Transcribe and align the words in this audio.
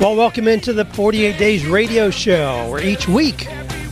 Well, 0.00 0.16
welcome 0.16 0.48
into 0.48 0.72
the 0.72 0.86
48 0.86 1.38
Days 1.38 1.66
Radio 1.66 2.08
Show, 2.08 2.70
where 2.70 2.82
each 2.82 3.06
week 3.06 3.46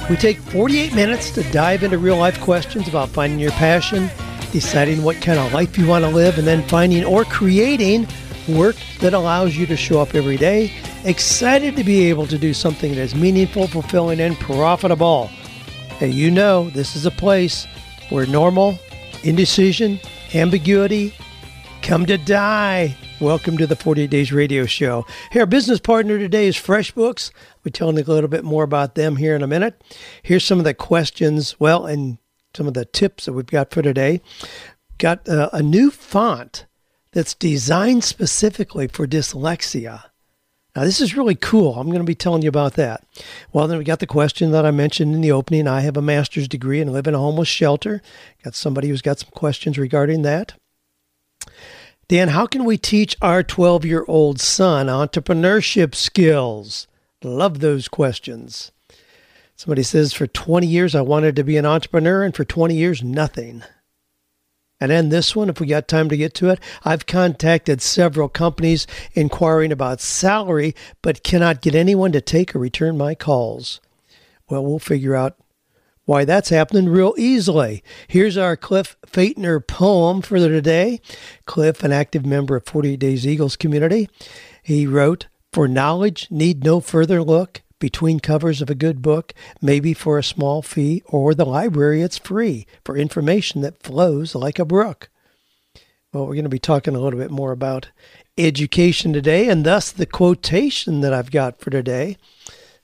we 0.08 0.16
take 0.16 0.38
48 0.38 0.94
minutes 0.94 1.30
to 1.32 1.42
dive 1.52 1.82
into 1.82 1.98
real 1.98 2.16
life 2.16 2.40
questions 2.40 2.88
about 2.88 3.10
finding 3.10 3.38
your 3.38 3.50
passion 3.52 4.08
deciding 4.50 5.02
what 5.02 5.20
kind 5.20 5.38
of 5.38 5.52
life 5.52 5.76
you 5.76 5.86
want 5.86 6.06
to 6.06 6.10
live, 6.10 6.38
and 6.38 6.46
then 6.46 6.66
finding 6.68 7.04
or 7.04 7.24
creating 7.24 8.08
work 8.48 8.76
that 9.00 9.12
allows 9.12 9.54
you 9.54 9.66
to 9.66 9.76
show 9.76 10.00
up 10.00 10.14
every 10.14 10.38
day, 10.38 10.72
excited 11.04 11.76
to 11.76 11.84
be 11.84 12.08
able 12.08 12.26
to 12.26 12.38
do 12.38 12.54
something 12.54 12.92
that 12.92 13.02
is 13.02 13.14
meaningful, 13.14 13.66
fulfilling, 13.66 14.20
and 14.20 14.38
profitable. 14.38 15.30
And 16.00 16.14
you 16.14 16.30
know, 16.30 16.70
this 16.70 16.96
is 16.96 17.04
a 17.04 17.10
place 17.10 17.66
where 18.08 18.26
normal, 18.26 18.78
indecision, 19.24 20.00
ambiguity 20.32 21.12
come 21.82 22.06
to 22.06 22.16
die. 22.16 22.96
Welcome 23.20 23.58
to 23.58 23.66
the 23.66 23.74
48 23.74 24.10
Days 24.10 24.32
Radio 24.32 24.64
Show. 24.64 25.04
Here, 25.32 25.42
our 25.42 25.46
business 25.46 25.80
partner 25.80 26.20
today 26.20 26.46
is 26.46 26.54
FreshBooks. 26.54 27.32
We'll 27.64 27.72
tell 27.72 27.92
you 27.92 28.04
a 28.04 28.04
little 28.04 28.28
bit 28.28 28.44
more 28.44 28.62
about 28.62 28.94
them 28.94 29.16
here 29.16 29.34
in 29.34 29.42
a 29.42 29.48
minute. 29.48 29.82
Here's 30.22 30.44
some 30.44 30.58
of 30.58 30.64
the 30.64 30.72
questions, 30.72 31.58
well, 31.58 31.84
and 31.84 32.18
some 32.54 32.68
of 32.68 32.74
the 32.74 32.84
tips 32.84 33.24
that 33.24 33.32
we've 33.32 33.44
got 33.44 33.72
for 33.72 33.82
today. 33.82 34.20
Got 34.98 35.28
uh, 35.28 35.50
a 35.52 35.64
new 35.64 35.90
font 35.90 36.66
that's 37.10 37.34
designed 37.34 38.04
specifically 38.04 38.86
for 38.86 39.04
dyslexia. 39.04 40.04
Now, 40.76 40.84
this 40.84 41.00
is 41.00 41.16
really 41.16 41.34
cool. 41.34 41.74
I'm 41.74 41.88
going 41.88 41.98
to 41.98 42.04
be 42.04 42.14
telling 42.14 42.42
you 42.42 42.48
about 42.48 42.74
that. 42.74 43.04
Well, 43.52 43.66
then 43.66 43.78
we 43.78 43.84
got 43.84 43.98
the 43.98 44.06
question 44.06 44.52
that 44.52 44.64
I 44.64 44.70
mentioned 44.70 45.12
in 45.12 45.22
the 45.22 45.32
opening. 45.32 45.66
I 45.66 45.80
have 45.80 45.96
a 45.96 46.02
master's 46.02 46.46
degree 46.46 46.80
and 46.80 46.92
live 46.92 47.08
in 47.08 47.16
a 47.16 47.18
homeless 47.18 47.48
shelter. 47.48 48.00
Got 48.44 48.54
somebody 48.54 48.88
who's 48.88 49.02
got 49.02 49.18
some 49.18 49.30
questions 49.32 49.76
regarding 49.76 50.22
that. 50.22 50.54
Dan, 52.08 52.28
how 52.28 52.46
can 52.46 52.64
we 52.64 52.78
teach 52.78 53.16
our 53.20 53.42
12 53.42 53.84
year 53.84 54.04
old 54.08 54.40
son 54.40 54.86
entrepreneurship 54.86 55.94
skills? 55.94 56.88
Love 57.22 57.60
those 57.60 57.86
questions. 57.86 58.72
Somebody 59.56 59.82
says, 59.82 60.14
for 60.14 60.26
20 60.26 60.66
years, 60.66 60.94
I 60.94 61.02
wanted 61.02 61.36
to 61.36 61.44
be 61.44 61.58
an 61.58 61.66
entrepreneur, 61.66 62.22
and 62.22 62.34
for 62.34 62.44
20 62.44 62.74
years, 62.74 63.02
nothing. 63.02 63.62
And 64.80 64.90
then 64.90 65.08
this 65.08 65.36
one, 65.36 65.50
if 65.50 65.60
we 65.60 65.66
got 65.66 65.88
time 65.88 66.08
to 66.08 66.16
get 66.16 66.32
to 66.34 66.48
it, 66.48 66.60
I've 66.84 67.06
contacted 67.06 67.82
several 67.82 68.28
companies 68.28 68.86
inquiring 69.12 69.72
about 69.72 70.00
salary, 70.00 70.74
but 71.02 71.24
cannot 71.24 71.60
get 71.60 71.74
anyone 71.74 72.12
to 72.12 72.20
take 72.20 72.54
or 72.54 72.60
return 72.60 72.96
my 72.96 73.16
calls. 73.16 73.80
Well, 74.48 74.64
we'll 74.64 74.78
figure 74.78 75.16
out 75.16 75.36
why 76.08 76.24
that's 76.24 76.48
happening 76.48 76.88
real 76.88 77.12
easily. 77.18 77.84
Here's 78.06 78.38
our 78.38 78.56
Cliff 78.56 78.96
Feightner 79.06 79.64
poem 79.64 80.22
for 80.22 80.38
today. 80.38 81.02
Cliff, 81.44 81.84
an 81.84 81.92
active 81.92 82.24
member 82.24 82.56
of 82.56 82.64
48 82.64 82.98
Days 82.98 83.26
Eagles 83.26 83.56
community, 83.56 84.08
he 84.62 84.86
wrote, 84.86 85.26
For 85.52 85.68
knowledge 85.68 86.26
need 86.30 86.64
no 86.64 86.80
further 86.80 87.22
look 87.22 87.60
between 87.78 88.20
covers 88.20 88.62
of 88.62 88.70
a 88.70 88.74
good 88.74 89.02
book, 89.02 89.34
maybe 89.60 89.92
for 89.92 90.16
a 90.16 90.24
small 90.24 90.62
fee, 90.62 91.02
or 91.04 91.34
the 91.34 91.44
library, 91.44 92.00
it's 92.00 92.16
free 92.16 92.66
for 92.86 92.96
information 92.96 93.60
that 93.60 93.82
flows 93.82 94.34
like 94.34 94.58
a 94.58 94.64
brook. 94.64 95.10
Well, 96.14 96.26
we're 96.26 96.32
going 96.32 96.44
to 96.44 96.48
be 96.48 96.58
talking 96.58 96.96
a 96.96 97.00
little 97.00 97.20
bit 97.20 97.30
more 97.30 97.52
about 97.52 97.90
education 98.38 99.12
today, 99.12 99.46
and 99.50 99.62
thus 99.62 99.92
the 99.92 100.06
quotation 100.06 101.02
that 101.02 101.12
I've 101.12 101.30
got 101.30 101.60
for 101.60 101.68
today. 101.68 102.16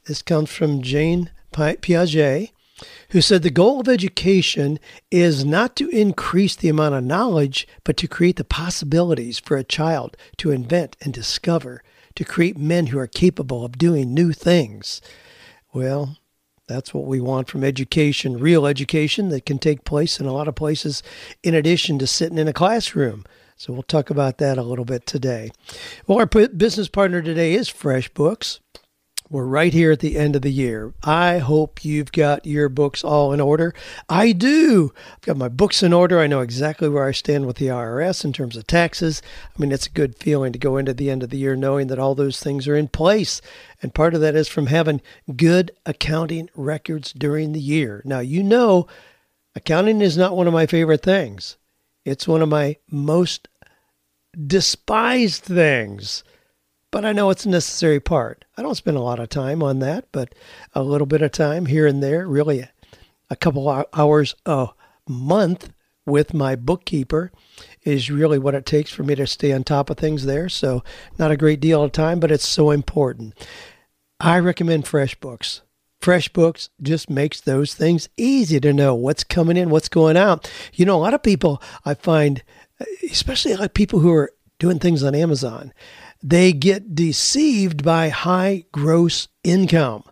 This 0.04 0.20
comes 0.20 0.50
from 0.50 0.82
Jean 0.82 1.30
Piaget, 1.54 2.50
who 3.10 3.20
said 3.20 3.42
the 3.42 3.50
goal 3.50 3.80
of 3.80 3.88
education 3.88 4.78
is 5.10 5.44
not 5.44 5.76
to 5.76 5.88
increase 5.90 6.56
the 6.56 6.68
amount 6.68 6.94
of 6.94 7.04
knowledge, 7.04 7.68
but 7.84 7.96
to 7.98 8.08
create 8.08 8.36
the 8.36 8.44
possibilities 8.44 9.38
for 9.38 9.56
a 9.56 9.64
child 9.64 10.16
to 10.38 10.50
invent 10.50 10.96
and 11.00 11.12
discover 11.12 11.82
to 12.14 12.24
create 12.24 12.56
men 12.56 12.88
who 12.88 12.98
are 12.98 13.06
capable 13.06 13.64
of 13.64 13.78
doing 13.78 14.14
new 14.14 14.32
things. 14.32 15.00
Well, 15.72 16.18
that's 16.66 16.94
what 16.94 17.04
we 17.04 17.20
want 17.20 17.48
from 17.48 17.62
education, 17.62 18.38
real 18.38 18.66
education 18.66 19.28
that 19.28 19.44
can 19.44 19.58
take 19.58 19.84
place 19.84 20.18
in 20.18 20.26
a 20.26 20.32
lot 20.32 20.48
of 20.48 20.54
places 20.54 21.02
in 21.42 21.54
addition 21.54 21.98
to 21.98 22.06
sitting 22.06 22.38
in 22.38 22.48
a 22.48 22.52
classroom. 22.52 23.24
So 23.56 23.72
we'll 23.72 23.82
talk 23.82 24.10
about 24.10 24.38
that 24.38 24.58
a 24.58 24.62
little 24.62 24.84
bit 24.84 25.06
today. 25.06 25.50
Well, 26.06 26.18
our 26.18 26.26
business 26.26 26.88
partner 26.88 27.22
today 27.22 27.54
is 27.54 27.68
FreshBooks. 27.70 28.60
We're 29.34 29.46
right 29.46 29.72
here 29.72 29.90
at 29.90 29.98
the 29.98 30.16
end 30.16 30.36
of 30.36 30.42
the 30.42 30.52
year. 30.52 30.94
I 31.02 31.38
hope 31.38 31.84
you've 31.84 32.12
got 32.12 32.46
your 32.46 32.68
books 32.68 33.02
all 33.02 33.32
in 33.32 33.40
order. 33.40 33.74
I 34.08 34.30
do. 34.30 34.92
I've 35.12 35.22
got 35.22 35.36
my 35.36 35.48
books 35.48 35.82
in 35.82 35.92
order. 35.92 36.20
I 36.20 36.28
know 36.28 36.38
exactly 36.38 36.88
where 36.88 37.04
I 37.04 37.10
stand 37.10 37.44
with 37.44 37.56
the 37.56 37.66
IRS 37.66 38.24
in 38.24 38.32
terms 38.32 38.56
of 38.56 38.68
taxes. 38.68 39.22
I 39.44 39.60
mean, 39.60 39.72
it's 39.72 39.88
a 39.88 39.90
good 39.90 40.16
feeling 40.18 40.52
to 40.52 40.58
go 40.60 40.76
into 40.76 40.94
the 40.94 41.10
end 41.10 41.24
of 41.24 41.30
the 41.30 41.38
year 41.38 41.56
knowing 41.56 41.88
that 41.88 41.98
all 41.98 42.14
those 42.14 42.38
things 42.38 42.68
are 42.68 42.76
in 42.76 42.86
place. 42.86 43.40
And 43.82 43.92
part 43.92 44.14
of 44.14 44.20
that 44.20 44.36
is 44.36 44.46
from 44.46 44.66
having 44.66 45.02
good 45.34 45.72
accounting 45.84 46.48
records 46.54 47.12
during 47.12 47.50
the 47.50 47.60
year. 47.60 48.02
Now, 48.04 48.20
you 48.20 48.40
know, 48.40 48.86
accounting 49.56 50.00
is 50.00 50.16
not 50.16 50.36
one 50.36 50.46
of 50.46 50.52
my 50.52 50.66
favorite 50.66 51.02
things, 51.02 51.56
it's 52.04 52.28
one 52.28 52.40
of 52.40 52.48
my 52.48 52.76
most 52.88 53.48
despised 54.46 55.42
things 55.42 56.22
but 56.94 57.04
I 57.04 57.10
know 57.10 57.30
it's 57.30 57.44
a 57.44 57.48
necessary 57.48 57.98
part. 57.98 58.44
I 58.56 58.62
don't 58.62 58.76
spend 58.76 58.96
a 58.96 59.00
lot 59.00 59.18
of 59.18 59.28
time 59.28 59.64
on 59.64 59.80
that, 59.80 60.06
but 60.12 60.32
a 60.74 60.82
little 60.84 61.08
bit 61.08 61.22
of 61.22 61.32
time 61.32 61.66
here 61.66 61.88
and 61.88 62.00
there, 62.00 62.24
really 62.24 62.68
a 63.28 63.34
couple 63.34 63.84
hours 63.92 64.36
a 64.46 64.68
month 65.08 65.72
with 66.06 66.32
my 66.32 66.54
bookkeeper 66.54 67.32
is 67.82 68.12
really 68.12 68.38
what 68.38 68.54
it 68.54 68.64
takes 68.64 68.92
for 68.92 69.02
me 69.02 69.16
to 69.16 69.26
stay 69.26 69.52
on 69.52 69.64
top 69.64 69.90
of 69.90 69.96
things 69.96 70.24
there. 70.24 70.48
So, 70.48 70.84
not 71.18 71.32
a 71.32 71.36
great 71.36 71.58
deal 71.58 71.82
of 71.82 71.90
time, 71.90 72.20
but 72.20 72.30
it's 72.30 72.46
so 72.46 72.70
important. 72.70 73.34
I 74.20 74.38
recommend 74.38 74.84
FreshBooks. 74.84 75.62
FreshBooks 76.00 76.68
just 76.80 77.10
makes 77.10 77.40
those 77.40 77.74
things 77.74 78.08
easy 78.16 78.60
to 78.60 78.72
know 78.72 78.94
what's 78.94 79.24
coming 79.24 79.56
in, 79.56 79.68
what's 79.68 79.88
going 79.88 80.16
out. 80.16 80.48
You 80.72 80.86
know, 80.86 80.94
a 80.94 81.02
lot 81.02 81.14
of 81.14 81.24
people 81.24 81.60
I 81.84 81.94
find, 81.94 82.44
especially 83.10 83.56
like 83.56 83.74
people 83.74 83.98
who 83.98 84.12
are 84.12 84.30
doing 84.60 84.78
things 84.78 85.02
on 85.02 85.16
Amazon, 85.16 85.72
they 86.26 86.54
get 86.54 86.94
deceived 86.94 87.84
by 87.84 88.08
high 88.08 88.64
gross 88.72 89.28
income, 89.44 90.02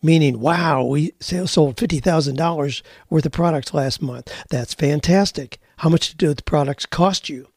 meaning, 0.00 0.38
wow, 0.38 0.84
we 0.84 1.12
sold 1.18 1.76
$50,000 1.76 2.82
worth 3.10 3.26
of 3.26 3.32
products 3.32 3.74
last 3.74 4.00
month. 4.00 4.32
That's 4.50 4.72
fantastic. 4.72 5.58
How 5.78 5.88
much 5.88 6.16
do 6.16 6.32
the 6.32 6.42
products 6.44 6.86
cost 6.86 7.28
you? 7.28 7.48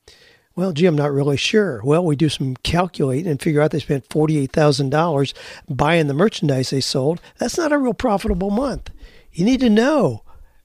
Well, 0.55 0.71
gee, 0.71 0.87
I'm 0.87 0.95
not 0.95 1.11
really 1.11 1.37
sure. 1.37 1.79
Well, 1.83 2.03
we 2.03 2.15
do 2.15 2.27
some 2.27 2.55
calculating 2.63 3.29
and 3.29 3.39
figure 3.39 3.61
out 3.61 3.69
they 3.69 3.79
spent 3.79 4.09
$48,000 4.09 5.33
buying 5.69 6.07
the 6.07 6.13
merchandise 6.15 6.71
they 6.71 6.81
sold. 6.81 7.21
That's 7.37 7.57
not 7.57 7.71
a 7.71 7.77
real 7.77 7.93
profitable 7.93 8.49
month. 8.49 8.89
You 9.31 9.45
need 9.45 9.59
to 9.59 9.69
know 9.69 10.23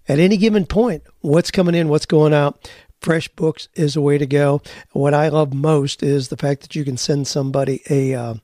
at 0.08 0.18
any 0.18 0.38
given 0.38 0.64
point 0.64 1.02
what's 1.20 1.50
coming 1.50 1.74
in, 1.74 1.88
what's 1.88 2.06
going 2.06 2.32
out 2.32 2.70
FreshBooks 3.00 3.68
is 3.74 3.96
a 3.96 4.00
way 4.00 4.18
to 4.18 4.26
go. 4.26 4.62
What 4.92 5.14
I 5.14 5.28
love 5.28 5.54
most 5.54 6.02
is 6.02 6.28
the 6.28 6.36
fact 6.36 6.62
that 6.62 6.74
you 6.74 6.84
can 6.84 6.96
send 6.96 7.26
somebody 7.26 7.82
a 7.88 8.14
uh, 8.14 8.34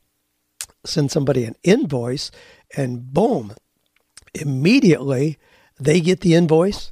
send 0.85 1.11
somebody 1.11 1.45
an 1.45 1.57
invoice, 1.63 2.31
and 2.77 3.13
boom, 3.13 3.55
immediately 4.35 5.39
they 5.79 6.01
get 6.01 6.21
the 6.21 6.35
invoice 6.35 6.91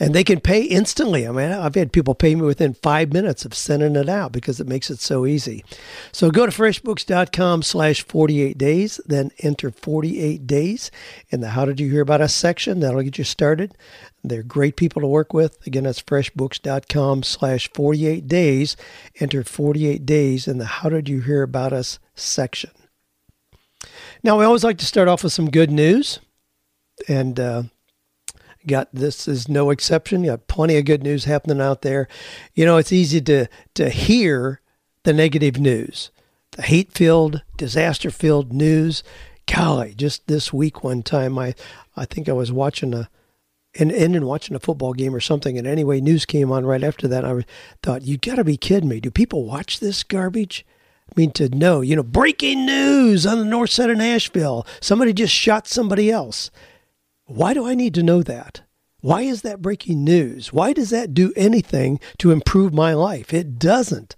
and 0.00 0.14
they 0.14 0.24
can 0.24 0.40
pay 0.40 0.62
instantly. 0.62 1.28
I 1.28 1.30
mean, 1.30 1.52
I've 1.52 1.74
had 1.74 1.92
people 1.92 2.14
pay 2.14 2.34
me 2.34 2.40
within 2.40 2.72
five 2.72 3.12
minutes 3.12 3.44
of 3.44 3.54
sending 3.54 3.96
it 3.96 4.08
out 4.08 4.32
because 4.32 4.58
it 4.58 4.66
makes 4.66 4.90
it 4.90 4.98
so 4.98 5.26
easy. 5.26 5.62
So 6.10 6.30
go 6.30 6.46
to 6.46 6.52
freshbooks.com 6.52 7.62
slash 7.62 8.02
48 8.02 8.56
days, 8.56 8.98
then 9.04 9.30
enter 9.40 9.70
48 9.70 10.46
days 10.46 10.90
in 11.28 11.40
the 11.40 11.50
How 11.50 11.66
Did 11.66 11.78
You 11.78 11.90
Hear 11.90 12.00
About 12.00 12.22
Us 12.22 12.34
section. 12.34 12.80
That'll 12.80 13.02
get 13.02 13.18
you 13.18 13.24
started. 13.24 13.76
They're 14.22 14.42
great 14.42 14.76
people 14.76 15.00
to 15.00 15.08
work 15.08 15.32
with. 15.32 15.66
Again, 15.66 15.84
that's 15.84 16.02
freshbooks.com 16.02 17.22
slash 17.22 17.70
48 17.72 18.28
days. 18.28 18.76
Enter 19.18 19.42
48 19.44 20.04
days 20.04 20.46
in 20.46 20.58
the 20.58 20.66
How 20.66 20.88
Did 20.88 21.08
You 21.08 21.20
Hear 21.20 21.42
About 21.42 21.72
Us 21.72 21.98
section. 22.14 22.70
Now, 24.22 24.38
we 24.38 24.44
always 24.44 24.64
like 24.64 24.78
to 24.78 24.86
start 24.86 25.08
off 25.08 25.24
with 25.24 25.32
some 25.32 25.50
good 25.50 25.70
news. 25.70 26.20
And 27.08 27.40
uh, 27.40 27.62
got 28.66 28.88
this 28.92 29.26
is 29.26 29.48
no 29.48 29.70
exception. 29.70 30.22
You 30.22 30.32
got 30.32 30.48
plenty 30.48 30.76
of 30.76 30.84
good 30.84 31.02
news 31.02 31.24
happening 31.24 31.62
out 31.62 31.80
there. 31.80 32.06
You 32.54 32.66
know, 32.66 32.76
it's 32.76 32.92
easy 32.92 33.22
to 33.22 33.46
to 33.74 33.88
hear 33.88 34.60
the 35.04 35.14
negative 35.14 35.58
news, 35.58 36.10
the 36.50 36.62
hate 36.62 36.92
filled, 36.92 37.42
disaster 37.56 38.10
filled 38.10 38.52
news 38.52 39.02
golly, 39.50 39.94
just 39.94 40.26
this 40.26 40.52
week 40.52 40.84
one 40.84 41.02
time, 41.02 41.38
I, 41.38 41.54
I 41.96 42.04
think 42.04 42.28
I 42.28 42.32
was 42.32 42.52
watching 42.52 42.94
a, 42.94 43.08
and 43.78 43.92
ended 43.92 44.24
watching 44.24 44.56
a 44.56 44.60
football 44.60 44.92
game 44.92 45.14
or 45.14 45.20
something. 45.20 45.56
And 45.56 45.66
anyway, 45.66 46.00
news 46.00 46.24
came 46.24 46.50
on 46.50 46.66
right 46.66 46.82
after 46.82 47.06
that. 47.08 47.24
I 47.24 47.44
thought, 47.82 48.02
you 48.02 48.18
got 48.18 48.36
to 48.36 48.44
be 48.44 48.56
kidding 48.56 48.88
me. 48.88 49.00
Do 49.00 49.10
people 49.10 49.44
watch 49.44 49.80
this 49.80 50.02
garbage? 50.02 50.66
I 51.08 51.12
mean, 51.16 51.32
to 51.32 51.48
know, 51.48 51.80
you 51.80 51.96
know, 51.96 52.02
breaking 52.02 52.66
news 52.66 53.26
on 53.26 53.38
the 53.38 53.44
north 53.44 53.70
side 53.70 53.90
of 53.90 53.98
Nashville. 53.98 54.66
Somebody 54.80 55.12
just 55.12 55.34
shot 55.34 55.66
somebody 55.66 56.10
else. 56.10 56.50
Why 57.24 57.54
do 57.54 57.66
I 57.66 57.74
need 57.74 57.94
to 57.94 58.02
know 58.02 58.22
that? 58.22 58.62
Why 59.00 59.22
is 59.22 59.42
that 59.42 59.62
breaking 59.62 60.04
news? 60.04 60.52
Why 60.52 60.72
does 60.72 60.90
that 60.90 61.14
do 61.14 61.32
anything 61.34 62.00
to 62.18 62.32
improve 62.32 62.74
my 62.74 62.92
life? 62.92 63.32
It 63.32 63.58
doesn't. 63.58 64.14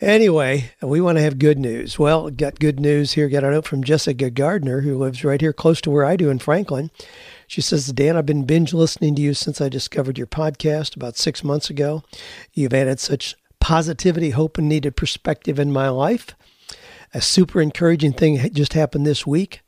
Anyway, 0.00 0.70
we 0.80 1.00
want 1.00 1.18
to 1.18 1.22
have 1.22 1.40
good 1.40 1.58
news. 1.58 1.98
Well, 1.98 2.30
got 2.30 2.60
good 2.60 2.78
news 2.78 3.12
here. 3.12 3.28
Got 3.28 3.42
a 3.42 3.50
note 3.50 3.66
from 3.66 3.82
Jessica 3.82 4.30
Gardner, 4.30 4.82
who 4.82 4.96
lives 4.96 5.24
right 5.24 5.40
here 5.40 5.52
close 5.52 5.80
to 5.80 5.90
where 5.90 6.04
I 6.04 6.14
do 6.14 6.30
in 6.30 6.38
Franklin. 6.38 6.92
She 7.48 7.62
says, 7.62 7.86
Dan, 7.86 8.14
I've 8.14 8.26
been 8.26 8.44
binge 8.44 8.74
listening 8.74 9.14
to 9.14 9.22
you 9.22 9.32
since 9.32 9.58
I 9.60 9.70
discovered 9.70 10.18
your 10.18 10.26
podcast 10.26 10.94
about 10.94 11.16
six 11.16 11.42
months 11.42 11.70
ago. 11.70 12.02
You've 12.52 12.74
added 12.74 13.00
such 13.00 13.34
positivity, 13.58 14.30
hope, 14.30 14.58
and 14.58 14.68
needed 14.68 14.96
perspective 14.96 15.58
in 15.58 15.72
my 15.72 15.88
life. 15.88 16.36
A 17.14 17.22
super 17.22 17.62
encouraging 17.62 18.12
thing 18.12 18.36
just 18.52 18.74
happened 18.74 19.06
this 19.06 19.26
week. 19.26 19.62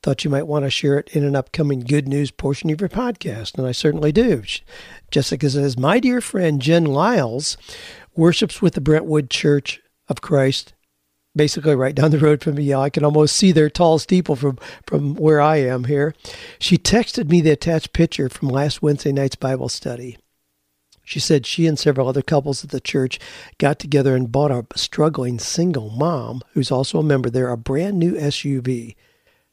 Thought 0.00 0.22
you 0.22 0.30
might 0.30 0.46
want 0.46 0.64
to 0.64 0.70
share 0.70 0.98
it 0.98 1.08
in 1.10 1.24
an 1.24 1.34
upcoming 1.34 1.80
good 1.80 2.06
news 2.06 2.30
portion 2.30 2.70
of 2.70 2.80
your 2.80 2.88
podcast, 2.90 3.58
and 3.58 3.66
I 3.66 3.72
certainly 3.72 4.12
do. 4.12 4.44
Jessica 5.10 5.50
says, 5.50 5.76
My 5.76 5.98
dear 5.98 6.20
friend 6.20 6.60
Jen 6.60 6.84
Lyles 6.84 7.56
worships 8.14 8.62
with 8.62 8.74
the 8.74 8.80
Brentwood 8.80 9.28
Church 9.28 9.80
of 10.08 10.20
Christ, 10.20 10.73
basically 11.36 11.74
right 11.74 11.94
down 11.94 12.10
the 12.10 12.18
road 12.18 12.42
from 12.42 12.56
me. 12.56 12.72
I 12.74 12.90
can 12.90 13.04
almost 13.04 13.36
see 13.36 13.52
their 13.52 13.70
tall 13.70 13.98
steeple 13.98 14.36
from, 14.36 14.58
from 14.86 15.14
where 15.16 15.40
I 15.40 15.56
am 15.56 15.84
here. 15.84 16.14
She 16.58 16.78
texted 16.78 17.28
me 17.28 17.40
the 17.40 17.50
attached 17.50 17.92
picture 17.92 18.28
from 18.28 18.48
last 18.48 18.82
Wednesday 18.82 19.12
night's 19.12 19.36
Bible 19.36 19.68
study. 19.68 20.18
She 21.04 21.20
said 21.20 21.44
she 21.44 21.66
and 21.66 21.78
several 21.78 22.08
other 22.08 22.22
couples 22.22 22.64
at 22.64 22.70
the 22.70 22.80
church 22.80 23.20
got 23.58 23.78
together 23.78 24.16
and 24.16 24.32
bought 24.32 24.50
a 24.50 24.66
struggling 24.74 25.38
single 25.38 25.90
mom, 25.90 26.40
who's 26.52 26.70
also 26.70 26.98
a 26.98 27.04
member 27.04 27.28
there, 27.28 27.50
a 27.50 27.58
brand 27.58 27.98
new 27.98 28.14
SUV. 28.14 28.96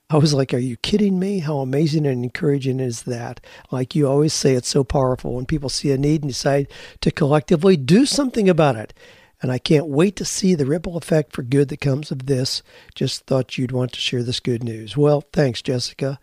I 0.10 0.18
was 0.18 0.34
like, 0.34 0.54
Are 0.54 0.60
you 0.60 0.78
kidding 0.78 1.20
me? 1.20 1.40
How 1.40 1.60
amazing 1.60 2.06
and 2.06 2.24
encouraging 2.24 2.80
is 2.80 3.04
that? 3.04 3.42
Like 3.70 3.96
you 3.96 4.08
always 4.08 4.34
say, 4.34 4.54
it's 4.56 4.70
so 4.70 4.84
powerful 4.84 5.34
when 5.36 5.46
people 5.46 5.70
see 5.70 5.92
a 5.92 5.98
need 5.98 6.22
and 6.22 6.32
decide 6.32 6.68
to 7.02 7.12
collectively 7.12 7.76
do 7.78 8.06
something 8.06 8.50
about 8.50 8.78
it. 8.78 8.94
And 9.42 9.52
I 9.52 9.58
can't 9.58 9.88
wait 9.88 10.16
to 10.18 10.26
see 10.26 10.54
the 10.54 10.66
ripple 10.66 10.98
effect 10.98 11.34
for 11.34 11.42
good 11.42 11.70
that 11.70 11.82
comes 11.82 12.12
of 12.12 12.28
this. 12.28 12.62
Just 12.94 13.26
thought 13.26 13.58
you'd 13.58 13.72
want 13.72 13.92
to 13.94 14.00
share 14.00 14.22
this 14.22 14.40
good 14.40 14.64
news. 14.64 14.96
Well, 14.96 15.24
thanks, 15.34 15.62
Jessica. 15.62 16.20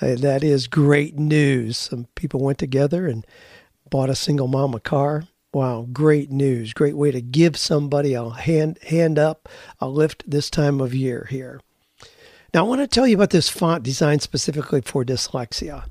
Uh, 0.00 0.14
that 0.16 0.42
is 0.42 0.66
great 0.66 1.18
news. 1.18 1.76
Some 1.76 2.06
people 2.14 2.40
went 2.40 2.58
together 2.58 3.06
and 3.06 3.26
bought 3.90 4.10
a 4.10 4.14
single 4.14 4.48
mom 4.48 4.74
a 4.74 4.80
car. 4.80 5.24
Wow, 5.52 5.86
great 5.92 6.30
news. 6.30 6.72
Great 6.72 6.96
way 6.96 7.10
to 7.10 7.20
give 7.20 7.58
somebody 7.58 8.14
a 8.14 8.30
hand 8.30 8.78
hand 8.84 9.18
up, 9.18 9.50
a 9.78 9.88
lift 9.88 10.28
this 10.28 10.48
time 10.48 10.80
of 10.80 10.94
year 10.94 11.26
here. 11.28 11.60
Now, 12.54 12.64
I 12.64 12.68
want 12.68 12.80
to 12.80 12.86
tell 12.86 13.06
you 13.06 13.16
about 13.16 13.30
this 13.30 13.50
font 13.50 13.82
designed 13.82 14.22
specifically 14.22 14.80
for 14.80 15.04
dyslexia. 15.04 15.84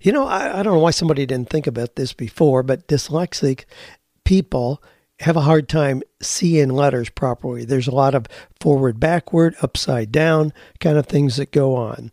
You 0.00 0.12
know, 0.12 0.26
I, 0.26 0.60
I 0.60 0.62
don't 0.62 0.74
know 0.74 0.80
why 0.80 0.92
somebody 0.92 1.26
didn't 1.26 1.50
think 1.50 1.66
about 1.66 1.96
this 1.96 2.12
before, 2.12 2.62
but 2.62 2.86
dyslexic 2.86 3.64
people 4.24 4.82
have 5.20 5.36
a 5.36 5.42
hard 5.42 5.68
time 5.68 6.02
seeing 6.20 6.68
letters 6.68 7.08
properly. 7.08 7.64
There's 7.64 7.88
a 7.88 7.94
lot 7.94 8.14
of 8.14 8.26
forward, 8.60 9.00
backward, 9.00 9.54
upside 9.62 10.12
down 10.12 10.52
kind 10.80 10.98
of 10.98 11.06
things 11.06 11.36
that 11.36 11.52
go 11.52 11.74
on. 11.74 12.12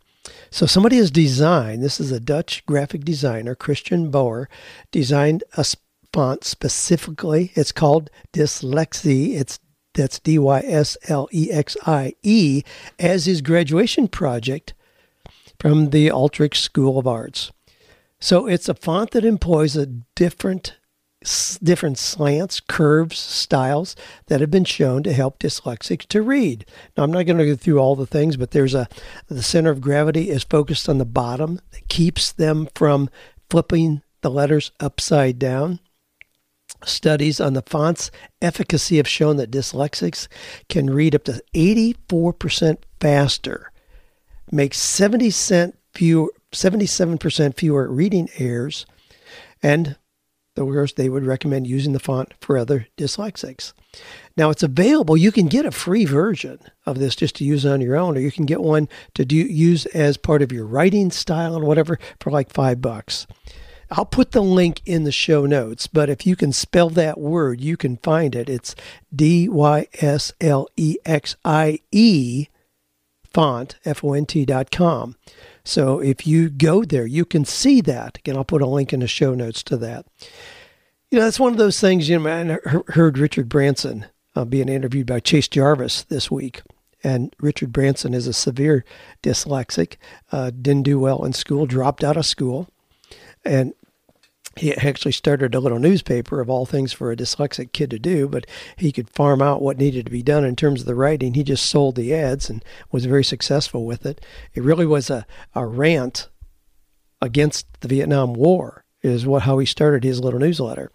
So 0.50 0.64
somebody 0.66 0.96
has 0.96 1.10
designed, 1.10 1.82
this 1.82 2.00
is 2.00 2.10
a 2.10 2.20
Dutch 2.20 2.64
graphic 2.64 3.04
designer, 3.04 3.54
Christian 3.54 4.10
Boer, 4.10 4.48
designed 4.90 5.44
a 5.56 5.66
font 6.12 6.44
specifically. 6.44 7.52
It's 7.54 7.72
called 7.72 8.08
Dyslexie. 8.32 9.34
It's 9.34 9.58
that's 9.94 10.18
D 10.18 10.38
Y 10.38 10.60
S 10.60 10.96
L 11.08 11.28
E 11.32 11.50
X 11.52 11.76
I 11.86 12.14
E, 12.22 12.62
as 12.98 13.26
his 13.26 13.42
graduation 13.42 14.08
project 14.08 14.74
from 15.60 15.90
the 15.90 16.10
Utrecht 16.12 16.56
School 16.56 16.98
of 16.98 17.06
Arts. 17.06 17.52
So 18.18 18.46
it's 18.46 18.68
a 18.68 18.74
font 18.74 19.12
that 19.12 19.24
employs 19.24 19.76
a 19.76 19.86
different 19.86 20.76
different 21.62 21.98
slants, 21.98 22.60
curves, 22.60 23.18
styles 23.18 23.96
that 24.26 24.40
have 24.40 24.50
been 24.50 24.64
shown 24.64 25.02
to 25.02 25.12
help 25.12 25.38
dyslexics 25.38 26.06
to 26.08 26.22
read. 26.22 26.66
Now 26.96 27.04
I'm 27.04 27.12
not 27.12 27.24
going 27.24 27.38
to 27.38 27.46
go 27.46 27.56
through 27.56 27.78
all 27.78 27.96
the 27.96 28.06
things, 28.06 28.36
but 28.36 28.50
there's 28.50 28.74
a 28.74 28.88
the 29.28 29.42
center 29.42 29.70
of 29.70 29.80
gravity 29.80 30.30
is 30.30 30.44
focused 30.44 30.88
on 30.88 30.98
the 30.98 31.04
bottom 31.04 31.60
that 31.72 31.88
keeps 31.88 32.30
them 32.32 32.68
from 32.74 33.08
flipping 33.48 34.02
the 34.20 34.30
letters 34.30 34.72
upside 34.80 35.38
down. 35.38 35.80
Studies 36.84 37.40
on 37.40 37.54
the 37.54 37.62
font's 37.62 38.10
efficacy 38.42 38.98
have 38.98 39.08
shown 39.08 39.36
that 39.38 39.50
dyslexics 39.50 40.28
can 40.68 40.90
read 40.90 41.14
up 41.14 41.24
to 41.24 41.42
84% 41.54 42.78
faster, 43.00 43.72
make 44.50 44.74
70 44.74 45.30
cent 45.30 45.78
fewer, 45.94 46.30
77% 46.52 47.56
fewer 47.56 47.90
reading 47.90 48.28
errors, 48.38 48.84
and 49.62 49.96
of 50.56 50.66
course, 50.66 50.92
they 50.92 51.08
would 51.08 51.24
recommend 51.24 51.66
using 51.66 51.92
the 51.92 51.98
font 51.98 52.32
for 52.40 52.56
other 52.56 52.86
dyslexics. 52.96 53.72
Now, 54.36 54.50
it's 54.50 54.62
available. 54.62 55.16
You 55.16 55.32
can 55.32 55.46
get 55.46 55.66
a 55.66 55.70
free 55.70 56.04
version 56.04 56.60
of 56.86 56.98
this 56.98 57.16
just 57.16 57.36
to 57.36 57.44
use 57.44 57.66
on 57.66 57.80
your 57.80 57.96
own, 57.96 58.16
or 58.16 58.20
you 58.20 58.30
can 58.30 58.46
get 58.46 58.62
one 58.62 58.88
to 59.14 59.24
do, 59.24 59.36
use 59.36 59.86
as 59.86 60.16
part 60.16 60.42
of 60.42 60.52
your 60.52 60.66
writing 60.66 61.10
style 61.10 61.56
and 61.56 61.66
whatever 61.66 61.98
for 62.20 62.30
like 62.30 62.52
five 62.52 62.80
bucks. 62.80 63.26
I'll 63.90 64.06
put 64.06 64.32
the 64.32 64.42
link 64.42 64.80
in 64.86 65.04
the 65.04 65.12
show 65.12 65.46
notes, 65.46 65.86
but 65.86 66.08
if 66.08 66.26
you 66.26 66.36
can 66.36 66.52
spell 66.52 66.88
that 66.90 67.18
word, 67.18 67.60
you 67.60 67.76
can 67.76 67.96
find 67.98 68.34
it. 68.34 68.48
It's 68.48 68.74
D 69.14 69.48
Y 69.48 69.86
S 70.00 70.32
L 70.40 70.68
E 70.76 70.96
X 71.04 71.36
I 71.44 71.80
E 71.92 72.46
font, 73.34 73.76
F 73.84 74.02
O 74.04 74.14
N 74.14 74.24
T 74.24 74.46
dot 74.46 74.70
com. 74.70 75.16
So 75.64 75.98
if 75.98 76.26
you 76.26 76.48
go 76.48 76.84
there, 76.84 77.06
you 77.06 77.24
can 77.24 77.44
see 77.44 77.80
that. 77.82 78.18
Again, 78.18 78.36
I'll 78.36 78.44
put 78.44 78.62
a 78.62 78.66
link 78.66 78.92
in 78.92 79.00
the 79.00 79.08
show 79.08 79.34
notes 79.34 79.62
to 79.64 79.76
that. 79.78 80.06
You 81.10 81.18
know, 81.18 81.24
that's 81.24 81.40
one 81.40 81.52
of 81.52 81.58
those 81.58 81.80
things, 81.80 82.08
you 82.08 82.18
know, 82.18 82.28
I 82.28 82.92
heard 82.92 83.18
Richard 83.18 83.48
Branson 83.48 84.06
uh, 84.34 84.44
being 84.44 84.68
interviewed 84.68 85.06
by 85.06 85.20
Chase 85.20 85.48
Jarvis 85.48 86.02
this 86.04 86.30
week. 86.30 86.62
And 87.04 87.34
Richard 87.38 87.70
Branson 87.70 88.14
is 88.14 88.26
a 88.26 88.32
severe 88.32 88.84
dyslexic, 89.22 89.96
uh, 90.32 90.50
didn't 90.50 90.84
do 90.84 90.98
well 90.98 91.24
in 91.24 91.32
school, 91.34 91.66
dropped 91.66 92.02
out 92.02 92.16
of 92.16 92.24
school. 92.24 92.68
And 93.44 93.74
he 94.56 94.74
actually 94.74 95.12
started 95.12 95.54
a 95.54 95.60
little 95.60 95.78
newspaper 95.78 96.40
of 96.40 96.48
all 96.48 96.66
things 96.66 96.92
for 96.92 97.10
a 97.10 97.16
dyslexic 97.16 97.72
kid 97.72 97.90
to 97.90 97.98
do, 97.98 98.28
but 98.28 98.46
he 98.76 98.92
could 98.92 99.10
farm 99.10 99.42
out 99.42 99.62
what 99.62 99.78
needed 99.78 100.06
to 100.06 100.12
be 100.12 100.22
done 100.22 100.44
in 100.44 100.56
terms 100.56 100.80
of 100.80 100.86
the 100.86 100.94
writing. 100.94 101.34
He 101.34 101.42
just 101.42 101.66
sold 101.66 101.96
the 101.96 102.14
ads 102.14 102.48
and 102.48 102.64
was 102.90 103.06
very 103.06 103.24
successful 103.24 103.84
with 103.84 104.06
it. 104.06 104.24
It 104.54 104.62
really 104.62 104.86
was 104.86 105.10
a, 105.10 105.26
a 105.54 105.66
rant 105.66 106.28
against 107.20 107.66
the 107.80 107.88
Vietnam 107.88 108.34
War, 108.34 108.84
is 109.02 109.26
what 109.26 109.42
how 109.42 109.58
he 109.58 109.66
started 109.66 110.04
his 110.04 110.20
little 110.20 110.40
newsletter. 110.40 110.90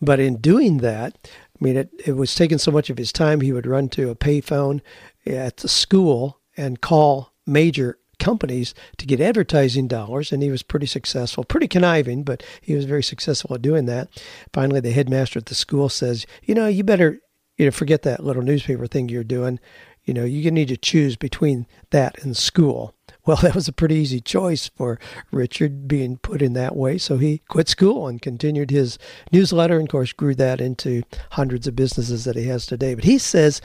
But 0.00 0.20
in 0.20 0.36
doing 0.36 0.78
that, 0.78 1.16
I 1.60 1.64
mean, 1.64 1.76
it, 1.76 1.90
it 2.06 2.12
was 2.12 2.34
taking 2.34 2.58
so 2.58 2.70
much 2.70 2.90
of 2.90 2.98
his 2.98 3.12
time, 3.12 3.40
he 3.40 3.52
would 3.52 3.66
run 3.66 3.88
to 3.90 4.10
a 4.10 4.14
payphone 4.14 4.80
at 5.26 5.58
the 5.58 5.68
school 5.68 6.40
and 6.56 6.80
call 6.80 7.32
major 7.46 7.98
companies 8.20 8.74
to 8.98 9.06
get 9.06 9.20
advertising 9.20 9.88
dollars, 9.88 10.30
and 10.30 10.42
he 10.42 10.50
was 10.50 10.62
pretty 10.62 10.86
successful, 10.86 11.42
pretty 11.42 11.66
conniving, 11.66 12.22
but 12.22 12.42
he 12.60 12.74
was 12.74 12.84
very 12.84 13.02
successful 13.02 13.54
at 13.54 13.62
doing 13.62 13.86
that. 13.86 14.08
Finally, 14.52 14.80
the 14.80 14.92
headmaster 14.92 15.38
at 15.38 15.46
the 15.46 15.54
school 15.54 15.88
says, 15.88 16.26
"You 16.44 16.54
know, 16.54 16.68
you 16.68 16.84
better, 16.84 17.20
you 17.58 17.64
know, 17.64 17.72
forget 17.72 18.02
that 18.02 18.24
little 18.24 18.42
newspaper 18.42 18.86
thing 18.86 19.08
you're 19.08 19.24
doing. 19.24 19.58
You 20.04 20.14
know, 20.14 20.24
you 20.24 20.50
need 20.50 20.68
to 20.68 20.76
choose 20.76 21.16
between 21.16 21.66
that 21.90 22.22
and 22.22 22.36
school." 22.36 22.94
Well, 23.26 23.36
that 23.42 23.54
was 23.54 23.68
a 23.68 23.72
pretty 23.72 23.96
easy 23.96 24.20
choice 24.20 24.68
for 24.68 24.98
Richard 25.30 25.88
being 25.88 26.16
put 26.18 26.42
in 26.42 26.52
that 26.54 26.76
way. 26.76 26.98
So 26.98 27.18
he 27.18 27.42
quit 27.48 27.68
school 27.68 28.06
and 28.06 28.22
continued 28.22 28.70
his 28.70 28.98
newsletter, 29.32 29.78
and 29.78 29.88
of 29.88 29.92
course, 29.92 30.12
grew 30.12 30.34
that 30.36 30.60
into 30.60 31.02
hundreds 31.32 31.66
of 31.66 31.76
businesses 31.76 32.24
that 32.24 32.36
he 32.36 32.44
has 32.44 32.66
today. 32.66 32.94
But 32.94 33.04
he 33.04 33.18
says 33.18 33.60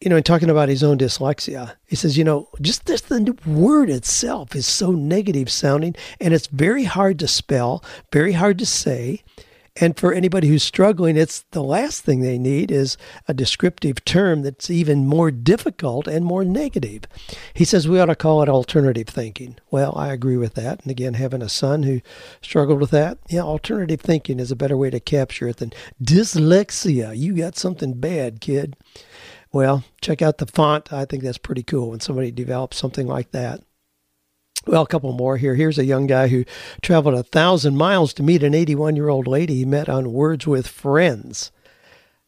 you 0.00 0.10
know, 0.10 0.16
in 0.16 0.22
talking 0.22 0.50
about 0.50 0.68
his 0.68 0.82
own 0.82 0.98
dyslexia, 0.98 1.74
he 1.86 1.96
says, 1.96 2.18
you 2.18 2.24
know, 2.24 2.48
just 2.60 2.84
this 2.84 3.00
the 3.00 3.36
word 3.46 3.88
itself 3.88 4.54
is 4.54 4.66
so 4.66 4.90
negative 4.90 5.50
sounding 5.50 5.94
and 6.20 6.34
it's 6.34 6.48
very 6.48 6.84
hard 6.84 7.18
to 7.20 7.28
spell, 7.28 7.82
very 8.12 8.32
hard 8.32 8.58
to 8.58 8.66
say. 8.66 9.22
And 9.78 9.98
for 9.98 10.12
anybody 10.12 10.48
who's 10.48 10.62
struggling, 10.62 11.18
it's 11.18 11.44
the 11.50 11.62
last 11.62 12.02
thing 12.02 12.20
they 12.20 12.38
need 12.38 12.70
is 12.70 12.96
a 13.28 13.34
descriptive 13.34 14.02
term 14.06 14.40
that's 14.42 14.70
even 14.70 15.06
more 15.06 15.30
difficult 15.30 16.06
and 16.06 16.24
more 16.24 16.44
negative. 16.44 17.02
He 17.52 17.66
says 17.66 17.86
we 17.86 18.00
ought 18.00 18.06
to 18.06 18.16
call 18.16 18.42
it 18.42 18.48
alternative 18.48 19.08
thinking. 19.08 19.56
Well, 19.70 19.92
I 19.96 20.12
agree 20.12 20.38
with 20.38 20.54
that. 20.54 20.80
And 20.80 20.90
again, 20.90 21.14
having 21.14 21.42
a 21.42 21.48
son 21.48 21.82
who 21.82 22.00
struggled 22.40 22.80
with 22.80 22.90
that, 22.90 23.18
yeah, 23.28 23.42
alternative 23.42 24.00
thinking 24.00 24.40
is 24.40 24.50
a 24.50 24.56
better 24.56 24.78
way 24.78 24.88
to 24.88 25.00
capture 25.00 25.48
it 25.48 25.58
than 25.58 25.74
dyslexia. 26.02 27.16
You 27.16 27.36
got 27.36 27.58
something 27.58 27.94
bad, 27.94 28.40
kid. 28.40 28.76
Well, 29.56 29.84
check 30.02 30.20
out 30.20 30.36
the 30.36 30.44
font. 30.44 30.92
I 30.92 31.06
think 31.06 31.22
that's 31.22 31.38
pretty 31.38 31.62
cool 31.62 31.88
when 31.88 32.00
somebody 32.00 32.30
develops 32.30 32.76
something 32.76 33.06
like 33.06 33.30
that. 33.30 33.62
Well, 34.66 34.82
a 34.82 34.86
couple 34.86 35.14
more 35.14 35.38
here. 35.38 35.54
Here's 35.54 35.78
a 35.78 35.86
young 35.86 36.06
guy 36.06 36.28
who 36.28 36.44
traveled 36.82 37.14
a 37.14 37.22
thousand 37.22 37.74
miles 37.74 38.12
to 38.14 38.22
meet 38.22 38.42
an 38.42 38.52
81 38.52 38.96
year 38.96 39.08
old 39.08 39.26
lady 39.26 39.54
he 39.54 39.64
met 39.64 39.88
on 39.88 40.12
Words 40.12 40.46
with 40.46 40.68
Friends. 40.68 41.52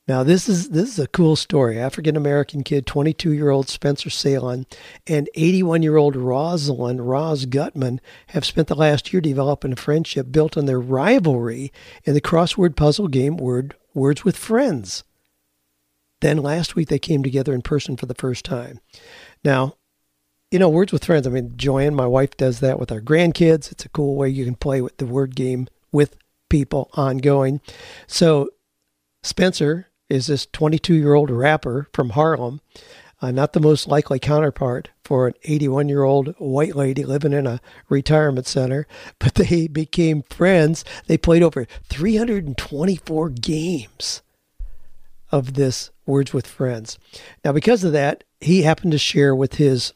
Now, 0.06 0.22
this 0.22 0.48
is 0.48 0.70
this 0.70 0.88
is 0.88 0.98
a 0.98 1.06
cool 1.06 1.36
story. 1.36 1.78
African 1.78 2.16
American 2.16 2.64
kid, 2.64 2.86
22 2.86 3.32
year 3.32 3.50
old 3.50 3.68
Spencer 3.68 4.08
Salon, 4.08 4.64
and 5.06 5.28
81 5.34 5.82
year 5.82 5.98
old 5.98 6.16
Rosalind 6.16 7.10
Roz 7.10 7.44
Gutman 7.44 8.00
have 8.28 8.46
spent 8.46 8.68
the 8.68 8.74
last 8.74 9.12
year 9.12 9.20
developing 9.20 9.74
a 9.74 9.76
friendship 9.76 10.32
built 10.32 10.56
on 10.56 10.64
their 10.64 10.80
rivalry 10.80 11.74
in 12.04 12.14
the 12.14 12.22
crossword 12.22 12.74
puzzle 12.74 13.08
game 13.08 13.36
Word 13.36 13.76
Words 13.92 14.24
with 14.24 14.38
Friends. 14.38 15.04
Then 16.20 16.38
last 16.38 16.74
week 16.74 16.88
they 16.88 16.98
came 16.98 17.22
together 17.22 17.54
in 17.54 17.62
person 17.62 17.96
for 17.96 18.06
the 18.06 18.14
first 18.14 18.44
time. 18.44 18.80
Now, 19.44 19.74
you 20.50 20.58
know, 20.58 20.68
Words 20.68 20.92
with 20.92 21.04
Friends. 21.04 21.26
I 21.26 21.30
mean, 21.30 21.54
Joanne, 21.56 21.94
my 21.94 22.06
wife, 22.06 22.36
does 22.36 22.60
that 22.60 22.78
with 22.78 22.90
our 22.90 23.00
grandkids. 23.00 23.70
It's 23.70 23.84
a 23.84 23.90
cool 23.90 24.16
way 24.16 24.28
you 24.28 24.44
can 24.44 24.54
play 24.54 24.80
with 24.80 24.96
the 24.96 25.06
word 25.06 25.36
game 25.36 25.68
with 25.92 26.16
people 26.48 26.90
ongoing. 26.94 27.60
So, 28.06 28.50
Spencer 29.22 29.88
is 30.08 30.26
this 30.26 30.46
22 30.46 30.94
year 30.94 31.14
old 31.14 31.30
rapper 31.30 31.88
from 31.92 32.10
Harlem, 32.10 32.60
uh, 33.20 33.30
not 33.30 33.52
the 33.52 33.60
most 33.60 33.88
likely 33.88 34.18
counterpart 34.18 34.90
for 35.04 35.26
an 35.26 35.34
81 35.44 35.88
year 35.88 36.02
old 36.02 36.34
white 36.38 36.74
lady 36.74 37.04
living 37.04 37.32
in 37.32 37.46
a 37.46 37.60
retirement 37.88 38.46
center, 38.46 38.86
but 39.18 39.34
they 39.34 39.68
became 39.68 40.22
friends. 40.22 40.84
They 41.06 41.18
played 41.18 41.42
over 41.42 41.66
324 41.90 43.28
games 43.30 44.22
of 45.30 45.54
this 45.54 45.90
Words 46.08 46.32
with 46.32 46.46
Friends. 46.46 46.98
Now, 47.44 47.52
because 47.52 47.84
of 47.84 47.92
that, 47.92 48.24
he 48.40 48.62
happened 48.62 48.92
to 48.92 48.98
share 48.98 49.34
with 49.34 49.54
his 49.54 49.92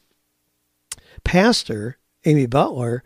pastor, 1.23 1.97
Amy 2.23 2.45
Butler, 2.45 3.03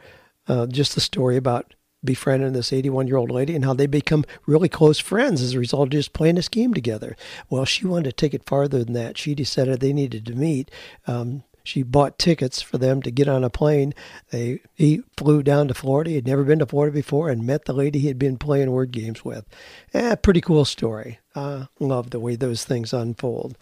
uh, 0.48 0.68
just 0.68 0.94
the 0.94 1.02
story 1.02 1.38
about 1.38 1.74
befriending 2.04 2.54
this 2.54 2.72
81 2.72 3.08
year 3.08 3.18
old 3.18 3.32
lady 3.32 3.56
and 3.56 3.66
how 3.66 3.74
they 3.74 3.88
become 3.88 4.26
really 4.46 4.70
close 4.70 5.00
friends 5.00 5.42
as 5.42 5.54
a 5.54 5.60
result 5.60 5.84
of 5.84 5.90
just 5.92 6.14
playing 6.14 6.36
this 6.36 6.50
game 6.50 6.74
together. 6.74 7.16
Well, 7.50 7.66
she 7.66 7.88
wanted 7.88 8.10
to 8.10 8.12
take 8.12 8.34
it 8.34 8.46
farther 8.46 8.84
than 8.84 8.94
that. 8.94 9.18
She 9.18 9.34
decided 9.34 9.80
they 9.80 9.94
needed 9.94 10.26
to 10.28 10.36
meet. 10.36 10.70
Um, 11.08 11.44
she 11.68 11.84
bought 11.84 12.18
tickets 12.18 12.62
for 12.62 12.78
them 12.78 13.02
to 13.02 13.12
get 13.12 13.28
on 13.28 13.44
a 13.44 13.50
plane. 13.50 13.94
They 14.32 14.62
he 14.74 15.02
flew 15.18 15.44
down 15.44 15.68
to 15.68 15.74
Florida. 15.74 16.12
He 16.12 16.16
had 16.16 16.26
never 16.26 16.44
been 16.44 16.60
to 16.60 16.66
Florida 16.66 16.94
before 16.94 17.30
and 17.30 17.46
met 17.46 17.66
the 17.66 17.74
lady 17.74 18.00
he 18.00 18.08
had 18.08 18.18
been 18.18 18.38
playing 18.38 18.72
word 18.72 18.92
games 18.92 19.26
with. 19.26 19.46
Eh, 19.94 20.16
pretty 20.16 20.42
cool 20.42 20.66
story. 20.66 21.20
I 21.36 21.68
love 21.80 22.12
the 22.12 22.20
way 22.20 22.36
those 22.36 22.64
things 22.64 22.94
unfold. 22.94 23.58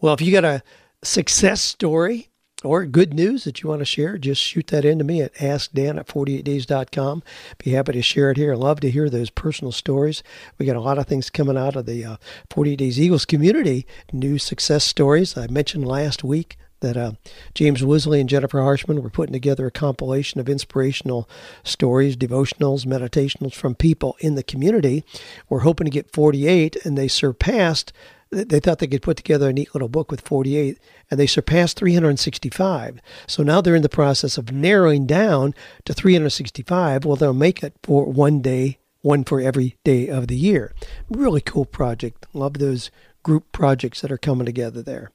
Well, 0.00 0.14
if 0.14 0.20
you 0.20 0.32
got 0.32 0.44
a 0.44 0.62
success 1.02 1.60
story 1.60 2.28
or 2.64 2.86
good 2.86 3.14
news 3.14 3.44
that 3.44 3.62
you 3.62 3.68
want 3.68 3.80
to 3.80 3.84
share, 3.86 4.18
just 4.18 4.42
shoot 4.42 4.66
that 4.68 4.84
in 4.84 4.98
to 4.98 5.04
me 5.04 5.22
at 5.22 5.34
askdan 5.34 5.98
at 5.98 6.08
48days.com. 6.08 7.22
Be 7.58 7.70
happy 7.70 7.92
to 7.92 8.02
share 8.02 8.30
it 8.30 8.36
here. 8.36 8.54
I 8.54 8.56
love 8.56 8.80
to 8.80 8.90
hear 8.90 9.08
those 9.08 9.30
personal 9.30 9.70
stories. 9.70 10.22
We 10.58 10.66
got 10.66 10.76
a 10.76 10.80
lot 10.80 10.98
of 10.98 11.06
things 11.06 11.30
coming 11.30 11.56
out 11.56 11.76
of 11.76 11.86
the 11.86 12.04
uh, 12.04 12.16
48 12.50 12.76
Days 12.76 13.00
Eagles 13.00 13.24
community, 13.24 13.86
new 14.12 14.38
success 14.38 14.84
stories. 14.84 15.36
I 15.36 15.46
mentioned 15.46 15.86
last 15.86 16.24
week 16.24 16.56
that 16.80 16.96
uh, 16.96 17.12
James 17.54 17.82
Woosley 17.82 18.20
and 18.20 18.28
Jennifer 18.28 18.60
Harshman 18.60 19.02
were 19.02 19.10
putting 19.10 19.32
together 19.32 19.66
a 19.66 19.70
compilation 19.70 20.40
of 20.40 20.48
inspirational 20.48 21.28
stories, 21.62 22.16
devotionals, 22.16 22.86
meditationals 22.86 23.54
from 23.54 23.74
people 23.74 24.16
in 24.20 24.34
the 24.34 24.42
community. 24.42 25.04
We're 25.48 25.60
hoping 25.60 25.86
to 25.86 25.90
get 25.90 26.12
48, 26.12 26.76
and 26.84 26.96
they 26.98 27.08
surpassed 27.08 27.92
they 28.30 28.58
thought 28.58 28.80
they 28.80 28.88
could 28.88 29.02
put 29.02 29.16
together 29.16 29.50
a 29.50 29.52
neat 29.52 29.72
little 29.74 29.88
book 29.88 30.10
with 30.10 30.20
48 30.22 30.80
and 31.08 31.20
they 31.20 31.26
surpassed 31.26 31.78
365 31.78 33.00
so 33.28 33.44
now 33.44 33.60
they're 33.60 33.76
in 33.76 33.82
the 33.82 33.88
process 33.88 34.36
of 34.36 34.50
narrowing 34.50 35.06
down 35.06 35.54
to 35.84 35.94
365 35.94 37.04
well 37.04 37.14
they'll 37.14 37.32
make 37.32 37.62
it 37.62 37.74
for 37.84 38.06
one 38.06 38.40
day 38.40 38.78
one 39.04 39.22
for 39.22 39.40
every 39.40 39.76
day 39.84 40.08
of 40.08 40.28
the 40.28 40.36
year. 40.36 40.72
Really 41.10 41.42
cool 41.42 41.66
project. 41.66 42.26
Love 42.32 42.54
those 42.54 42.90
group 43.22 43.52
projects 43.52 44.00
that 44.00 44.10
are 44.10 44.18
coming 44.18 44.46
together 44.46 44.82
there 44.82 45.10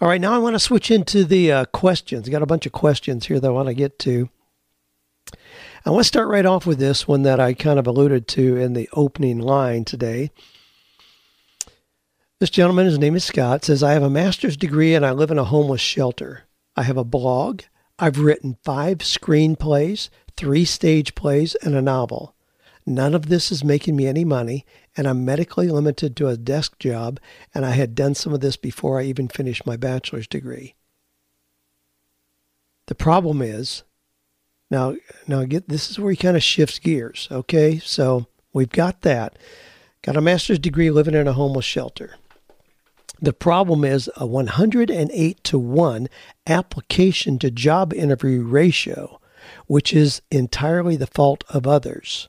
all 0.00 0.08
right 0.08 0.20
now 0.20 0.32
i 0.32 0.38
want 0.38 0.54
to 0.54 0.60
switch 0.60 0.90
into 0.90 1.24
the 1.24 1.50
uh, 1.50 1.64
questions 1.66 2.28
I 2.28 2.32
got 2.32 2.42
a 2.42 2.46
bunch 2.46 2.66
of 2.66 2.72
questions 2.72 3.26
here 3.26 3.40
that 3.40 3.48
i 3.48 3.52
want 3.52 3.68
to 3.68 3.74
get 3.74 3.98
to 4.00 4.28
i 5.84 5.90
want 5.90 6.00
to 6.00 6.08
start 6.08 6.28
right 6.28 6.46
off 6.46 6.66
with 6.66 6.78
this 6.78 7.06
one 7.08 7.22
that 7.22 7.40
i 7.40 7.54
kind 7.54 7.78
of 7.78 7.86
alluded 7.86 8.28
to 8.28 8.56
in 8.56 8.72
the 8.72 8.88
opening 8.92 9.38
line 9.38 9.84
today 9.84 10.30
this 12.40 12.50
gentleman, 12.50 12.84
his 12.84 12.98
name 12.98 13.14
is 13.14 13.24
Scott, 13.24 13.64
says, 13.64 13.82
I 13.82 13.92
have 13.92 14.02
a 14.02 14.10
master's 14.10 14.56
degree 14.56 14.94
and 14.94 15.06
I 15.06 15.12
live 15.12 15.30
in 15.30 15.38
a 15.38 15.44
homeless 15.44 15.80
shelter. 15.80 16.42
I 16.76 16.82
have 16.82 16.96
a 16.96 17.04
blog. 17.04 17.62
I've 17.98 18.18
written 18.18 18.58
five 18.62 18.98
screenplays, 18.98 20.10
three 20.36 20.66
stage 20.66 21.14
plays, 21.14 21.54
and 21.54 21.74
a 21.74 21.80
novel. 21.80 22.34
None 22.84 23.14
of 23.14 23.30
this 23.30 23.50
is 23.50 23.64
making 23.64 23.96
me 23.96 24.06
any 24.06 24.26
money, 24.26 24.66
and 24.96 25.06
I'm 25.06 25.24
medically 25.24 25.68
limited 25.68 26.16
to 26.16 26.28
a 26.28 26.36
desk 26.36 26.78
job, 26.78 27.20
and 27.54 27.64
I 27.64 27.70
had 27.70 27.94
done 27.94 28.14
some 28.14 28.32
of 28.32 28.40
this 28.40 28.56
before 28.56 29.00
I 29.00 29.04
even 29.04 29.28
finished 29.28 29.66
my 29.66 29.76
bachelor's 29.76 30.26
degree. 30.26 30.74
The 32.86 32.94
problem 32.94 33.40
is, 33.42 33.82
now, 34.70 34.96
now 35.26 35.44
get 35.44 35.68
this 35.68 35.90
is 35.90 35.98
where 35.98 36.10
he 36.10 36.16
kind 36.16 36.36
of 36.36 36.42
shifts 36.42 36.78
gears. 36.78 37.28
Okay, 37.30 37.78
so 37.78 38.26
we've 38.52 38.70
got 38.70 39.02
that. 39.02 39.38
Got 40.02 40.16
a 40.16 40.20
master's 40.20 40.58
degree 40.58 40.90
living 40.90 41.14
in 41.14 41.26
a 41.26 41.32
homeless 41.32 41.64
shelter. 41.64 42.16
The 43.20 43.32
problem 43.32 43.84
is 43.84 44.10
a 44.16 44.26
108 44.26 45.44
to 45.44 45.58
1 45.58 46.08
application 46.46 47.38
to 47.38 47.50
job 47.50 47.94
interview 47.94 48.42
ratio, 48.42 49.20
which 49.66 49.94
is 49.94 50.20
entirely 50.30 50.96
the 50.96 51.06
fault 51.06 51.42
of 51.48 51.66
others. 51.66 52.28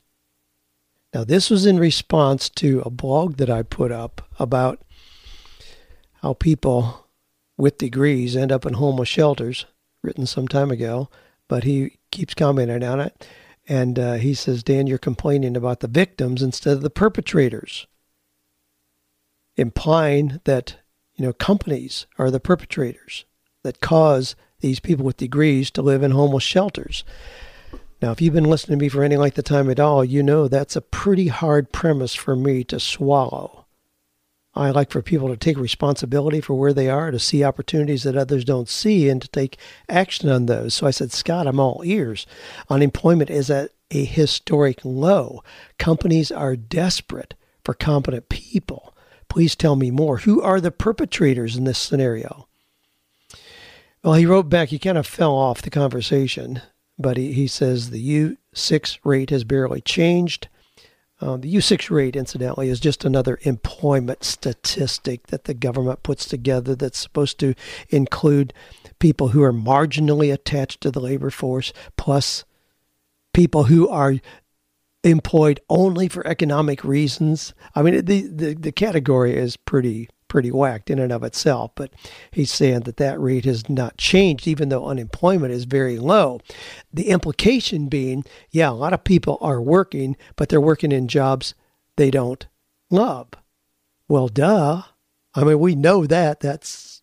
Now, 1.15 1.23
this 1.23 1.49
was 1.49 1.65
in 1.65 1.79
response 1.79 2.49
to 2.49 2.81
a 2.81 2.89
blog 2.89 3.37
that 3.37 3.49
I 3.49 3.63
put 3.63 3.89
up 3.89 4.21
about 4.37 4.81
how 6.15 6.33
people 6.33 7.07
with 7.57 7.77
degrees 7.77 8.35
end 8.35 8.51
up 8.51 8.65
in 8.65 8.73
homeless 8.73 9.07
shelters, 9.07 9.65
written 10.03 10.25
some 10.25 10.49
time 10.49 10.71
ago, 10.71 11.09
but 11.47 11.63
he 11.63 11.99
keeps 12.11 12.33
commenting 12.33 12.83
on 12.83 12.99
it. 12.99 13.25
And 13.65 13.97
uh, 13.97 14.15
he 14.15 14.33
says, 14.33 14.61
Dan, 14.61 14.87
you're 14.87 14.97
complaining 14.97 15.55
about 15.55 15.79
the 15.79 15.87
victims 15.87 16.43
instead 16.43 16.75
of 16.75 16.81
the 16.81 16.89
perpetrators, 16.89 17.87
implying 19.55 20.41
that 20.43 20.79
you 21.13 21.25
know, 21.25 21.31
companies 21.31 22.07
are 22.19 22.29
the 22.29 22.41
perpetrators 22.41 23.23
that 23.63 23.79
cause 23.79 24.35
these 24.59 24.81
people 24.81 25.05
with 25.05 25.15
degrees 25.15 25.71
to 25.71 25.81
live 25.81 26.03
in 26.03 26.11
homeless 26.11 26.43
shelters. 26.43 27.05
Now, 28.05 28.11
if 28.11 28.21
you've 28.21 28.35
been 28.35 28.43
listening 28.43 28.77
to 28.77 28.83
me 28.83 28.87
for 28.87 29.03
any 29.03 29.17
length 29.17 29.39
of 29.39 29.45
time 29.45 29.67
at 29.67 29.79
all, 29.79 30.05
you 30.05 30.21
know 30.21 30.47
that's 30.47 30.75
a 30.75 30.81
pretty 30.81 31.29
hard 31.29 31.71
premise 31.71 32.13
for 32.13 32.35
me 32.35 32.63
to 32.65 32.79
swallow. 32.79 33.65
I 34.53 34.69
like 34.69 34.91
for 34.91 35.01
people 35.01 35.27
to 35.29 35.35
take 35.35 35.57
responsibility 35.57 36.39
for 36.39 36.53
where 36.53 36.71
they 36.71 36.87
are, 36.87 37.09
to 37.09 37.17
see 37.17 37.43
opportunities 37.43 38.03
that 38.03 38.15
others 38.15 38.45
don't 38.45 38.69
see, 38.69 39.09
and 39.09 39.19
to 39.23 39.27
take 39.27 39.57
action 39.89 40.29
on 40.29 40.45
those. 40.45 40.75
So 40.75 40.85
I 40.85 40.91
said, 40.91 41.13
Scott, 41.13 41.47
I'm 41.47 41.59
all 41.59 41.81
ears. 41.83 42.27
Unemployment 42.69 43.31
is 43.31 43.49
at 43.49 43.71
a 43.89 44.05
historic 44.05 44.81
low. 44.85 45.43
Companies 45.79 46.31
are 46.31 46.55
desperate 46.55 47.33
for 47.63 47.73
competent 47.73 48.29
people. 48.29 48.95
Please 49.29 49.55
tell 49.55 49.75
me 49.75 49.89
more. 49.89 50.19
Who 50.19 50.43
are 50.43 50.61
the 50.61 50.69
perpetrators 50.69 51.57
in 51.57 51.63
this 51.63 51.79
scenario? 51.79 52.47
Well, 54.03 54.13
he 54.13 54.27
wrote 54.27 54.47
back, 54.47 54.69
he 54.69 54.77
kind 54.77 54.99
of 54.99 55.07
fell 55.07 55.33
off 55.33 55.63
the 55.63 55.71
conversation, 55.71 56.61
but 56.97 57.17
he, 57.17 57.33
he 57.33 57.47
says 57.47 57.89
the 57.89 58.37
U6 58.53 58.99
rate 59.03 59.29
has 59.29 59.43
barely 59.43 59.81
changed. 59.81 60.47
Uh, 61.21 61.37
the 61.37 61.53
U6 61.55 61.89
rate, 61.89 62.15
incidentally, 62.15 62.69
is 62.69 62.79
just 62.79 63.05
another 63.05 63.39
employment 63.43 64.23
statistic 64.23 65.27
that 65.27 65.45
the 65.45 65.53
government 65.53 66.03
puts 66.03 66.25
together 66.25 66.75
that's 66.75 66.97
supposed 66.97 67.39
to 67.39 67.55
include 67.89 68.53
people 68.99 69.29
who 69.29 69.41
are 69.41 69.53
marginally 69.53 70.33
attached 70.33 70.81
to 70.81 70.91
the 70.91 70.99
labor 70.99 71.29
force, 71.29 71.71
plus 71.97 72.43
people 73.33 73.65
who 73.65 73.87
are 73.87 74.15
employed 75.03 75.59
only 75.69 76.07
for 76.09 76.25
economic 76.27 76.83
reasons. 76.83 77.53
I 77.75 77.81
mean, 77.81 78.03
the, 78.05 78.21
the, 78.27 78.53
the 78.55 78.71
category 78.71 79.35
is 79.35 79.55
pretty 79.55 80.09
pretty 80.27 80.51
whacked 80.51 80.89
in 80.89 80.99
and 80.99 81.11
of 81.11 81.23
itself, 81.23 81.71
but 81.75 81.91
he's 82.31 82.51
saying 82.51 82.81
that 82.81 82.97
that 82.97 83.19
rate 83.19 83.45
has 83.45 83.69
not 83.69 83.97
changed, 83.97 84.47
even 84.47 84.69
though 84.69 84.87
unemployment 84.87 85.53
is 85.53 85.65
very 85.65 85.97
low. 85.97 86.39
The 86.93 87.09
implication 87.09 87.87
being, 87.87 88.25
yeah, 88.51 88.69
a 88.69 88.71
lot 88.71 88.93
of 88.93 89.03
people 89.03 89.37
are 89.41 89.61
working, 89.61 90.17
but 90.35 90.49
they're 90.49 90.61
working 90.61 90.91
in 90.91 91.07
jobs 91.07 91.53
they 91.97 92.11
don't 92.11 92.45
love. 92.89 93.29
Well, 94.07 94.27
duh. 94.27 94.83
I 95.33 95.43
mean, 95.43 95.59
we 95.59 95.75
know 95.75 96.05
that. 96.05 96.39
That's 96.39 97.01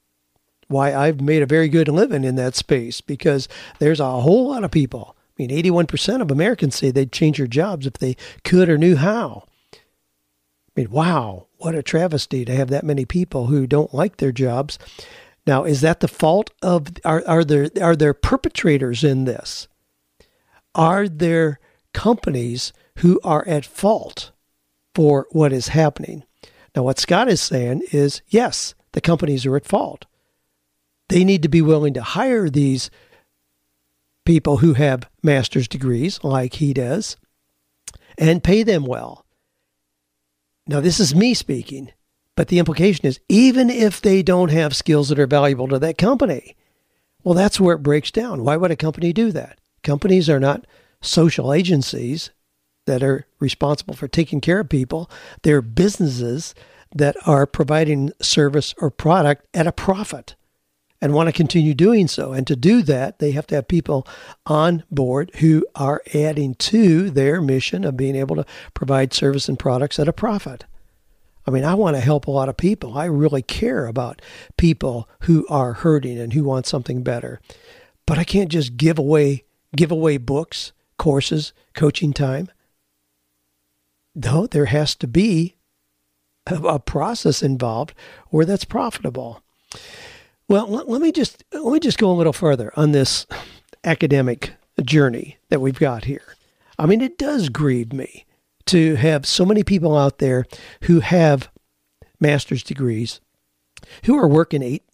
why 0.68 0.94
I've 0.94 1.20
made 1.20 1.42
a 1.42 1.46
very 1.46 1.68
good 1.68 1.88
living 1.88 2.24
in 2.24 2.36
that 2.36 2.54
space 2.54 3.00
because 3.00 3.48
there's 3.78 4.00
a 4.00 4.20
whole 4.20 4.48
lot 4.48 4.64
of 4.64 4.70
people 4.70 5.16
I 5.38 5.46
mean, 5.46 5.50
81% 5.50 6.20
of 6.20 6.30
Americans 6.30 6.76
say 6.76 6.90
they'd 6.90 7.12
change 7.12 7.38
their 7.38 7.46
jobs 7.46 7.86
if 7.86 7.94
they 7.94 8.16
could 8.44 8.68
or 8.68 8.76
knew 8.76 8.96
how. 8.96 9.44
Mean, 10.76 10.90
wow, 10.90 11.46
what 11.58 11.74
a 11.74 11.82
travesty 11.82 12.44
to 12.44 12.54
have 12.54 12.68
that 12.70 12.84
many 12.84 13.04
people 13.04 13.46
who 13.46 13.66
don't 13.66 13.94
like 13.94 14.16
their 14.16 14.32
jobs. 14.32 14.78
Now, 15.46 15.64
is 15.64 15.80
that 15.80 16.00
the 16.00 16.08
fault 16.08 16.50
of 16.62 16.88
are 17.04 17.22
are 17.26 17.44
there 17.44 17.68
are 17.80 17.96
there 17.96 18.14
perpetrators 18.14 19.02
in 19.04 19.24
this? 19.24 19.68
Are 20.74 21.08
there 21.08 21.58
companies 21.92 22.72
who 22.98 23.20
are 23.24 23.46
at 23.46 23.66
fault 23.66 24.30
for 24.94 25.26
what 25.30 25.52
is 25.52 25.68
happening? 25.68 26.24
Now, 26.74 26.84
what 26.84 26.98
Scott 26.98 27.28
is 27.28 27.40
saying 27.40 27.82
is 27.92 28.22
yes, 28.28 28.74
the 28.92 29.00
companies 29.00 29.44
are 29.44 29.56
at 29.56 29.66
fault. 29.66 30.06
They 31.08 31.24
need 31.24 31.42
to 31.42 31.48
be 31.48 31.60
willing 31.60 31.92
to 31.94 32.02
hire 32.02 32.48
these 32.48 32.90
people 34.24 34.58
who 34.58 34.74
have 34.74 35.08
master's 35.22 35.68
degrees, 35.68 36.22
like 36.22 36.54
he 36.54 36.72
does, 36.72 37.16
and 38.16 38.44
pay 38.44 38.62
them 38.62 38.86
well. 38.86 39.21
Now, 40.72 40.80
this 40.80 41.00
is 41.00 41.14
me 41.14 41.34
speaking, 41.34 41.92
but 42.34 42.48
the 42.48 42.58
implication 42.58 43.04
is 43.04 43.20
even 43.28 43.68
if 43.68 44.00
they 44.00 44.22
don't 44.22 44.50
have 44.50 44.74
skills 44.74 45.10
that 45.10 45.18
are 45.18 45.26
valuable 45.26 45.68
to 45.68 45.78
that 45.78 45.98
company, 45.98 46.56
well, 47.22 47.34
that's 47.34 47.60
where 47.60 47.76
it 47.76 47.82
breaks 47.82 48.10
down. 48.10 48.42
Why 48.42 48.56
would 48.56 48.70
a 48.70 48.76
company 48.76 49.12
do 49.12 49.32
that? 49.32 49.58
Companies 49.82 50.30
are 50.30 50.40
not 50.40 50.66
social 51.02 51.52
agencies 51.52 52.30
that 52.86 53.02
are 53.02 53.26
responsible 53.38 53.92
for 53.92 54.08
taking 54.08 54.40
care 54.40 54.60
of 54.60 54.70
people, 54.70 55.10
they're 55.42 55.60
businesses 55.60 56.54
that 56.94 57.16
are 57.26 57.46
providing 57.46 58.10
service 58.22 58.74
or 58.78 58.90
product 58.90 59.46
at 59.52 59.66
a 59.66 59.72
profit 59.72 60.36
and 61.02 61.12
want 61.12 61.26
to 61.26 61.32
continue 61.32 61.74
doing 61.74 62.08
so. 62.08 62.32
And 62.32 62.46
to 62.46 62.56
do 62.56 62.80
that, 62.82 63.18
they 63.18 63.32
have 63.32 63.46
to 63.48 63.56
have 63.56 63.68
people 63.68 64.06
on 64.46 64.84
board 64.90 65.32
who 65.40 65.66
are 65.74 66.00
adding 66.14 66.54
to 66.54 67.10
their 67.10 67.42
mission 67.42 67.84
of 67.84 67.96
being 67.96 68.16
able 68.16 68.36
to 68.36 68.46
provide 68.72 69.12
service 69.12 69.48
and 69.48 69.58
products 69.58 69.98
at 69.98 70.08
a 70.08 70.12
profit. 70.14 70.64
I 71.46 71.50
mean, 71.50 71.64
I 71.64 71.74
want 71.74 71.96
to 71.96 72.00
help 72.00 72.26
a 72.26 72.30
lot 72.30 72.48
of 72.48 72.56
people. 72.56 72.96
I 72.96 73.06
really 73.06 73.42
care 73.42 73.86
about 73.86 74.22
people 74.56 75.08
who 75.22 75.44
are 75.48 75.72
hurting 75.72 76.18
and 76.18 76.32
who 76.32 76.44
want 76.44 76.66
something 76.66 77.02
better. 77.02 77.40
But 78.06 78.18
I 78.18 78.24
can't 78.24 78.50
just 78.50 78.76
give 78.76 78.98
away 78.98 79.44
give 79.74 79.90
away 79.90 80.18
books, 80.18 80.72
courses, 80.98 81.52
coaching 81.74 82.12
time. 82.12 82.50
No, 84.14 84.46
there 84.46 84.66
has 84.66 84.94
to 84.96 85.06
be 85.06 85.56
a, 86.46 86.78
process 86.78 87.42
involved 87.42 87.94
where 88.28 88.44
that's 88.44 88.66
profitable. 88.66 89.42
Well, 90.52 90.66
let, 90.66 90.86
let 90.86 91.00
me 91.00 91.12
just 91.12 91.44
let 91.50 91.72
me 91.72 91.80
just 91.80 91.96
go 91.96 92.10
a 92.10 92.12
little 92.12 92.34
further 92.34 92.74
on 92.76 92.92
this 92.92 93.26
academic 93.84 94.52
journey 94.82 95.38
that 95.48 95.62
we've 95.62 95.78
got 95.78 96.04
here. 96.04 96.36
I 96.78 96.84
mean, 96.84 97.00
it 97.00 97.16
does 97.16 97.48
grieve 97.48 97.90
me 97.90 98.26
to 98.66 98.96
have 98.96 99.24
so 99.24 99.46
many 99.46 99.64
people 99.64 99.96
out 99.96 100.18
there 100.18 100.44
who 100.82 101.00
have 101.00 101.48
master's 102.20 102.62
degrees 102.62 103.22
who 104.04 104.14
are 104.18 104.28
working 104.28 104.62
eight 104.62 104.84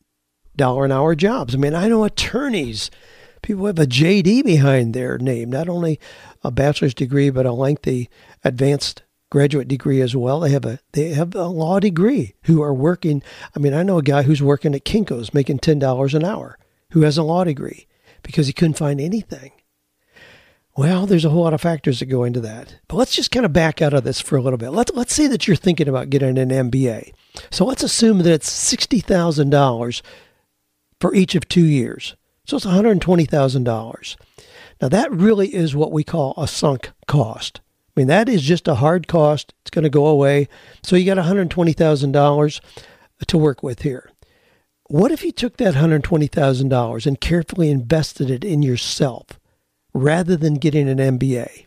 dollar 0.54 0.84
an 0.84 0.92
hour 0.92 1.16
jobs. 1.16 1.56
I 1.56 1.58
mean, 1.58 1.74
I 1.74 1.88
know 1.88 2.04
attorneys, 2.04 2.88
people 3.42 3.66
have 3.66 3.80
a 3.80 3.84
JD 3.84 4.44
behind 4.44 4.94
their 4.94 5.18
name, 5.18 5.50
not 5.50 5.68
only 5.68 5.98
a 6.44 6.52
bachelor's 6.52 6.94
degree 6.94 7.30
but 7.30 7.46
a 7.46 7.52
lengthy 7.52 8.08
advanced 8.44 9.02
graduate 9.30 9.68
degree 9.68 10.00
as 10.00 10.16
well. 10.16 10.40
They 10.40 10.50
have 10.50 10.64
a 10.64 10.80
they 10.92 11.10
have 11.10 11.34
a 11.34 11.46
law 11.46 11.80
degree 11.80 12.34
who 12.44 12.62
are 12.62 12.74
working. 12.74 13.22
I 13.54 13.58
mean, 13.58 13.74
I 13.74 13.82
know 13.82 13.98
a 13.98 14.02
guy 14.02 14.22
who's 14.22 14.42
working 14.42 14.74
at 14.74 14.84
Kinko's 14.84 15.34
making 15.34 15.58
ten 15.58 15.78
dollars 15.78 16.14
an 16.14 16.24
hour 16.24 16.58
who 16.92 17.02
has 17.02 17.18
a 17.18 17.22
law 17.22 17.44
degree 17.44 17.86
because 18.22 18.46
he 18.46 18.52
couldn't 18.52 18.78
find 18.78 19.00
anything. 19.00 19.52
Well, 20.76 21.06
there's 21.06 21.24
a 21.24 21.30
whole 21.30 21.42
lot 21.42 21.54
of 21.54 21.60
factors 21.60 21.98
that 21.98 22.06
go 22.06 22.22
into 22.22 22.40
that. 22.40 22.78
But 22.86 22.96
let's 22.96 23.16
just 23.16 23.32
kind 23.32 23.44
of 23.44 23.52
back 23.52 23.82
out 23.82 23.94
of 23.94 24.04
this 24.04 24.20
for 24.20 24.36
a 24.36 24.40
little 24.40 24.58
bit. 24.58 24.70
Let's 24.70 24.92
let's 24.94 25.12
say 25.14 25.26
that 25.26 25.46
you're 25.46 25.56
thinking 25.56 25.88
about 25.88 26.10
getting 26.10 26.38
an 26.38 26.50
MBA. 26.50 27.12
So 27.50 27.64
let's 27.64 27.82
assume 27.82 28.18
that 28.18 28.32
it's 28.32 28.50
sixty 28.50 29.00
thousand 29.00 29.50
dollars 29.50 30.02
for 31.00 31.14
each 31.14 31.34
of 31.34 31.48
two 31.48 31.64
years. 31.64 32.14
So 32.46 32.56
it's 32.56 32.64
one 32.64 32.74
hundred 32.74 33.00
twenty 33.00 33.24
thousand 33.24 33.64
dollars. 33.64 34.16
Now 34.80 34.88
that 34.88 35.10
really 35.10 35.52
is 35.52 35.74
what 35.74 35.90
we 35.90 36.04
call 36.04 36.34
a 36.36 36.46
sunk 36.46 36.92
cost. 37.08 37.60
I 37.98 38.00
mean, 38.00 38.06
that 38.06 38.28
is 38.28 38.42
just 38.42 38.68
a 38.68 38.76
hard 38.76 39.08
cost. 39.08 39.54
It's 39.62 39.70
going 39.70 39.82
to 39.82 39.90
go 39.90 40.06
away. 40.06 40.46
So 40.84 40.94
you 40.94 41.04
got 41.04 41.18
$120,000 41.18 42.60
to 43.26 43.38
work 43.38 43.60
with 43.64 43.82
here. 43.82 44.12
What 44.84 45.10
if 45.10 45.24
you 45.24 45.32
took 45.32 45.56
that 45.56 45.74
$120,000 45.74 47.06
and 47.06 47.20
carefully 47.20 47.70
invested 47.72 48.30
it 48.30 48.44
in 48.44 48.62
yourself 48.62 49.40
rather 49.92 50.36
than 50.36 50.54
getting 50.54 50.88
an 50.88 50.98
MBA? 51.18 51.66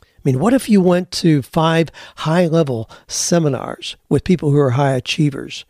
I 0.00 0.02
mean, 0.24 0.40
what 0.40 0.52
if 0.52 0.68
you 0.68 0.80
went 0.80 1.12
to 1.12 1.42
five 1.42 1.90
high 2.16 2.48
level 2.48 2.90
seminars 3.06 3.94
with 4.08 4.24
people 4.24 4.50
who 4.50 4.58
are 4.58 4.70
high 4.70 4.94
achievers 4.94 5.64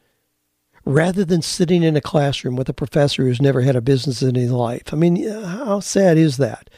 rather 0.87 1.23
than 1.23 1.43
sitting 1.43 1.83
in 1.83 1.99
a 1.99 2.01
classroom 2.01 2.57
with 2.57 2.71
a 2.71 2.73
professor 2.73 3.25
who's 3.25 3.43
never 3.43 3.61
had 3.61 3.77
a 3.77 3.83
business 3.83 4.23
in 4.23 4.37
his 4.37 4.53
life? 4.53 4.85
I 4.91 4.97
mean, 4.97 5.23
how 5.29 5.81
sad 5.81 6.17
is 6.17 6.39
that? 6.39 6.71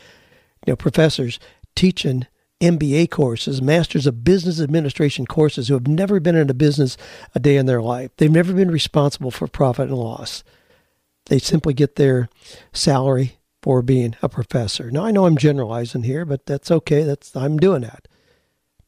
You 0.67 0.73
know, 0.73 0.77
professors 0.77 1.39
teaching 1.77 2.27
MBA 2.61 3.11
courses, 3.11 3.61
Masters 3.61 4.07
of 4.07 4.25
Business 4.25 4.61
Administration 4.61 5.27
courses, 5.27 5.69
who 5.69 5.75
have 5.75 5.87
never 5.87 6.21
been 6.21 6.37
in 6.37 6.49
a 6.49 6.55
business 6.55 6.97
a 7.35 7.41
day 7.41 7.57
in 7.57 7.67
their 7.67 7.83
life. 7.83 8.11
They've 8.17 8.31
never 8.31 8.55
been 8.55 8.71
responsible 8.71 9.31
for 9.31 9.47
profit 9.47 9.89
and 9.89 9.99
loss. 9.99 10.43
They 11.27 11.39
simply 11.39 11.75
get 11.75 11.97
their 11.97 12.29
salary 12.73 13.37
for 13.63 13.83
being 13.83 14.17
a 14.23 14.29
professor. 14.29 14.91
Now 14.91 15.05
I 15.05 15.11
know 15.11 15.27
I'm 15.27 15.37
generalizing 15.37 16.05
here, 16.05 16.25
but 16.25 16.47
that's 16.47 16.71
okay. 16.71 17.03
That's 17.03 17.35
I'm 17.37 17.59
doing 17.59 17.83
that. 17.83 18.09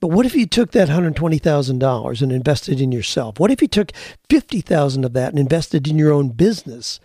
But 0.01 0.09
what 0.09 0.25
if 0.25 0.35
you 0.35 0.47
took 0.47 0.71
that 0.73 0.89
$120,000 0.89 2.23
and 2.23 2.33
invested 2.33 2.81
in 2.81 2.93
yourself? 2.93 3.41
What 3.41 3.51
if 3.51 3.61
you 3.61 3.67
took 3.67 3.91
50,000 4.31 5.05
of 5.05 5.13
that 5.15 5.31
and 5.31 5.39
invested 5.39 5.89
in 5.89 5.99
your 5.99 6.13
own 6.13 6.29
business? 6.29 7.01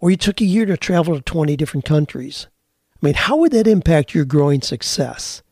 Or 0.00 0.10
you 0.10 0.16
took 0.16 0.40
a 0.40 0.46
year 0.46 0.64
to 0.64 0.78
travel 0.78 1.14
to 1.14 1.20
20 1.20 1.56
different 1.56 1.84
countries? 1.84 2.48
I 2.94 3.06
mean, 3.06 3.14
how 3.14 3.36
would 3.36 3.52
that 3.52 3.66
impact 3.66 4.14
your 4.14 4.24
growing 4.24 4.62
success? 4.62 5.42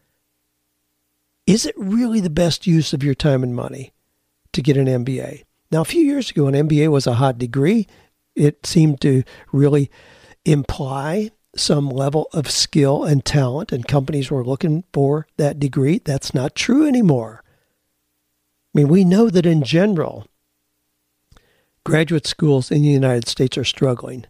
Is 1.47 1.65
it 1.65 1.75
really 1.77 2.21
the 2.21 2.31
best 2.31 2.67
use 2.67 2.93
of 2.93 3.05
your 3.05 3.15
time 3.15 3.43
and 3.43 3.55
money 3.55 3.93
to 4.53 4.61
get 4.61 4.77
an 4.77 4.87
MBA? 4.87 5.45
Now, 5.71 5.81
a 5.81 5.85
few 5.85 6.03
years 6.03 6.31
ago, 6.31 6.47
an 6.49 6.55
MBA 6.55 6.91
was 6.91 7.07
a 7.07 7.15
hot 7.15 7.39
degree. 7.39 7.87
It 8.35 8.67
seemed 8.67 9.01
to 9.03 9.23
really 9.53 9.91
imply 10.45 11.31
some 11.55 11.89
level 11.89 12.29
of 12.33 12.51
skill 12.51 13.05
and 13.05 13.25
talent, 13.25 13.73
and 13.73 13.87
companies 13.87 14.31
were 14.31 14.45
looking 14.45 14.85
for 14.93 15.27
that 15.37 15.59
degree. 15.59 16.01
That's 16.05 16.35
not 16.35 16.55
true 16.55 16.87
anymore. 16.87 17.43
I 18.75 18.79
mean, 18.81 18.89
we 18.89 19.05
know 19.05 19.31
that 19.31 19.47
in 19.47 19.63
general, 19.63 20.27
graduate 21.85 22.27
schools 22.27 22.71
in 22.71 22.83
the 22.83 22.89
United 22.89 23.29
States 23.29 23.57
are 23.57 23.65
struggling. 23.65 24.27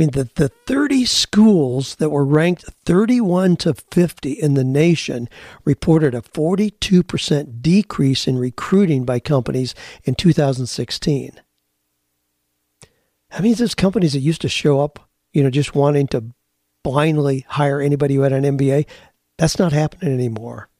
I 0.00 0.04
mean, 0.04 0.12
the, 0.12 0.30
the 0.34 0.48
30 0.48 1.04
schools 1.04 1.96
that 1.96 2.08
were 2.08 2.24
ranked 2.24 2.64
31 2.86 3.56
to 3.58 3.74
50 3.74 4.32
in 4.32 4.54
the 4.54 4.64
nation 4.64 5.28
reported 5.66 6.14
a 6.14 6.22
42% 6.22 7.60
decrease 7.60 8.26
in 8.26 8.38
recruiting 8.38 9.04
by 9.04 9.20
companies 9.20 9.74
in 10.04 10.14
2016. 10.14 11.42
That 13.30 13.42
means 13.42 13.58
those 13.58 13.74
companies 13.74 14.14
that 14.14 14.20
used 14.20 14.40
to 14.40 14.48
show 14.48 14.80
up, 14.80 15.06
you 15.34 15.42
know, 15.42 15.50
just 15.50 15.74
wanting 15.74 16.06
to 16.08 16.24
blindly 16.82 17.44
hire 17.50 17.82
anybody 17.82 18.14
who 18.14 18.22
had 18.22 18.32
an 18.32 18.56
MBA, 18.56 18.86
that's 19.36 19.58
not 19.58 19.74
happening 19.74 20.14
anymore. 20.14 20.70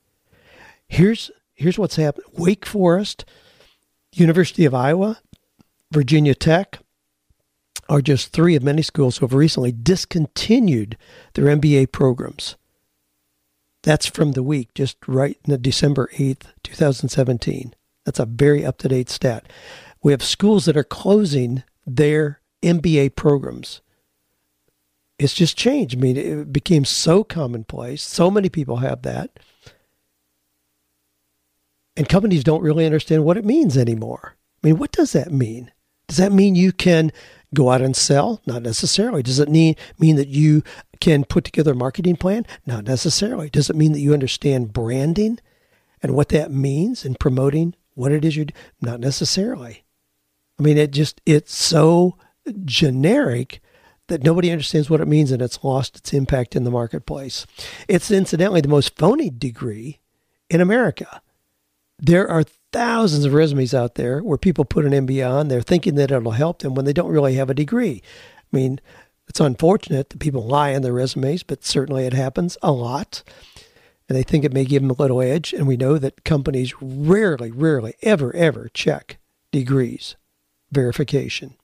Here's 0.88 1.30
here's 1.52 1.78
what's 1.78 1.96
happened. 1.96 2.24
Wake 2.32 2.64
Forest, 2.64 3.26
University 4.14 4.64
of 4.64 4.74
Iowa, 4.74 5.20
Virginia 5.92 6.34
Tech, 6.34 6.78
are 7.90 8.00
just 8.00 8.32
three 8.32 8.54
of 8.54 8.62
many 8.62 8.82
schools 8.82 9.18
who 9.18 9.26
have 9.26 9.34
recently 9.34 9.72
discontinued 9.72 10.96
their 11.34 11.46
MBA 11.46 11.90
programs. 11.90 12.56
That's 13.82 14.06
from 14.06 14.32
the 14.32 14.44
week, 14.44 14.72
just 14.74 14.96
right 15.08 15.36
in 15.44 15.50
the 15.50 15.58
December 15.58 16.08
8th, 16.14 16.44
2017. 16.62 17.74
That's 18.06 18.20
a 18.20 18.26
very 18.26 18.64
up 18.64 18.78
to 18.78 18.88
date 18.88 19.10
stat. 19.10 19.50
We 20.04 20.12
have 20.12 20.22
schools 20.22 20.66
that 20.66 20.76
are 20.76 20.84
closing 20.84 21.64
their 21.84 22.40
MBA 22.62 23.16
programs. 23.16 23.80
It's 25.18 25.34
just 25.34 25.58
changed. 25.58 25.96
I 25.96 26.00
mean, 26.00 26.16
it 26.16 26.52
became 26.52 26.84
so 26.84 27.24
commonplace. 27.24 28.02
So 28.02 28.30
many 28.30 28.48
people 28.48 28.76
have 28.76 29.02
that. 29.02 29.40
And 31.96 32.08
companies 32.08 32.44
don't 32.44 32.62
really 32.62 32.86
understand 32.86 33.24
what 33.24 33.36
it 33.36 33.44
means 33.44 33.76
anymore. 33.76 34.36
I 34.62 34.68
mean, 34.68 34.78
what 34.78 34.92
does 34.92 35.12
that 35.12 35.32
mean? 35.32 35.72
Does 36.06 36.18
that 36.18 36.32
mean 36.32 36.54
you 36.54 36.72
can 36.72 37.12
go 37.54 37.70
out 37.70 37.82
and 37.82 37.96
sell? 37.96 38.40
Not 38.46 38.62
necessarily. 38.62 39.22
Does 39.22 39.38
it 39.38 39.48
mean, 39.48 39.76
mean 39.98 40.16
that 40.16 40.28
you 40.28 40.62
can 41.00 41.24
put 41.24 41.44
together 41.44 41.72
a 41.72 41.76
marketing 41.76 42.16
plan? 42.16 42.46
Not 42.66 42.84
necessarily. 42.84 43.50
Does 43.50 43.70
it 43.70 43.76
mean 43.76 43.92
that 43.92 44.00
you 44.00 44.12
understand 44.12 44.72
branding 44.72 45.38
and 46.02 46.14
what 46.14 46.28
that 46.30 46.50
means 46.50 47.04
in 47.04 47.14
promoting 47.14 47.74
what 47.94 48.12
it 48.12 48.24
is 48.24 48.36
you're? 48.36 48.46
Not 48.80 49.00
necessarily. 49.00 49.84
I 50.58 50.62
mean, 50.62 50.78
it 50.78 50.90
just, 50.90 51.20
it's 51.24 51.54
so 51.54 52.16
generic 52.64 53.60
that 54.08 54.22
nobody 54.24 54.50
understands 54.50 54.90
what 54.90 55.00
it 55.00 55.08
means 55.08 55.30
and 55.30 55.40
it's 55.40 55.62
lost 55.64 55.96
its 55.96 56.12
impact 56.12 56.54
in 56.54 56.64
the 56.64 56.70
marketplace. 56.70 57.46
It's 57.88 58.10
incidentally 58.10 58.60
the 58.60 58.68
most 58.68 58.96
phony 58.96 59.30
degree 59.30 60.00
in 60.50 60.60
America. 60.60 61.22
There 61.98 62.28
are 62.28 62.44
thousands 62.72 63.24
of 63.24 63.32
resumes 63.32 63.74
out 63.74 63.94
there 63.94 64.22
where 64.22 64.38
people 64.38 64.64
put 64.64 64.84
an 64.84 65.06
MBA 65.06 65.28
on 65.28 65.48
there 65.48 65.62
thinking 65.62 65.96
that 65.96 66.10
it'll 66.10 66.32
help 66.32 66.60
them 66.60 66.74
when 66.74 66.84
they 66.84 66.92
don't 66.92 67.10
really 67.10 67.34
have 67.34 67.50
a 67.50 67.54
degree. 67.54 68.02
I 68.52 68.56
mean, 68.56 68.80
it's 69.28 69.40
unfortunate 69.40 70.10
that 70.10 70.18
people 70.18 70.46
lie 70.46 70.74
on 70.74 70.82
their 70.82 70.92
resumes, 70.92 71.42
but 71.42 71.64
certainly 71.64 72.04
it 72.04 72.12
happens 72.12 72.58
a 72.62 72.72
lot. 72.72 73.22
And 74.08 74.18
they 74.18 74.24
think 74.24 74.44
it 74.44 74.52
may 74.52 74.64
give 74.64 74.82
them 74.82 74.90
a 74.90 74.94
little 74.94 75.22
edge. 75.22 75.52
And 75.52 75.68
we 75.68 75.76
know 75.76 75.96
that 75.98 76.24
companies 76.24 76.74
rarely, 76.80 77.52
rarely, 77.52 77.94
ever, 78.02 78.34
ever 78.34 78.68
check 78.74 79.18
degrees 79.52 80.16
verification. 80.72 81.54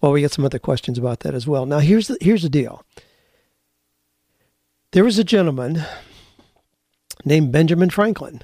Well, 0.00 0.12
we 0.12 0.20
get 0.20 0.32
some 0.32 0.44
other 0.44 0.58
questions 0.58 0.98
about 0.98 1.20
that 1.20 1.34
as 1.34 1.46
well. 1.46 1.66
Now, 1.66 1.78
here's 1.78 2.08
the, 2.08 2.18
here's 2.20 2.42
the 2.42 2.48
deal. 2.48 2.84
There 4.92 5.04
was 5.04 5.18
a 5.18 5.24
gentleman 5.24 5.84
named 7.24 7.52
Benjamin 7.52 7.90
Franklin 7.90 8.42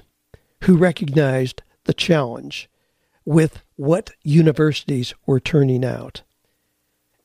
who 0.63 0.77
recognized 0.77 1.61
the 1.85 1.93
challenge 1.93 2.69
with 3.23 3.63
what 3.75 4.11
universities 4.23 5.13
were 5.25 5.39
turning 5.39 5.83
out. 5.83 6.21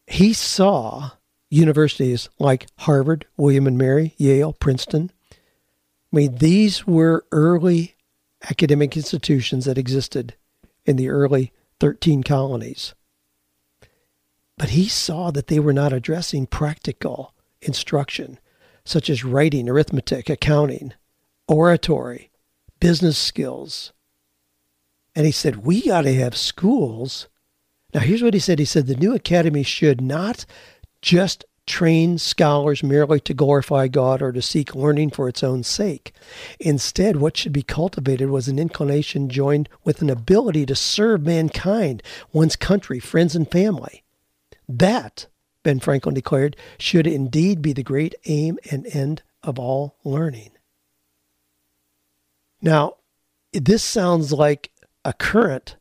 He 0.06 0.32
saw 0.32 1.10
universities 1.50 2.28
like 2.38 2.66
Harvard, 2.78 3.26
William 3.36 3.66
and 3.66 3.76
Mary, 3.76 4.14
Yale, 4.16 4.52
Princeton. 4.52 5.10
I 5.32 6.16
mean, 6.16 6.36
these 6.36 6.86
were 6.86 7.26
early 7.32 7.96
academic 8.48 8.96
institutions 8.96 9.66
that 9.66 9.78
existed 9.78 10.34
in 10.86 10.96
the 10.96 11.10
early 11.10 11.52
13 11.80 12.22
colonies. 12.22 12.94
But 14.56 14.70
he 14.70 14.88
saw 14.88 15.30
that 15.30 15.46
they 15.48 15.58
were 15.58 15.72
not 15.72 15.92
addressing 15.92 16.46
practical 16.46 17.34
instruction, 17.62 18.38
such 18.84 19.08
as 19.10 19.24
writing, 19.24 19.68
arithmetic, 19.68 20.28
accounting, 20.28 20.94
oratory, 21.48 22.30
business 22.78 23.18
skills. 23.18 23.92
And 25.20 25.26
he 25.26 25.32
said, 25.32 25.66
We 25.66 25.82
got 25.82 26.02
to 26.02 26.14
have 26.14 26.34
schools. 26.34 27.28
Now, 27.92 28.00
here's 28.00 28.22
what 28.22 28.32
he 28.32 28.40
said 28.40 28.58
He 28.58 28.64
said, 28.64 28.86
The 28.86 28.96
new 28.96 29.14
academy 29.14 29.62
should 29.62 30.00
not 30.00 30.46
just 31.02 31.44
train 31.66 32.16
scholars 32.16 32.82
merely 32.82 33.20
to 33.20 33.34
glorify 33.34 33.86
God 33.88 34.22
or 34.22 34.32
to 34.32 34.40
seek 34.40 34.74
learning 34.74 35.10
for 35.10 35.28
its 35.28 35.42
own 35.42 35.62
sake. 35.62 36.14
Instead, 36.58 37.16
what 37.16 37.36
should 37.36 37.52
be 37.52 37.62
cultivated 37.62 38.30
was 38.30 38.48
an 38.48 38.58
inclination 38.58 39.28
joined 39.28 39.68
with 39.84 40.00
an 40.00 40.08
ability 40.08 40.64
to 40.64 40.74
serve 40.74 41.20
mankind, 41.20 42.02
one's 42.32 42.56
country, 42.56 42.98
friends, 42.98 43.36
and 43.36 43.50
family. 43.50 44.02
That, 44.66 45.26
Ben 45.64 45.80
Franklin 45.80 46.14
declared, 46.14 46.56
should 46.78 47.06
indeed 47.06 47.60
be 47.60 47.74
the 47.74 47.82
great 47.82 48.14
aim 48.24 48.58
and 48.70 48.86
end 48.86 49.20
of 49.42 49.58
all 49.58 49.96
learning. 50.02 50.52
Now, 52.62 52.94
this 53.52 53.82
sounds 53.84 54.32
like 54.32 54.70
a 55.04 55.12
current 55.12 55.76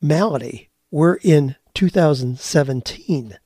malady. 0.00 0.70
We're 0.90 1.16
in 1.16 1.56
2017. 1.74 3.36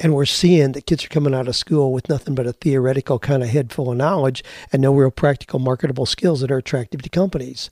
And 0.00 0.14
we're 0.14 0.26
seeing 0.26 0.72
that 0.72 0.86
kids 0.86 1.04
are 1.04 1.08
coming 1.08 1.34
out 1.34 1.48
of 1.48 1.56
school 1.56 1.92
with 1.92 2.08
nothing 2.08 2.36
but 2.36 2.46
a 2.46 2.52
theoretical 2.52 3.18
kind 3.18 3.42
of 3.42 3.48
head 3.48 3.72
full 3.72 3.90
of 3.90 3.96
knowledge 3.96 4.44
and 4.72 4.80
no 4.80 4.94
real 4.94 5.10
practical, 5.10 5.58
marketable 5.58 6.06
skills 6.06 6.40
that 6.40 6.52
are 6.52 6.58
attractive 6.58 7.02
to 7.02 7.08
companies. 7.08 7.70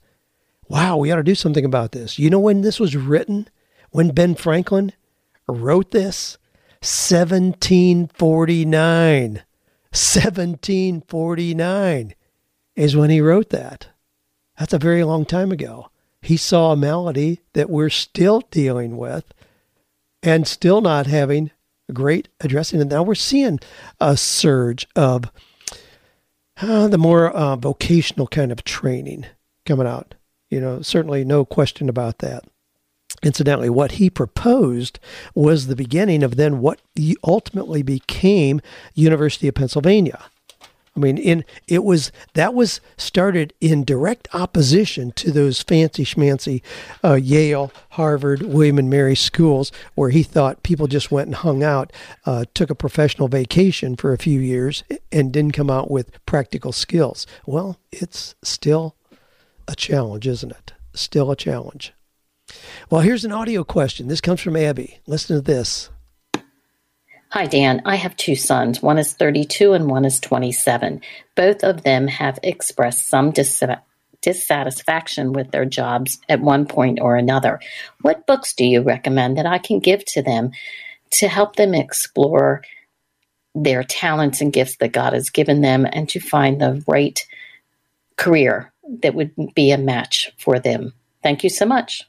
Wow, 0.67 0.97
we 0.97 1.09
ought 1.09 1.15
to 1.17 1.23
do 1.23 1.35
something 1.35 1.63
about 1.63 1.93
this. 1.93 2.19
You 2.19 2.29
know 2.29 2.39
when 2.39 2.59
this 2.61 2.81
was 2.81 2.97
written? 2.97 3.47
When 3.91 4.13
Ben 4.13 4.35
Franklin 4.35 4.91
wrote 5.47 5.91
this? 5.91 6.37
1749. 6.81 9.41
1749 9.91 12.15
is 12.75 12.95
when 12.95 13.09
he 13.09 13.19
wrote 13.21 13.49
that. 13.49 13.87
That's 14.57 14.73
a 14.73 14.79
very 14.79 15.03
long 15.03 15.25
time 15.25 15.51
ago. 15.51 15.89
He 16.21 16.37
saw 16.37 16.71
a 16.71 16.77
malady 16.77 17.41
that 17.53 17.69
we're 17.69 17.89
still 17.89 18.41
dealing 18.51 18.97
with 18.97 19.33
and 20.23 20.47
still 20.47 20.81
not 20.81 21.07
having 21.07 21.51
great 21.93 22.27
addressing. 22.41 22.81
And 22.81 22.89
now 22.89 23.03
we're 23.03 23.15
seeing 23.15 23.59
a 23.99 24.17
surge 24.17 24.87
of 24.95 25.31
uh, 26.61 26.87
the 26.87 26.97
more 26.97 27.29
uh, 27.29 27.55
vocational 27.55 28.27
kind 28.27 28.51
of 28.51 28.63
training 28.63 29.25
coming 29.65 29.87
out. 29.87 30.15
You 30.49 30.59
know, 30.59 30.81
certainly 30.81 31.23
no 31.23 31.45
question 31.45 31.87
about 31.87 32.19
that. 32.19 32.43
Incidentally, 33.23 33.69
what 33.69 33.93
he 33.93 34.09
proposed 34.09 34.99
was 35.33 35.67
the 35.67 35.75
beginning 35.75 36.23
of 36.23 36.35
then 36.35 36.59
what 36.59 36.81
ultimately 37.23 37.81
became 37.81 38.61
University 38.93 39.47
of 39.47 39.55
Pennsylvania. 39.55 40.25
I 40.97 40.99
mean, 40.99 41.17
in 41.19 41.45
it 41.67 41.83
was 41.83 42.11
that 42.33 42.55
was 42.55 42.81
started 42.97 43.53
in 43.61 43.83
direct 43.83 44.27
opposition 44.33 45.11
to 45.11 45.31
those 45.31 45.61
fancy 45.61 46.03
schmancy 46.03 46.63
uh, 47.03 47.13
Yale, 47.13 47.71
Harvard, 47.91 48.41
William 48.41 48.79
and 48.79 48.89
Mary 48.89 49.15
schools, 49.15 49.71
where 49.93 50.09
he 50.09 50.23
thought 50.23 50.63
people 50.63 50.87
just 50.87 51.11
went 51.11 51.27
and 51.27 51.35
hung 51.35 51.63
out, 51.63 51.93
uh, 52.25 52.45
took 52.55 52.71
a 52.71 52.75
professional 52.75 53.27
vacation 53.27 53.95
for 53.95 54.11
a 54.11 54.17
few 54.17 54.39
years, 54.39 54.83
and 55.11 55.31
didn't 55.31 55.53
come 55.53 55.69
out 55.69 55.91
with 55.91 56.11
practical 56.25 56.71
skills. 56.71 57.27
Well, 57.45 57.77
it's 57.91 58.33
still 58.41 58.95
a 59.67 59.75
challenge, 59.75 60.27
isn't 60.27 60.51
it? 60.51 60.73
Still 60.95 61.29
a 61.29 61.35
challenge. 61.35 61.93
Well, 62.89 63.01
here's 63.01 63.25
an 63.25 63.31
audio 63.31 63.63
question. 63.63 64.07
This 64.07 64.21
comes 64.21 64.41
from 64.41 64.55
Abby. 64.55 64.99
Listen 65.05 65.35
to 65.35 65.41
this. 65.41 65.89
Hi, 67.37 67.45
Dan. 67.45 67.83
I 67.85 67.97
have 67.97 68.17
two 68.17 68.35
sons. 68.35 68.81
One 68.81 68.97
is 68.97 69.13
32 69.13 69.73
and 69.73 69.91
one 69.91 70.05
is 70.05 70.19
27. 70.19 71.01
Both 71.35 71.63
of 71.63 71.83
them 71.83 72.07
have 72.07 72.39
expressed 72.41 73.07
some 73.07 73.29
dis- 73.29 73.61
dissatisfaction 74.23 75.33
with 75.33 75.51
their 75.51 75.65
jobs 75.65 76.17
at 76.27 76.41
one 76.41 76.65
point 76.65 76.97
or 76.99 77.15
another. 77.15 77.59
What 78.01 78.25
books 78.25 78.55
do 78.55 78.65
you 78.65 78.81
recommend 78.81 79.37
that 79.37 79.45
I 79.45 79.59
can 79.59 79.77
give 79.77 80.03
to 80.05 80.23
them 80.23 80.49
to 81.11 81.27
help 81.27 81.57
them 81.57 81.75
explore 81.75 82.63
their 83.53 83.83
talents 83.83 84.41
and 84.41 84.51
gifts 84.51 84.77
that 84.77 84.91
God 84.91 85.13
has 85.13 85.29
given 85.29 85.61
them 85.61 85.85
and 85.85 86.09
to 86.09 86.19
find 86.19 86.59
the 86.59 86.83
right 86.87 87.23
career 88.15 88.73
that 89.03 89.13
would 89.13 89.35
be 89.53 89.69
a 89.69 89.77
match 89.77 90.31
for 90.39 90.57
them? 90.57 90.91
Thank 91.21 91.43
you 91.43 91.51
so 91.51 91.67
much. 91.67 92.01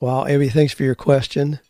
Well, 0.00 0.26
Abby, 0.26 0.48
thanks 0.48 0.72
for 0.72 0.82
your 0.82 0.96
question. 0.96 1.60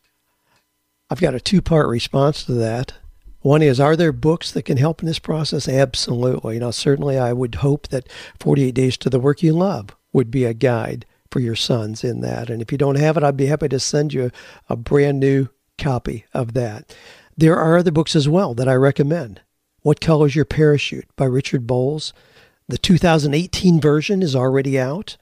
I've 1.09 1.21
got 1.21 1.35
a 1.35 1.40
two 1.40 1.62
part 1.62 1.88
response 1.88 2.42
to 2.45 2.53
that. 2.55 2.95
One 3.40 3.62
is, 3.62 3.79
are 3.79 3.95
there 3.95 4.12
books 4.12 4.51
that 4.51 4.64
can 4.64 4.77
help 4.77 5.01
in 5.01 5.07
this 5.07 5.21
process? 5.21 5.69
Absolutely. 5.69 6.55
You 6.55 6.61
know, 6.61 6.73
certainly 6.73 7.16
I 7.16 7.33
would 7.33 7.57
hope 7.57 7.88
that 7.88 8.09
48 8.40 8.73
Days 8.73 8.97
to 8.99 9.11
the 9.11 9.21
Work 9.21 9.40
You 9.42 9.53
Love 9.53 9.95
would 10.12 10.33
be 10.33 10.45
a 10.45 10.53
guide 10.53 11.07
for 11.31 11.38
your 11.38 11.55
sons 11.55 12.03
in 12.03 12.23
that. 12.23 12.51
And 12.51 12.61
if 12.61 12.73
you 12.73 12.79
don't 12.79 12.99
have 12.99 13.16
it, 13.16 13.23
I'd 13.23 13.37
be 13.37 13.47
happy 13.47 13.69
to 13.69 13.79
send 13.79 14.12
you 14.12 14.33
a 14.69 14.75
brand 14.75 15.21
new 15.21 15.49
copy 15.79 16.25
of 16.35 16.55
that. 16.55 16.97
There 17.37 17.57
are 17.57 17.77
other 17.77 17.92
books 17.92 18.16
as 18.16 18.29
well 18.29 18.53
that 18.55 18.69
I 18.69 18.75
recommend. 18.75 19.42
What 19.83 20.01
Color 20.01 20.27
is 20.27 20.35
Your 20.35 20.45
Parachute 20.45 21.07
by 21.14 21.27
Richard 21.27 21.69
Bolles. 21.69 22.12
The 22.66 22.79
2018 22.79 23.81
version 23.81 24.23
is 24.23 24.35
already 24.35 24.77
out. 24.77 25.16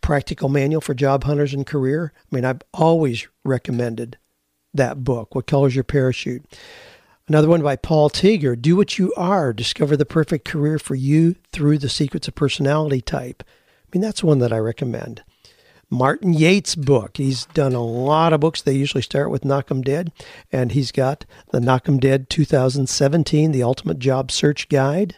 Practical 0.00 0.48
Manual 0.48 0.80
for 0.80 0.94
Job 0.94 1.22
Hunters 1.22 1.54
and 1.54 1.64
Career. 1.64 2.12
I 2.16 2.34
mean, 2.34 2.44
I've 2.44 2.62
always 2.74 3.28
recommended 3.44 4.16
that 4.74 5.04
book, 5.04 5.34
What 5.34 5.46
Colors 5.46 5.74
Your 5.74 5.84
Parachute. 5.84 6.44
Another 7.28 7.48
one 7.48 7.62
by 7.62 7.76
Paul 7.76 8.10
Tieger, 8.10 8.60
Do 8.60 8.76
What 8.76 8.98
You 8.98 9.12
Are, 9.16 9.52
Discover 9.52 9.96
the 9.96 10.04
Perfect 10.04 10.44
Career 10.44 10.78
for 10.78 10.94
You 10.94 11.36
Through 11.52 11.78
the 11.78 11.88
Secrets 11.88 12.28
of 12.28 12.34
Personality 12.34 13.00
Type. 13.00 13.42
I 13.46 13.86
mean, 13.92 14.02
that's 14.02 14.24
one 14.24 14.38
that 14.40 14.52
I 14.52 14.58
recommend. 14.58 15.22
Martin 15.88 16.32
Yate's 16.32 16.74
book. 16.74 17.18
He's 17.18 17.44
done 17.46 17.74
a 17.74 17.84
lot 17.84 18.32
of 18.32 18.40
books. 18.40 18.62
They 18.62 18.72
usually 18.72 19.02
start 19.02 19.30
with 19.30 19.44
Knock 19.44 19.70
'em 19.70 19.82
Dead, 19.82 20.10
and 20.50 20.72
he's 20.72 20.90
got 20.90 21.26
the 21.52 21.60
Knock 21.60 21.86
'em 21.86 21.98
Dead 21.98 22.30
2017, 22.30 23.52
The 23.52 23.62
Ultimate 23.62 23.98
Job 23.98 24.32
Search 24.32 24.70
Guide. 24.70 25.16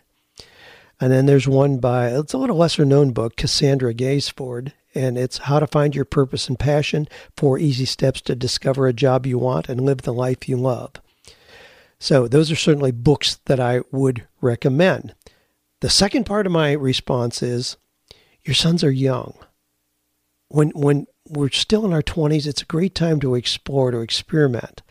And 1.00 1.12
then 1.12 1.26
there's 1.26 1.46
one 1.46 1.78
by, 1.78 2.08
it's 2.08 2.32
a 2.32 2.38
little 2.38 2.56
lesser 2.56 2.84
known 2.84 3.12
book, 3.12 3.36
Cassandra 3.36 3.94
Gaisford, 3.94 4.72
and 4.94 5.18
it's 5.18 5.38
how 5.38 5.58
to 5.58 5.66
find 5.66 5.94
your 5.94 6.04
purpose 6.04 6.48
and 6.48 6.58
passion, 6.58 7.08
four 7.36 7.58
easy 7.58 7.84
steps 7.84 8.20
to 8.22 8.34
discover 8.34 8.86
a 8.86 8.92
job 8.92 9.26
you 9.26 9.38
want 9.38 9.68
and 9.68 9.80
live 9.80 10.02
the 10.02 10.12
life 10.12 10.48
you 10.48 10.56
love. 10.56 10.92
So, 11.98 12.28
those 12.28 12.50
are 12.50 12.56
certainly 12.56 12.92
books 12.92 13.40
that 13.46 13.60
I 13.60 13.80
would 13.90 14.26
recommend. 14.40 15.14
The 15.80 15.90
second 15.90 16.24
part 16.24 16.46
of 16.46 16.52
my 16.52 16.72
response 16.72 17.42
is 17.42 17.76
your 18.42 18.54
sons 18.54 18.84
are 18.84 18.90
young. 18.90 19.34
When, 20.48 20.70
when 20.70 21.06
we're 21.28 21.50
still 21.50 21.84
in 21.84 21.92
our 21.92 22.02
20s, 22.02 22.46
it's 22.46 22.62
a 22.62 22.66
great 22.66 22.94
time 22.94 23.20
to 23.20 23.34
explore, 23.34 23.90
to 23.90 24.00
experiment. 24.00 24.82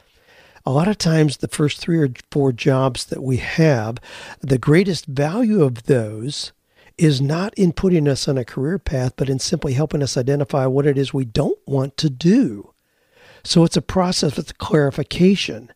A 0.65 0.71
lot 0.71 0.87
of 0.87 0.97
times, 0.97 1.37
the 1.37 1.47
first 1.47 1.79
three 1.79 1.99
or 1.99 2.09
four 2.31 2.51
jobs 2.51 3.05
that 3.05 3.21
we 3.21 3.37
have, 3.37 3.97
the 4.39 4.57
greatest 4.57 5.05
value 5.05 5.61
of 5.61 5.83
those 5.83 6.51
is 6.97 7.21
not 7.21 7.53
in 7.55 7.73
putting 7.73 8.07
us 8.07 8.27
on 8.27 8.37
a 8.37 8.45
career 8.45 8.77
path, 8.79 9.13
but 9.15 9.29
in 9.29 9.39
simply 9.39 9.73
helping 9.73 10.03
us 10.03 10.17
identify 10.17 10.65
what 10.65 10.85
it 10.85 10.97
is 10.97 11.13
we 11.13 11.25
don't 11.25 11.59
want 11.65 11.97
to 11.97 12.09
do. 12.09 12.73
So 13.43 13.63
it's 13.63 13.77
a 13.77 13.81
process 13.81 14.37
of 14.37 14.57
clarification. 14.57 15.71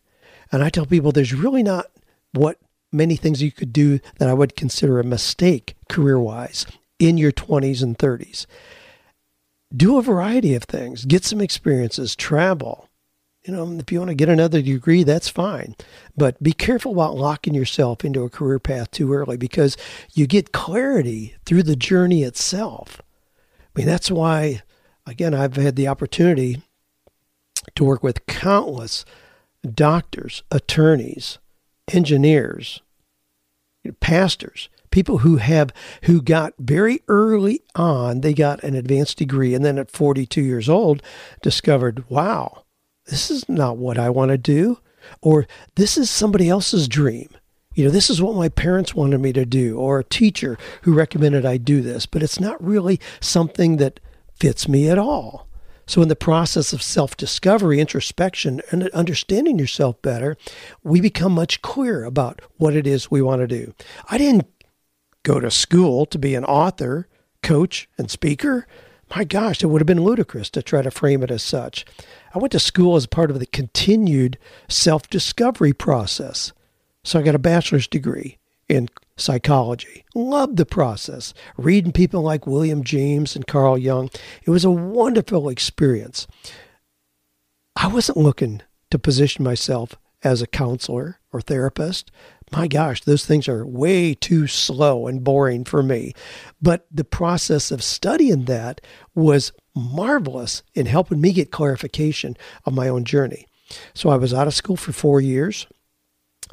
And 0.50 0.62
I 0.62 0.70
tell 0.70 0.86
people 0.86 1.12
there's 1.12 1.34
really 1.34 1.62
not 1.62 1.86
what 2.32 2.58
many 2.92 3.16
things 3.16 3.42
you 3.42 3.52
could 3.52 3.72
do 3.72 4.00
that 4.18 4.28
I 4.28 4.34
would 4.34 4.56
consider 4.56 4.98
a 4.98 5.04
mistake 5.04 5.74
career 5.88 6.18
wise 6.18 6.66
in 6.98 7.18
your 7.18 7.32
20s 7.32 7.82
and 7.82 7.98
30s. 7.98 8.46
do 9.74 9.98
a 9.98 10.02
variety 10.02 10.54
of 10.54 10.64
things, 10.64 11.04
get 11.04 11.24
some 11.24 11.40
experiences, 11.40 12.16
travel. 12.16 12.87
You 13.48 13.54
know, 13.54 13.78
if 13.78 13.90
you 13.90 13.98
want 13.98 14.10
to 14.10 14.14
get 14.14 14.28
another 14.28 14.60
degree, 14.60 15.04
that's 15.04 15.30
fine. 15.30 15.74
But 16.14 16.42
be 16.42 16.52
careful 16.52 16.92
about 16.92 17.16
locking 17.16 17.54
yourself 17.54 18.04
into 18.04 18.22
a 18.22 18.28
career 18.28 18.58
path 18.58 18.90
too 18.90 19.10
early 19.10 19.38
because 19.38 19.74
you 20.12 20.26
get 20.26 20.52
clarity 20.52 21.34
through 21.46 21.62
the 21.62 21.74
journey 21.74 22.24
itself. 22.24 23.00
I 23.40 23.70
mean, 23.74 23.86
that's 23.86 24.10
why, 24.10 24.60
again, 25.06 25.32
I've 25.32 25.56
had 25.56 25.76
the 25.76 25.88
opportunity 25.88 26.60
to 27.74 27.84
work 27.84 28.02
with 28.02 28.26
countless 28.26 29.06
doctors, 29.66 30.42
attorneys, 30.50 31.38
engineers, 31.90 32.82
pastors, 33.98 34.68
people 34.90 35.18
who 35.18 35.36
have 35.38 35.72
who 36.02 36.20
got 36.20 36.52
very 36.58 37.00
early 37.08 37.62
on 37.74 38.20
they 38.20 38.34
got 38.34 38.62
an 38.62 38.74
advanced 38.74 39.16
degree 39.16 39.54
and 39.54 39.64
then 39.64 39.78
at 39.78 39.90
42 39.90 40.42
years 40.42 40.68
old 40.68 41.02
discovered 41.42 42.04
wow 42.10 42.64
this 43.08 43.30
is 43.30 43.48
not 43.48 43.76
what 43.76 43.98
i 43.98 44.08
want 44.08 44.30
to 44.30 44.38
do 44.38 44.78
or 45.20 45.46
this 45.76 45.96
is 45.96 46.10
somebody 46.10 46.48
else's 46.48 46.88
dream 46.88 47.28
you 47.74 47.84
know 47.84 47.90
this 47.90 48.10
is 48.10 48.22
what 48.22 48.36
my 48.36 48.48
parents 48.48 48.94
wanted 48.94 49.20
me 49.20 49.32
to 49.32 49.44
do 49.44 49.78
or 49.78 49.98
a 49.98 50.04
teacher 50.04 50.58
who 50.82 50.94
recommended 50.94 51.44
i 51.44 51.56
do 51.56 51.80
this 51.80 52.06
but 52.06 52.22
it's 52.22 52.40
not 52.40 52.62
really 52.62 53.00
something 53.20 53.76
that 53.76 54.00
fits 54.34 54.68
me 54.68 54.88
at 54.88 54.98
all 54.98 55.48
so, 55.88 56.02
in 56.02 56.08
the 56.08 56.16
process 56.16 56.74
of 56.74 56.82
self 56.82 57.16
discovery, 57.16 57.80
introspection, 57.80 58.60
and 58.70 58.90
understanding 58.90 59.58
yourself 59.58 60.00
better, 60.02 60.36
we 60.82 61.00
become 61.00 61.32
much 61.32 61.62
clearer 61.62 62.04
about 62.04 62.42
what 62.58 62.76
it 62.76 62.86
is 62.86 63.10
we 63.10 63.22
want 63.22 63.40
to 63.40 63.46
do. 63.46 63.72
I 64.10 64.18
didn't 64.18 64.46
go 65.22 65.40
to 65.40 65.50
school 65.50 66.04
to 66.04 66.18
be 66.18 66.34
an 66.34 66.44
author, 66.44 67.08
coach, 67.42 67.88
and 67.96 68.10
speaker. 68.10 68.66
My 69.16 69.24
gosh, 69.24 69.62
it 69.62 69.68
would 69.68 69.80
have 69.80 69.86
been 69.86 70.04
ludicrous 70.04 70.50
to 70.50 70.62
try 70.62 70.82
to 70.82 70.90
frame 70.90 71.22
it 71.22 71.30
as 71.30 71.42
such. 71.42 71.86
I 72.34 72.38
went 72.38 72.52
to 72.52 72.60
school 72.60 72.96
as 72.96 73.06
part 73.06 73.30
of 73.30 73.38
the 73.38 73.46
continued 73.46 74.38
self 74.68 75.08
discovery 75.08 75.72
process. 75.72 76.52
So, 77.04 77.18
I 77.18 77.22
got 77.22 77.34
a 77.34 77.38
bachelor's 77.38 77.88
degree 77.88 78.38
in 78.68 78.88
psychology. 79.16 80.04
Loved 80.14 80.56
the 80.56 80.66
process. 80.66 81.34
Reading 81.56 81.92
people 81.92 82.22
like 82.22 82.46
William 82.46 82.84
James 82.84 83.34
and 83.34 83.46
Carl 83.46 83.78
Jung. 83.78 84.10
It 84.44 84.50
was 84.50 84.64
a 84.64 84.70
wonderful 84.70 85.48
experience. 85.48 86.26
I 87.76 87.86
wasn't 87.86 88.18
looking 88.18 88.62
to 88.90 88.98
position 88.98 89.44
myself 89.44 89.94
as 90.22 90.42
a 90.42 90.46
counselor 90.46 91.20
or 91.32 91.40
therapist. 91.40 92.10
My 92.50 92.66
gosh, 92.66 93.02
those 93.02 93.24
things 93.24 93.48
are 93.48 93.66
way 93.66 94.14
too 94.14 94.46
slow 94.46 95.06
and 95.06 95.22
boring 95.22 95.64
for 95.64 95.82
me. 95.82 96.12
But 96.60 96.86
the 96.90 97.04
process 97.04 97.70
of 97.70 97.82
studying 97.82 98.46
that 98.46 98.80
was 99.14 99.52
marvelous 99.78 100.62
in 100.74 100.86
helping 100.86 101.20
me 101.20 101.32
get 101.32 101.50
clarification 101.50 102.36
of 102.64 102.74
my 102.74 102.88
own 102.88 103.04
journey. 103.04 103.46
So 103.94 104.10
I 104.10 104.16
was 104.16 104.34
out 104.34 104.46
of 104.46 104.54
school 104.54 104.76
for 104.76 104.92
four 104.92 105.20
years. 105.20 105.66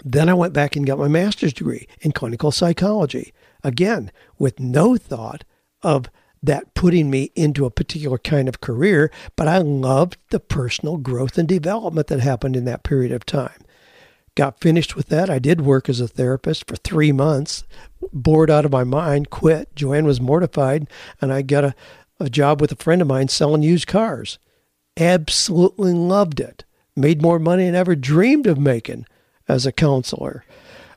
Then 0.04 0.30
I 0.30 0.34
went 0.34 0.54
back 0.54 0.76
and 0.76 0.86
got 0.86 1.00
my 1.00 1.08
master's 1.08 1.54
degree 1.54 1.88
in 2.02 2.12
clinical 2.12 2.52
psychology, 2.52 3.34
again, 3.64 4.12
with 4.38 4.60
no 4.60 4.98
thought 4.98 5.44
of 5.82 6.10
that 6.44 6.74
putting 6.76 7.10
me 7.10 7.32
into 7.36 7.66
a 7.66 7.72
particular 7.72 8.18
kind 8.18 8.48
of 8.48 8.62
career, 8.62 9.12
but 9.36 9.48
I 9.48 9.58
loved 9.60 10.18
the 10.30 10.40
personal 10.40 10.98
growth 10.98 11.38
and 11.38 11.48
development 11.48 12.08
that 12.08 12.20
happened 12.20 12.56
in 12.56 12.66
that 12.66 12.84
period 12.84 13.12
of 13.12 13.26
time. 13.26 13.62
Got 14.36 14.60
finished 14.60 14.96
with 14.96 15.08
that. 15.08 15.30
I 15.30 15.40
did 15.40 15.62
work 15.62 15.88
as 15.88 16.02
a 16.02 16.08
therapist 16.08 16.68
for 16.68 16.76
three 16.76 17.12
months, 17.12 17.64
bored 18.12 18.52
out 18.52 18.66
of 18.66 18.72
my 18.72 18.84
mind, 18.84 19.30
quit. 19.30 19.74
Joanne 19.76 20.06
was 20.06 20.20
mortified, 20.20 20.88
and 21.22 21.32
I 21.32 21.42
got 21.42 21.64
a, 21.64 21.76
a 22.20 22.30
job 22.30 22.62
with 22.62 22.72
a 22.72 22.76
friend 22.76 23.02
of 23.02 23.08
mine 23.08 23.28
selling 23.28 23.64
used 23.64 23.88
cars. 23.88 24.40
Absolutely 24.98 25.94
loved 25.94 26.40
it. 26.40 26.64
Made 26.96 27.22
more 27.22 27.40
money 27.40 27.66
than 27.66 27.76
I 27.76 27.80
ever 27.80 27.96
dreamed 27.96 28.48
of 28.48 28.58
making 28.58 29.06
as 29.48 29.66
a 29.66 29.72
counselor. 29.72 30.46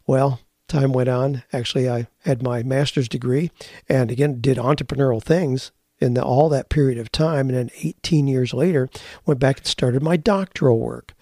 Well, 0.07 0.40
time 0.68 0.92
went 0.92 1.09
on. 1.09 1.42
Actually, 1.52 1.88
I 1.90 2.07
had 2.24 2.42
my 2.42 2.62
master's 2.62 3.09
degree 3.09 3.50
and 3.88 4.11
again 4.11 4.40
did 4.40 4.59
entrepreneurial 4.59 5.22
things 5.22 5.72
in 6.00 6.14
the, 6.14 6.22
all 6.22 6.48
that 6.48 6.68
period 6.68 6.98
of 6.98 7.11
time. 7.11 7.48
And 7.48 7.59
then 7.59 7.70
18 7.83 8.28
years 8.28 8.54
later, 8.54 8.88
went 9.26 9.40
back 9.40 9.59
and 9.59 9.66
started 9.66 10.02
my 10.02 10.16
doctoral 10.16 10.78
work. 10.78 11.14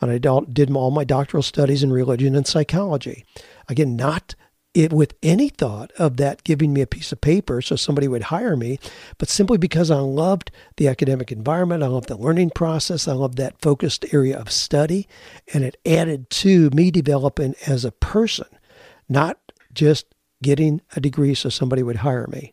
And 0.00 0.10
I 0.10 0.18
did 0.18 0.70
all 0.72 0.90
my 0.90 1.04
doctoral 1.04 1.42
studies 1.42 1.82
in 1.82 1.92
religion 1.92 2.34
and 2.34 2.46
psychology. 2.46 3.24
Again, 3.68 3.96
not 3.96 4.34
it 4.74 4.92
with 4.92 5.14
any 5.22 5.48
thought 5.48 5.92
of 5.98 6.16
that 6.16 6.42
giving 6.44 6.72
me 6.72 6.80
a 6.80 6.86
piece 6.86 7.12
of 7.12 7.20
paper 7.20 7.62
so 7.62 7.76
somebody 7.76 8.08
would 8.08 8.24
hire 8.24 8.56
me, 8.56 8.78
but 9.18 9.28
simply 9.28 9.56
because 9.56 9.90
I 9.90 10.00
loved 10.00 10.50
the 10.76 10.88
academic 10.88 11.30
environment, 11.30 11.84
I 11.84 11.86
loved 11.86 12.08
the 12.08 12.16
learning 12.16 12.50
process, 12.50 13.06
I 13.06 13.12
loved 13.12 13.38
that 13.38 13.60
focused 13.60 14.04
area 14.12 14.36
of 14.36 14.50
study, 14.50 15.06
and 15.52 15.64
it 15.64 15.76
added 15.86 16.28
to 16.30 16.70
me 16.70 16.90
developing 16.90 17.54
as 17.66 17.84
a 17.84 17.92
person, 17.92 18.48
not 19.08 19.38
just 19.72 20.06
getting 20.42 20.80
a 20.96 21.00
degree 21.00 21.34
so 21.34 21.48
somebody 21.48 21.82
would 21.82 21.96
hire 21.96 22.26
me. 22.26 22.52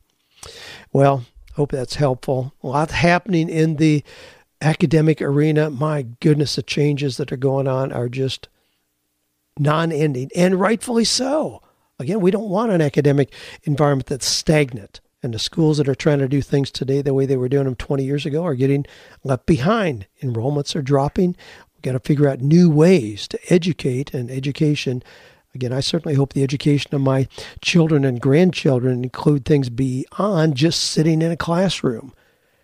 Well, 0.94 1.26
hope 1.56 1.72
that's 1.72 1.96
helpful. 1.96 2.54
A 2.64 2.68
lot 2.68 2.92
happening 2.92 3.50
in 3.50 3.78
the 3.78 4.04
academic 4.62 5.22
arena. 5.22 5.70
My 5.70 6.04
goodness, 6.20 6.56
the 6.56 6.64
changes 6.64 7.18
that 7.18 7.32
are 7.32 7.38
going 7.38 7.68
on 7.68 7.92
are 7.92 8.10
just 8.10 8.48
non 9.58 9.92
ending, 9.92 10.30
and 10.36 10.60
rightfully 10.60 11.06
so. 11.06 11.62
Again, 12.02 12.20
we 12.20 12.32
don't 12.32 12.50
want 12.50 12.72
an 12.72 12.82
academic 12.82 13.34
environment 13.64 14.08
that's 14.08 14.26
stagnant. 14.26 15.00
And 15.24 15.34
the 15.34 15.40
schools 15.40 15.78
that 15.78 15.88
are 15.88 15.96
trying 15.96 16.20
to 16.20 16.28
do 16.28 16.42
things 16.42 16.72
today 16.72 17.02
the 17.02 17.14
way 17.14 17.26
they 17.26 17.38
were 17.38 17.50
doing 17.50 17.66
them 17.66 17.76
20 17.76 18.04
years 18.04 18.26
ago 18.26 18.44
are 18.44 18.56
getting 18.56 18.86
left 19.24 19.46
behind. 19.46 20.08
Enrollments 20.22 20.76
are 20.76 20.82
dropping. 20.82 21.36
We've 21.76 21.84
got 21.84 21.92
to 21.92 22.00
figure 22.00 22.28
out 22.28 22.42
new 22.42 22.70
ways 22.70 23.28
to 23.28 23.40
educate 23.54 24.14
and 24.14 24.32
education. 24.32 25.04
Again, 25.54 25.74
I 25.74 25.80
certainly 25.80 26.16
hope 26.16 26.34
the 26.34 26.44
education 26.44 26.96
of 26.96 27.02
my 27.02 27.28
children 27.62 28.04
and 28.04 28.20
grandchildren 28.20 29.04
include 29.04 29.46
things 29.46 29.70
beyond 29.70 30.56
just 30.56 30.82
sitting 30.82 31.22
in 31.22 31.32
a 31.32 31.38
classroom. 31.38 32.14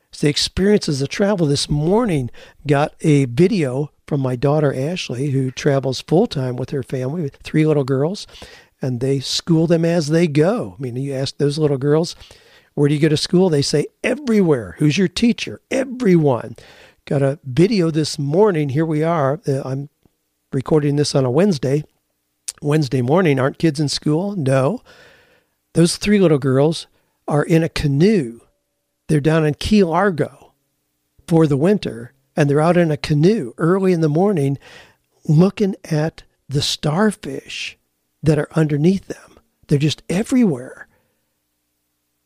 It's 0.10 0.22
the 0.22 0.30
experiences 0.30 1.02
of 1.02 1.10
travel. 1.10 1.46
This 1.46 1.70
morning, 1.70 2.32
got 2.66 2.96
a 3.02 3.26
video 3.26 3.92
from 4.08 4.22
my 4.22 4.38
daughter 4.38 4.74
Ashley, 4.74 5.32
who 5.32 5.52
travels 5.52 6.02
full 6.02 6.28
time 6.28 6.56
with 6.56 6.70
her 6.70 6.82
family 6.82 7.22
with 7.22 7.36
three 7.44 7.68
little 7.68 7.84
girls 7.84 8.26
and 8.82 9.00
they 9.00 9.20
school 9.20 9.68
them 9.68 9.86
as 9.86 10.08
they 10.08 10.28
go. 10.28 10.76
I 10.78 10.82
mean, 10.82 10.96
you 10.96 11.14
ask 11.14 11.38
those 11.38 11.58
little 11.58 11.78
girls, 11.78 12.16
where 12.74 12.88
do 12.88 12.96
you 12.96 13.02
go 13.02 13.10
to 13.10 13.18
school? 13.18 13.50
They 13.50 13.62
say, 13.62 13.88
everywhere. 14.04 14.76
Who's 14.78 14.98
your 14.98 15.08
teacher? 15.08 15.62
Everyone. 15.72 16.56
Got 17.06 17.22
a 17.22 17.40
video 17.44 17.90
this 17.90 18.20
morning. 18.20 18.70
Here 18.70 18.86
we 18.86 19.02
are. 19.02 19.40
Uh, 19.48 19.62
I'm 19.64 19.90
recording 20.52 20.96
this 20.96 21.16
on 21.16 21.26
a 21.26 21.32
Wednesday. 21.32 21.84
Wednesday 22.62 23.02
morning. 23.02 23.40
Aren't 23.40 23.60
kids 23.60 23.80
in 23.80 23.90
school? 23.90 24.36
No. 24.36 24.84
Those 25.74 25.98
three 25.98 26.20
little 26.20 26.38
girls 26.38 26.88
are 27.28 27.44
in 27.44 27.64
a 27.64 27.70
canoe. 27.70 28.42
They're 29.08 29.20
down 29.20 29.46
in 29.46 29.54
Key 29.56 29.84
Largo 29.84 30.54
for 31.28 31.48
the 31.48 31.58
winter, 31.58 32.14
and 32.36 32.50
they're 32.50 32.62
out 32.62 32.78
in 32.78 32.92
a 32.92 32.98
canoe 32.98 33.54
early 33.58 33.94
in 33.94 34.02
the 34.02 34.10
morning 34.10 34.58
looking 35.28 35.76
at 35.86 36.24
the 36.48 36.62
starfish 36.62 37.78
that 38.24 38.40
are 38.40 38.50
underneath 38.54 39.08
them. 39.08 39.40
They're 39.68 39.78
just 39.78 40.04
everywhere. 40.10 40.88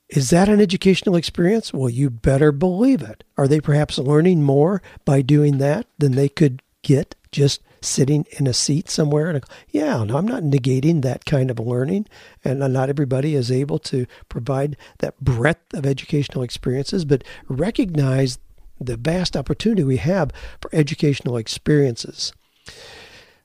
Is 0.09 0.29
that 0.29 0.49
an 0.49 0.59
educational 0.59 1.15
experience? 1.15 1.73
Well, 1.73 1.89
you 1.89 2.09
better 2.09 2.51
believe 2.51 3.01
it. 3.01 3.23
Are 3.37 3.47
they 3.47 3.61
perhaps 3.61 3.97
learning 3.97 4.43
more 4.43 4.81
by 5.05 5.21
doing 5.21 5.57
that 5.59 5.87
than 5.97 6.13
they 6.13 6.27
could 6.27 6.61
get 6.81 7.15
just 7.31 7.61
sitting 7.81 8.25
in 8.37 8.45
a 8.45 8.53
seat 8.53 8.89
somewhere? 8.89 9.29
And 9.29 9.43
yeah, 9.69 10.03
no, 10.03 10.17
I'm 10.17 10.27
not 10.27 10.43
negating 10.43 11.01
that 11.01 11.23
kind 11.23 11.49
of 11.49 11.59
learning, 11.59 12.07
and 12.43 12.59
not 12.59 12.89
everybody 12.89 13.35
is 13.35 13.49
able 13.49 13.79
to 13.79 14.05
provide 14.27 14.75
that 14.99 15.17
breadth 15.21 15.73
of 15.73 15.85
educational 15.85 16.43
experiences, 16.43 17.05
but 17.05 17.23
recognize 17.47 18.37
the 18.81 18.97
vast 18.97 19.37
opportunity 19.37 19.83
we 19.83 19.97
have 19.97 20.31
for 20.59 20.69
educational 20.73 21.37
experiences 21.37 22.33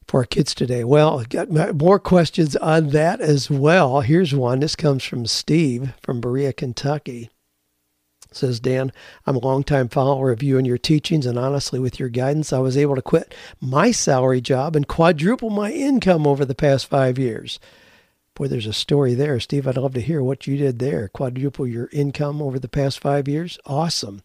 for 0.07 0.21
our 0.21 0.27
kids 0.27 0.55
today? 0.55 0.85
Well, 0.85 1.21
I've 1.21 1.29
got 1.29 1.51
more 1.75 1.99
questions 1.99 2.57
on 2.57 2.91
that 2.91 3.21
as 3.21 3.51
well. 3.51 4.01
Here's 4.01 4.35
one. 4.35 4.61
This 4.61 4.77
comes 4.77 5.05
from 5.05 5.27
Steve 5.27 5.93
from 6.03 6.21
Berea, 6.21 6.53
Kentucky. 6.53 7.31
says 8.33 8.61
Dan, 8.61 8.93
I'm 9.27 9.37
a 9.37 9.41
longtime 9.41 9.89
follower 9.89 10.31
of 10.31 10.43
you 10.43 10.59
and 10.59 10.67
your 10.67 10.79
teachings, 10.79 11.27
and 11.27 11.39
honestly, 11.39 11.79
with 11.79 11.99
your 11.99 12.09
guidance, 12.09 12.53
I 12.53 12.59
was 12.59 12.77
able 12.77 12.95
to 12.97 13.03
quit 13.03 13.35
my 13.61 13.91
salary 13.91 14.41
job 14.41 14.77
and 14.77 14.87
quadruple 14.87 15.51
my 15.51 15.73
income 15.73 16.27
over 16.27 16.45
the 16.45 16.55
past 16.55 16.87
five 16.87 17.19
years. 17.19 17.59
Boy, 18.37 18.49
there's 18.49 18.67
a 18.67 18.75
story 18.75 19.15
there. 19.15 19.41
Steve, 19.41 19.67
I'd 19.67 19.79
love 19.79 19.95
to 19.95 20.01
hear 20.03 20.23
what 20.23 20.47
you 20.47 20.59
did 20.59 20.79
there. 20.79 21.09
Quadruple 21.09 21.67
your 21.67 21.89
income 21.91 22.43
over 22.43 22.59
the 22.59 22.69
past 22.69 23.01
five 23.01 23.27
years? 23.27 23.59
Awesome. 23.65 24.21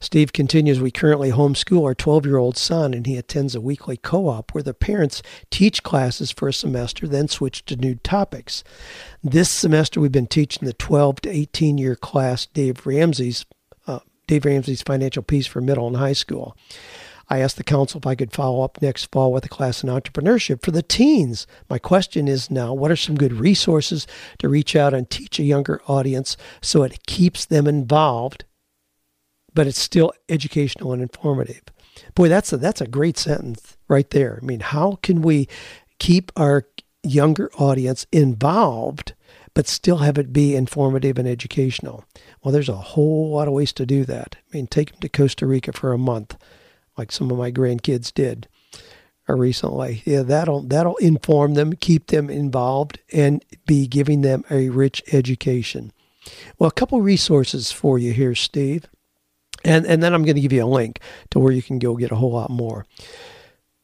Steve 0.00 0.32
continues 0.32 0.80
We 0.80 0.90
currently 0.90 1.30
homeschool 1.30 1.84
our 1.84 1.94
12 1.94 2.24
year 2.24 2.38
old 2.38 2.56
son, 2.56 2.94
and 2.94 3.06
he 3.06 3.18
attends 3.18 3.54
a 3.54 3.60
weekly 3.60 3.98
co 3.98 4.28
op 4.28 4.54
where 4.54 4.62
the 4.62 4.72
parents 4.72 5.22
teach 5.50 5.82
classes 5.82 6.30
for 6.30 6.48
a 6.48 6.52
semester, 6.52 7.06
then 7.06 7.28
switch 7.28 7.62
to 7.66 7.76
new 7.76 7.96
topics. 7.96 8.64
This 9.22 9.50
semester, 9.50 10.00
we've 10.00 10.10
been 10.10 10.26
teaching 10.26 10.64
the 10.64 10.72
12 10.72 11.20
to 11.20 11.28
18 11.28 11.76
year 11.76 11.94
class 11.94 12.46
Dave 12.46 12.86
Ramsey's 12.86 13.44
uh, 13.86 14.00
Dave 14.26 14.46
Ramsey's 14.46 14.80
Financial 14.80 15.22
Peace 15.22 15.46
for 15.46 15.60
Middle 15.60 15.88
and 15.88 15.98
High 15.98 16.14
School. 16.14 16.56
I 17.28 17.38
asked 17.38 17.56
the 17.56 17.64
council 17.64 17.98
if 17.98 18.06
I 18.06 18.14
could 18.14 18.32
follow 18.32 18.62
up 18.62 18.80
next 18.82 19.10
fall 19.10 19.32
with 19.32 19.44
a 19.44 19.48
class 19.48 19.82
in 19.82 19.88
entrepreneurship 19.88 20.62
for 20.62 20.70
the 20.70 20.82
teens. 20.82 21.46
My 21.68 21.78
question 21.78 22.28
is 22.28 22.50
now 22.50 22.74
what 22.74 22.90
are 22.90 22.96
some 22.96 23.16
good 23.16 23.32
resources 23.32 24.06
to 24.38 24.48
reach 24.48 24.76
out 24.76 24.94
and 24.94 25.08
teach 25.08 25.38
a 25.38 25.44
younger 25.44 25.80
audience 25.86 26.36
so 26.60 26.82
it 26.82 27.06
keeps 27.06 27.44
them 27.44 27.66
involved, 27.66 28.44
but 29.54 29.66
it's 29.66 29.80
still 29.80 30.12
educational 30.28 30.92
and 30.92 31.02
informative? 31.02 31.62
Boy, 32.14 32.28
that's 32.28 32.52
a, 32.52 32.56
that's 32.56 32.80
a 32.80 32.86
great 32.86 33.18
sentence 33.18 33.76
right 33.88 34.08
there. 34.10 34.38
I 34.40 34.44
mean, 34.44 34.60
how 34.60 34.98
can 35.02 35.22
we 35.22 35.48
keep 35.98 36.32
our 36.36 36.66
younger 37.02 37.50
audience 37.58 38.06
involved? 38.12 39.14
but 39.54 39.68
still 39.68 39.98
have 39.98 40.18
it 40.18 40.32
be 40.32 40.56
informative 40.56 41.18
and 41.18 41.28
educational. 41.28 42.04
Well, 42.42 42.52
there's 42.52 42.68
a 42.68 42.76
whole 42.76 43.30
lot 43.30 43.48
of 43.48 43.54
ways 43.54 43.72
to 43.74 43.84
do 43.84 44.04
that. 44.06 44.36
I 44.36 44.56
mean, 44.56 44.66
take 44.66 44.92
them 44.92 45.00
to 45.00 45.08
Costa 45.08 45.46
Rica 45.46 45.72
for 45.72 45.92
a 45.92 45.98
month 45.98 46.36
like 46.96 47.12
some 47.12 47.30
of 47.30 47.38
my 47.38 47.50
grandkids 47.50 48.12
did 48.12 48.48
uh, 49.28 49.34
recently. 49.34 50.02
Yeah, 50.04 50.22
that'll 50.22 50.62
that'll 50.62 50.96
inform 50.96 51.54
them, 51.54 51.74
keep 51.74 52.08
them 52.08 52.30
involved, 52.30 52.98
and 53.12 53.44
be 53.66 53.86
giving 53.86 54.22
them 54.22 54.44
a 54.50 54.68
rich 54.68 55.02
education. 55.12 55.92
Well, 56.58 56.68
a 56.68 56.72
couple 56.72 57.00
resources 57.02 57.72
for 57.72 57.98
you 57.98 58.12
here, 58.12 58.34
Steve, 58.34 58.86
and 59.64 59.86
and 59.86 60.02
then 60.02 60.14
I'm 60.14 60.24
going 60.24 60.36
to 60.36 60.42
give 60.42 60.52
you 60.52 60.64
a 60.64 60.66
link 60.66 61.00
to 61.30 61.38
where 61.38 61.52
you 61.52 61.62
can 61.62 61.78
go 61.78 61.96
get 61.96 62.12
a 62.12 62.16
whole 62.16 62.32
lot 62.32 62.50
more. 62.50 62.86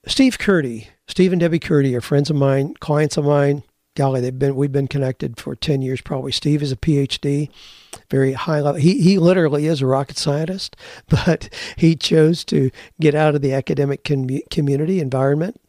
Steve 0.07 0.38
Curdy, 0.38 0.88
Steve 1.07 1.33
and 1.33 1.40
Debbie 1.40 1.59
Curdy 1.59 1.94
are 1.97 2.01
friends 2.01 2.31
of 2.31 2.37
mine, 2.37 2.75
clients 2.81 3.16
of 3.16 3.25
mine 3.25 3.62
golly, 3.99 4.21
they've 4.21 4.38
been 4.38 4.57
we've 4.57 4.73
been 4.73 4.88
connected 4.88 5.38
for 5.38 5.55
ten 5.55 5.83
years 5.83 6.01
probably. 6.01 6.33
Steve 6.33 6.62
is 6.62 6.73
a 6.73 6.77
PhD, 6.77 7.51
very 8.11 8.33
high 8.33 8.61
level. 8.61 8.81
He 8.81 9.01
he 9.01 9.18
literally 9.18 9.66
is 9.66 9.83
a 9.83 9.87
rocket 9.87 10.18
scientist, 10.18 10.77
but 11.09 11.48
he 11.77 11.96
chose 11.96 12.44
to 12.46 12.70
get 13.01 13.14
out 13.14 13.35
of 13.35 13.42
the 13.42 13.53
academic 13.53 14.05
com- 14.05 14.29
community 14.51 15.01
environment 15.01 15.61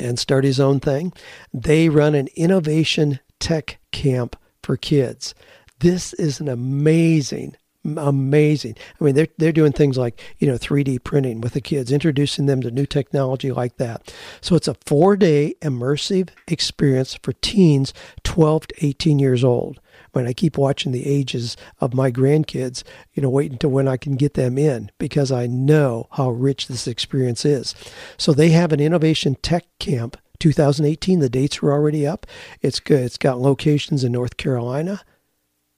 and 0.00 0.18
start 0.18 0.44
his 0.44 0.60
own 0.60 0.80
thing. 0.80 1.12
They 1.52 1.88
run 1.88 2.14
an 2.14 2.28
innovation 2.36 3.20
tech 3.40 3.78
camp 3.92 4.36
for 4.62 4.76
kids. 4.76 5.34
This 5.80 6.12
is 6.14 6.40
an 6.40 6.48
amazing 6.48 7.56
amazing. 7.96 8.76
I 9.00 9.04
mean, 9.04 9.14
they're 9.14 9.28
they're 9.38 9.52
doing 9.52 9.72
things 9.72 9.96
like 9.96 10.20
you 10.38 10.46
know 10.46 10.54
3D 10.54 11.02
printing 11.04 11.40
with 11.40 11.52
the 11.52 11.60
kids, 11.60 11.92
introducing 11.92 12.46
them 12.46 12.60
to 12.62 12.70
new 12.70 12.86
technology 12.86 13.52
like 13.52 13.76
that. 13.76 14.12
So 14.40 14.56
it's 14.56 14.68
a 14.68 14.74
four 14.86 15.16
day 15.16 15.54
immersive 15.62 16.30
experience 16.46 17.14
for 17.22 17.32
teens 17.34 17.94
12 18.24 18.68
to 18.68 18.86
18 18.86 19.18
years 19.18 19.44
old. 19.44 19.80
When 20.18 20.26
I 20.26 20.32
keep 20.32 20.58
watching 20.58 20.90
the 20.90 21.06
ages 21.06 21.56
of 21.78 21.94
my 21.94 22.10
grandkids, 22.10 22.82
you 23.14 23.22
know, 23.22 23.30
waiting 23.30 23.52
until 23.52 23.70
when 23.70 23.86
I 23.86 23.96
can 23.96 24.16
get 24.16 24.34
them 24.34 24.58
in 24.58 24.90
because 24.98 25.30
I 25.30 25.46
know 25.46 26.08
how 26.10 26.30
rich 26.30 26.66
this 26.66 26.88
experience 26.88 27.44
is. 27.44 27.72
So 28.16 28.32
they 28.32 28.48
have 28.48 28.72
an 28.72 28.80
innovation 28.80 29.36
tech 29.42 29.66
camp 29.78 30.16
2018. 30.40 31.20
The 31.20 31.28
dates 31.28 31.62
are 31.62 31.70
already 31.70 32.04
up. 32.04 32.26
It's 32.60 32.80
good. 32.80 33.04
It's 33.04 33.16
got 33.16 33.38
locations 33.38 34.02
in 34.02 34.10
North 34.10 34.36
Carolina, 34.36 35.02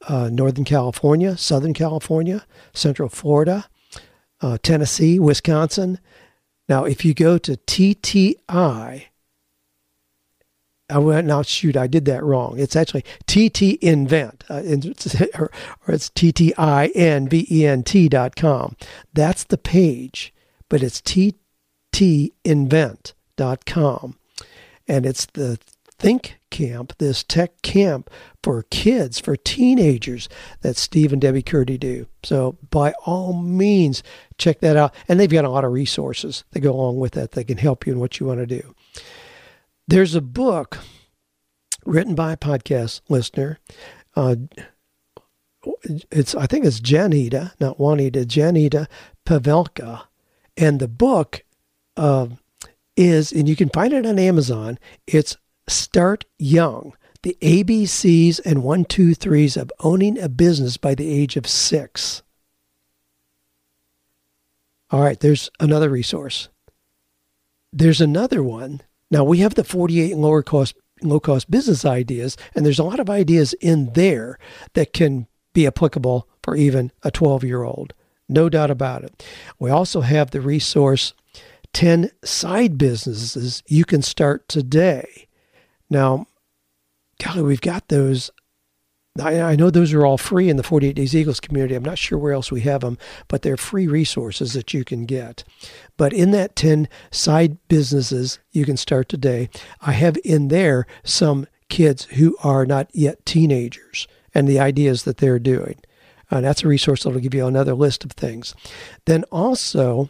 uh, 0.08 0.30
Northern 0.32 0.64
California, 0.64 1.36
Southern 1.36 1.74
California, 1.74 2.46
Central 2.72 3.10
Florida, 3.10 3.66
uh, 4.40 4.56
Tennessee, 4.62 5.18
Wisconsin. 5.18 5.98
Now, 6.66 6.84
if 6.84 7.04
you 7.04 7.12
go 7.12 7.36
to 7.36 7.58
TTI, 7.58 9.09
I 10.90 10.98
went, 10.98 11.26
now 11.26 11.42
shoot, 11.42 11.76
I 11.76 11.86
did 11.86 12.04
that 12.06 12.24
wrong. 12.24 12.58
It's 12.58 12.76
actually 12.76 13.04
TT 13.26 13.82
Invent, 13.82 14.44
uh, 14.48 14.62
or, 15.38 15.50
it's 15.88 16.10
T-T-I-N-V-E-N-T 16.10 18.08
dot 18.08 18.36
com. 18.36 18.76
That's 19.12 19.44
the 19.44 19.58
page, 19.58 20.34
but 20.68 20.82
it's 20.82 21.00
TTInvent 21.92 23.12
dot 23.36 23.64
com. 23.64 24.16
And 24.88 25.06
it's 25.06 25.26
the 25.26 25.58
Think 26.00 26.38
Camp, 26.50 26.94
this 26.98 27.22
tech 27.22 27.60
camp 27.62 28.10
for 28.42 28.64
kids, 28.70 29.20
for 29.20 29.36
teenagers 29.36 30.28
that 30.62 30.76
Steve 30.76 31.12
and 31.12 31.20
Debbie 31.20 31.42
Curdy 31.42 31.78
do. 31.78 32.06
So 32.22 32.56
by 32.70 32.92
all 33.04 33.34
means, 33.34 34.02
check 34.38 34.60
that 34.60 34.76
out. 34.76 34.94
And 35.06 35.20
they've 35.20 35.30
got 35.30 35.44
a 35.44 35.50
lot 35.50 35.64
of 35.64 35.72
resources 35.72 36.42
that 36.50 36.60
go 36.60 36.72
along 36.72 36.98
with 36.98 37.12
that 37.12 37.32
that 37.32 37.44
can 37.44 37.58
help 37.58 37.86
you 37.86 37.92
in 37.92 38.00
what 38.00 38.18
you 38.18 38.26
want 38.26 38.40
to 38.40 38.46
do. 38.46 38.74
There's 39.90 40.14
a 40.14 40.20
book 40.20 40.78
written 41.84 42.14
by 42.14 42.32
a 42.32 42.36
podcast 42.36 43.00
listener. 43.08 43.58
Uh, 44.14 44.36
it's 46.12 46.34
I 46.36 46.46
think 46.46 46.64
it's 46.64 46.80
Janita, 46.80 47.52
not 47.58 47.80
Juanita, 47.80 48.20
Janita 48.20 48.86
Pavelka, 49.26 50.02
and 50.56 50.78
the 50.78 50.86
book 50.86 51.42
uh, 51.96 52.28
is, 52.96 53.32
and 53.32 53.48
you 53.48 53.56
can 53.56 53.68
find 53.68 53.92
it 53.92 54.06
on 54.06 54.18
Amazon. 54.20 54.78
It's 55.08 55.36
Start 55.66 56.24
young. 56.38 56.94
The 57.22 57.36
ABCs 57.40 58.40
and 58.44 58.62
one, 58.62 58.84
two, 58.84 59.12
threes 59.14 59.56
of 59.56 59.72
owning 59.80 60.20
a 60.20 60.28
business 60.28 60.76
by 60.76 60.94
the 60.94 61.10
age 61.10 61.36
of 61.36 61.48
six. 61.48 62.22
All 64.90 65.02
right, 65.02 65.18
there's 65.18 65.50
another 65.58 65.90
resource. 65.90 66.48
There's 67.72 68.00
another 68.00 68.40
one. 68.40 68.82
Now 69.10 69.24
we 69.24 69.38
have 69.38 69.54
the 69.54 69.64
48 69.64 70.16
lower 70.16 70.42
cost 70.42 70.74
low 71.02 71.20
cost 71.20 71.50
business 71.50 71.84
ideas, 71.84 72.36
and 72.54 72.64
there's 72.64 72.78
a 72.78 72.84
lot 72.84 73.00
of 73.00 73.10
ideas 73.10 73.54
in 73.54 73.92
there 73.94 74.38
that 74.74 74.92
can 74.92 75.26
be 75.52 75.66
applicable 75.66 76.28
for 76.42 76.56
even 76.56 76.92
a 77.02 77.10
12 77.10 77.44
year 77.44 77.62
old. 77.62 77.94
No 78.28 78.48
doubt 78.48 78.70
about 78.70 79.02
it. 79.02 79.24
We 79.58 79.70
also 79.70 80.02
have 80.02 80.30
the 80.30 80.40
resource 80.40 81.14
10 81.72 82.10
side 82.24 82.78
businesses 82.78 83.62
you 83.66 83.84
can 83.84 84.02
start 84.02 84.48
today. 84.48 85.26
Now, 85.88 86.26
golly, 87.22 87.42
we've 87.42 87.60
got 87.60 87.88
those. 87.88 88.30
I, 89.20 89.40
I, 89.40 89.56
know 89.56 89.70
those 89.70 89.92
are 89.92 90.06
all 90.06 90.16
free 90.16 90.48
in 90.48 90.56
the 90.56 90.62
48 90.62 90.94
Days 90.94 91.16
Eagles 91.16 91.40
community. 91.40 91.74
I'm 91.74 91.84
not 91.84 91.98
sure 91.98 92.16
where 92.16 92.32
else 92.32 92.52
we 92.52 92.60
have 92.62 92.82
them, 92.82 92.96
but 93.26 93.42
they're 93.42 93.56
free 93.56 93.88
resources 93.88 94.52
that 94.52 94.72
you 94.72 94.84
can 94.84 95.04
get. 95.04 95.42
But 96.00 96.14
in 96.14 96.30
that 96.30 96.56
10 96.56 96.88
side 97.10 97.58
businesses 97.68 98.38
you 98.52 98.64
can 98.64 98.78
start 98.78 99.10
today, 99.10 99.50
I 99.82 99.92
have 99.92 100.16
in 100.24 100.48
there 100.48 100.86
some 101.04 101.46
kids 101.68 102.04
who 102.04 102.38
are 102.42 102.64
not 102.64 102.88
yet 102.94 103.26
teenagers 103.26 104.08
and 104.32 104.48
the 104.48 104.58
ideas 104.58 105.02
that 105.02 105.18
they're 105.18 105.38
doing. 105.38 105.78
Uh, 106.30 106.40
that's 106.40 106.64
a 106.64 106.68
resource 106.68 107.02
that'll 107.02 107.20
give 107.20 107.34
you 107.34 107.46
another 107.46 107.74
list 107.74 108.02
of 108.02 108.12
things. 108.12 108.54
Then 109.04 109.24
also, 109.24 110.08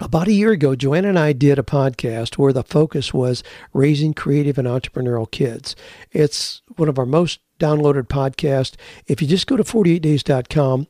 about 0.00 0.26
a 0.26 0.32
year 0.32 0.50
ago, 0.50 0.74
Joanna 0.74 1.10
and 1.10 1.18
I 1.20 1.34
did 1.34 1.60
a 1.60 1.62
podcast 1.62 2.36
where 2.36 2.52
the 2.52 2.64
focus 2.64 3.14
was 3.14 3.44
raising 3.72 4.12
creative 4.12 4.58
and 4.58 4.66
entrepreneurial 4.66 5.30
kids. 5.30 5.76
It's 6.10 6.62
one 6.74 6.88
of 6.88 6.98
our 6.98 7.06
most 7.06 7.38
downloaded 7.60 8.08
podcasts. 8.08 8.74
If 9.06 9.22
you 9.22 9.28
just 9.28 9.46
go 9.46 9.56
to 9.56 9.62
48days.com 9.62 10.88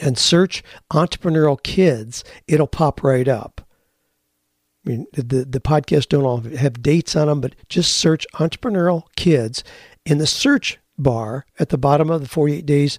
and 0.00 0.18
search 0.18 0.62
entrepreneurial 0.92 1.62
kids, 1.62 2.24
it'll 2.46 2.66
pop 2.66 3.02
right 3.02 3.28
up. 3.28 3.60
I 4.84 4.90
mean, 4.90 5.06
the, 5.12 5.44
the 5.44 5.60
podcasts 5.60 6.08
don't 6.08 6.24
all 6.24 6.40
have 6.40 6.82
dates 6.82 7.16
on 7.16 7.28
them, 7.28 7.40
but 7.40 7.54
just 7.68 7.96
search 7.96 8.26
entrepreneurial 8.34 9.04
kids 9.16 9.64
in 10.04 10.18
the 10.18 10.26
search 10.26 10.78
bar 10.98 11.46
at 11.58 11.70
the 11.70 11.78
bottom 11.78 12.10
of 12.10 12.20
the 12.20 12.28
48 12.28 12.66
Days 12.66 12.98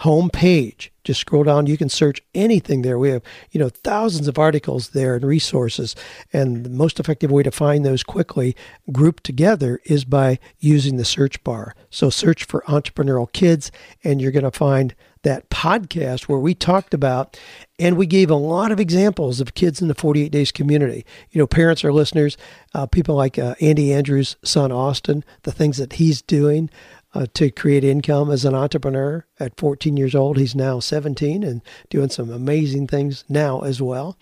home 0.00 0.28
page. 0.28 0.92
Just 1.04 1.20
scroll 1.20 1.44
down. 1.44 1.66
You 1.66 1.76
can 1.76 1.88
search 1.88 2.20
anything 2.34 2.82
there. 2.82 2.98
We 2.98 3.10
have, 3.10 3.22
you 3.52 3.60
know, 3.60 3.68
thousands 3.68 4.26
of 4.26 4.38
articles 4.38 4.90
there 4.90 5.14
and 5.14 5.24
resources. 5.24 5.94
And 6.32 6.64
the 6.64 6.70
most 6.70 6.98
effective 6.98 7.30
way 7.30 7.42
to 7.42 7.50
find 7.50 7.84
those 7.84 8.02
quickly 8.02 8.56
grouped 8.90 9.22
together 9.22 9.80
is 9.84 10.04
by 10.04 10.38
using 10.58 10.96
the 10.96 11.04
search 11.04 11.42
bar. 11.44 11.74
So 11.90 12.10
search 12.10 12.44
for 12.44 12.62
entrepreneurial 12.62 13.32
kids, 13.32 13.70
and 14.02 14.20
you're 14.20 14.32
going 14.32 14.44
to 14.44 14.50
find 14.50 14.94
that 15.24 15.50
podcast 15.50 16.22
where 16.22 16.38
we 16.38 16.54
talked 16.54 16.94
about 16.94 17.38
and 17.78 17.96
we 17.96 18.06
gave 18.06 18.30
a 18.30 18.36
lot 18.36 18.70
of 18.70 18.78
examples 18.78 19.40
of 19.40 19.54
kids 19.54 19.82
in 19.82 19.88
the 19.88 19.94
48 19.94 20.30
days 20.30 20.52
community. 20.52 21.04
You 21.30 21.40
know, 21.40 21.46
parents 21.46 21.84
are 21.84 21.92
listeners, 21.92 22.36
uh, 22.74 22.86
people 22.86 23.16
like 23.16 23.38
uh, 23.38 23.56
Andy 23.60 23.92
Andrews' 23.92 24.36
son 24.44 24.70
Austin, 24.70 25.24
the 25.42 25.52
things 25.52 25.78
that 25.78 25.94
he's 25.94 26.22
doing 26.22 26.70
uh, 27.14 27.26
to 27.34 27.50
create 27.50 27.84
income 27.84 28.30
as 28.30 28.44
an 28.44 28.54
entrepreneur 28.54 29.26
at 29.38 29.58
14 29.58 29.96
years 29.96 30.14
old. 30.14 30.36
He's 30.36 30.54
now 30.54 30.80
17 30.80 31.42
and 31.42 31.62
doing 31.90 32.10
some 32.10 32.30
amazing 32.30 32.86
things 32.86 33.24
now 33.28 33.60
as 33.60 33.80
well. 33.80 34.16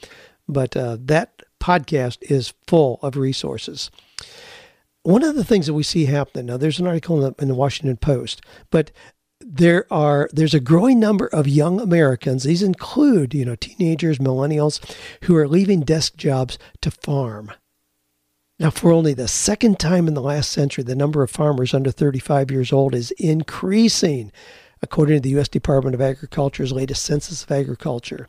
But 0.48 0.76
uh, 0.76 0.98
that 1.00 1.42
podcast 1.60 2.18
is 2.22 2.54
full 2.66 2.98
of 3.02 3.16
resources. 3.16 3.90
One 5.04 5.24
of 5.24 5.34
the 5.34 5.44
things 5.44 5.66
that 5.66 5.74
we 5.74 5.82
see 5.82 6.04
happening 6.04 6.46
now, 6.46 6.56
there's 6.56 6.78
an 6.78 6.86
article 6.86 7.16
in 7.16 7.22
the, 7.22 7.42
in 7.42 7.48
the 7.48 7.54
Washington 7.54 7.96
Post, 7.96 8.40
but 8.70 8.92
there 9.46 9.86
are 9.92 10.28
there's 10.32 10.54
a 10.54 10.60
growing 10.60 11.00
number 11.00 11.26
of 11.26 11.46
young 11.48 11.80
Americans. 11.80 12.44
These 12.44 12.62
include 12.62 13.34
you 13.34 13.44
know 13.44 13.56
teenagers, 13.56 14.18
millennials, 14.18 14.80
who 15.24 15.36
are 15.36 15.48
leaving 15.48 15.80
desk 15.80 16.16
jobs 16.16 16.58
to 16.80 16.90
farm. 16.90 17.52
Now, 18.58 18.70
for 18.70 18.92
only 18.92 19.14
the 19.14 19.28
second 19.28 19.80
time 19.80 20.06
in 20.06 20.14
the 20.14 20.20
last 20.22 20.50
century, 20.50 20.84
the 20.84 20.94
number 20.94 21.22
of 21.22 21.30
farmers 21.30 21.74
under 21.74 21.90
35 21.90 22.50
years 22.50 22.72
old 22.72 22.94
is 22.94 23.10
increasing. 23.12 24.32
according 24.84 25.16
to 25.16 25.20
the 25.20 25.30
U.S. 25.30 25.48
Department 25.48 25.94
of 25.94 26.00
Agriculture's 26.00 26.72
latest 26.72 27.04
census 27.04 27.44
of 27.44 27.52
agriculture. 27.52 28.28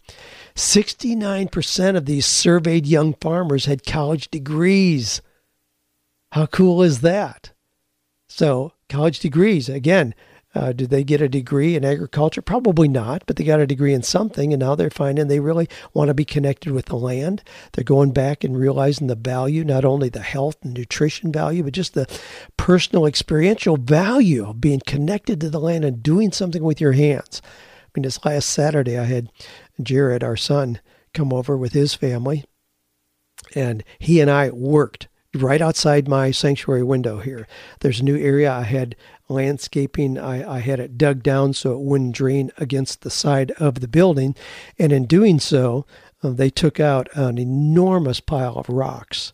69% 0.55 1.97
of 1.97 2.05
these 2.05 2.28
surveyed 2.28 2.86
young 2.86 3.16
farmers 3.16 3.66
had 3.66 3.84
college 3.84 4.30
degrees. 4.30 5.22
How 6.32 6.45
cool 6.45 6.84
is 6.84 7.01
that? 7.01 7.53
So, 8.28 8.74
college 8.88 9.20
degrees, 9.20 9.68
again, 9.68 10.14
uh, 10.55 10.71
did 10.71 10.89
they 10.89 11.03
get 11.03 11.21
a 11.21 11.27
degree 11.27 11.75
in 11.75 11.83
agriculture? 11.83 12.41
Probably 12.41 12.87
not, 12.87 13.23
but 13.25 13.37
they 13.37 13.43
got 13.43 13.59
a 13.59 13.67
degree 13.67 13.93
in 13.93 14.03
something, 14.03 14.53
and 14.53 14.59
now 14.59 14.75
they're 14.75 14.89
finding 14.89 15.27
they 15.27 15.39
really 15.39 15.67
want 15.93 16.09
to 16.09 16.13
be 16.13 16.25
connected 16.25 16.71
with 16.71 16.85
the 16.85 16.95
land. 16.95 17.43
They're 17.71 17.83
going 17.83 18.11
back 18.11 18.43
and 18.43 18.57
realizing 18.57 19.07
the 19.07 19.15
value, 19.15 19.63
not 19.63 19.83
only 19.83 20.09
the 20.09 20.21
health 20.21 20.57
and 20.61 20.73
nutrition 20.73 21.31
value, 21.31 21.63
but 21.63 21.73
just 21.73 21.95
the 21.95 22.07
personal 22.55 23.05
experiential 23.05 23.77
value 23.77 24.47
of 24.47 24.61
being 24.61 24.81
connected 24.85 25.41
to 25.41 25.49
the 25.49 25.59
land 25.59 25.85
and 25.85 26.03
doing 26.03 26.31
something 26.31 26.63
with 26.63 26.79
your 26.79 26.93
hands. 26.93 27.41
I 27.43 27.89
mean, 27.95 28.03
this 28.03 28.23
last 28.23 28.49
Saturday, 28.49 28.97
I 28.97 29.05
had 29.05 29.31
Jared, 29.81 30.23
our 30.23 30.37
son, 30.37 30.79
come 31.13 31.33
over 31.33 31.57
with 31.57 31.73
his 31.73 31.95
family, 31.95 32.45
and 33.55 33.83
he 33.97 34.19
and 34.19 34.29
I 34.29 34.49
worked 34.51 35.07
right 35.35 35.61
outside 35.61 36.07
my 36.07 36.31
sanctuary 36.31 36.83
window 36.83 37.19
here. 37.19 37.47
There's 37.79 37.99
a 37.99 38.03
new 38.03 38.17
area 38.17 38.51
I 38.51 38.63
had 38.63 38.95
landscaping. 39.30 40.17
I, 40.17 40.57
I 40.57 40.59
had 40.59 40.80
it 40.80 40.97
dug 40.97 41.24
down 41.24 41.53
so 41.53 41.74
it 41.74 41.82
wouldn't 41.82 42.15
drain 42.15 42.51
against 42.57 43.01
the 43.01 43.09
side 43.09 43.51
of 43.51 43.80
the 43.80 43.88
building. 43.88 44.36
And 44.78 44.91
in 44.91 45.05
doing 45.05 45.39
so, 45.39 45.86
uh, 46.24 46.30
they 46.30 46.49
took 46.49 46.80
out 46.80 47.09
an 47.15 47.38
enormous 47.38 48.19
pile 48.19 48.55
of 48.55 48.69
rocks. 48.69 49.32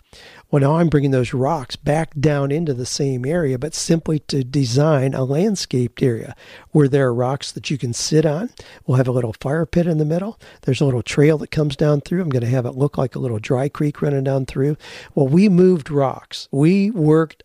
Well, 0.50 0.62
now 0.62 0.78
I'm 0.78 0.90
bringing 0.90 1.12
those 1.12 1.34
rocks 1.34 1.76
back 1.76 2.14
down 2.20 2.52
into 2.52 2.74
the 2.74 2.86
same 2.86 3.24
area, 3.24 3.60
but 3.60 3.76
simply 3.76 4.18
to 4.20 4.44
design 4.44 5.14
a 5.14 5.24
landscaped 5.24 6.02
area 6.02 6.36
where 6.72 6.88
there 6.88 7.08
are 7.08 7.14
rocks 7.14 7.52
that 7.52 7.70
you 7.70 7.78
can 7.78 7.94
sit 7.94 8.26
on. 8.26 8.50
We'll 8.86 8.98
have 8.98 9.08
a 9.08 9.12
little 9.12 9.36
fire 9.40 9.68
pit 9.68 9.86
in 9.86 10.00
the 10.00 10.06
middle. 10.06 10.40
There's 10.62 10.82
a 10.82 10.86
little 10.86 11.04
trail 11.04 11.38
that 11.38 11.52
comes 11.52 11.76
down 11.76 12.02
through. 12.02 12.22
I'm 12.22 12.30
going 12.30 12.44
to 12.44 12.50
have 12.50 12.66
it 12.66 12.72
look 12.72 12.98
like 12.98 13.16
a 13.16 13.20
little 13.20 13.38
dry 13.38 13.70
creek 13.70 14.02
running 14.02 14.24
down 14.24 14.48
through. 14.48 14.76
Well, 15.14 15.28
we 15.28 15.50
moved 15.50 15.92
rocks. 15.92 16.48
We 16.52 16.90
worked 16.90 17.44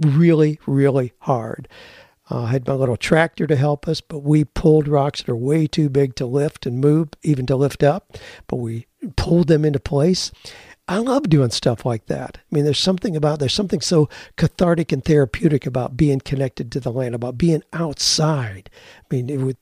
really, 0.00 0.58
really 0.66 1.12
hard. 1.20 1.68
Uh, 2.30 2.44
I 2.44 2.50
had 2.52 2.66
my 2.66 2.74
little 2.74 2.96
tractor 2.96 3.46
to 3.46 3.56
help 3.56 3.86
us, 3.86 4.00
but 4.00 4.20
we 4.20 4.44
pulled 4.44 4.88
rocks 4.88 5.22
that 5.22 5.30
are 5.30 5.36
way 5.36 5.66
too 5.66 5.90
big 5.90 6.14
to 6.16 6.26
lift 6.26 6.64
and 6.64 6.80
move, 6.80 7.08
even 7.22 7.44
to 7.46 7.56
lift 7.56 7.82
up, 7.82 8.16
but 8.46 8.56
we 8.56 8.86
pulled 9.16 9.48
them 9.48 9.64
into 9.64 9.78
place. 9.78 10.32
I 10.88 10.98
love 10.98 11.28
doing 11.28 11.50
stuff 11.50 11.86
like 11.86 12.06
that. 12.06 12.38
I 12.38 12.54
mean, 12.54 12.64
there's 12.64 12.78
something 12.78 13.16
about 13.16 13.38
there's 13.38 13.54
something 13.54 13.80
so 13.80 14.08
cathartic 14.36 14.92
and 14.92 15.04
therapeutic 15.04 15.66
about 15.66 15.96
being 15.96 16.20
connected 16.20 16.70
to 16.72 16.80
the 16.80 16.92
land, 16.92 17.14
about 17.14 17.38
being 17.38 17.62
outside. 17.72 18.70
I 18.98 19.14
mean, 19.14 19.46
with 19.46 19.56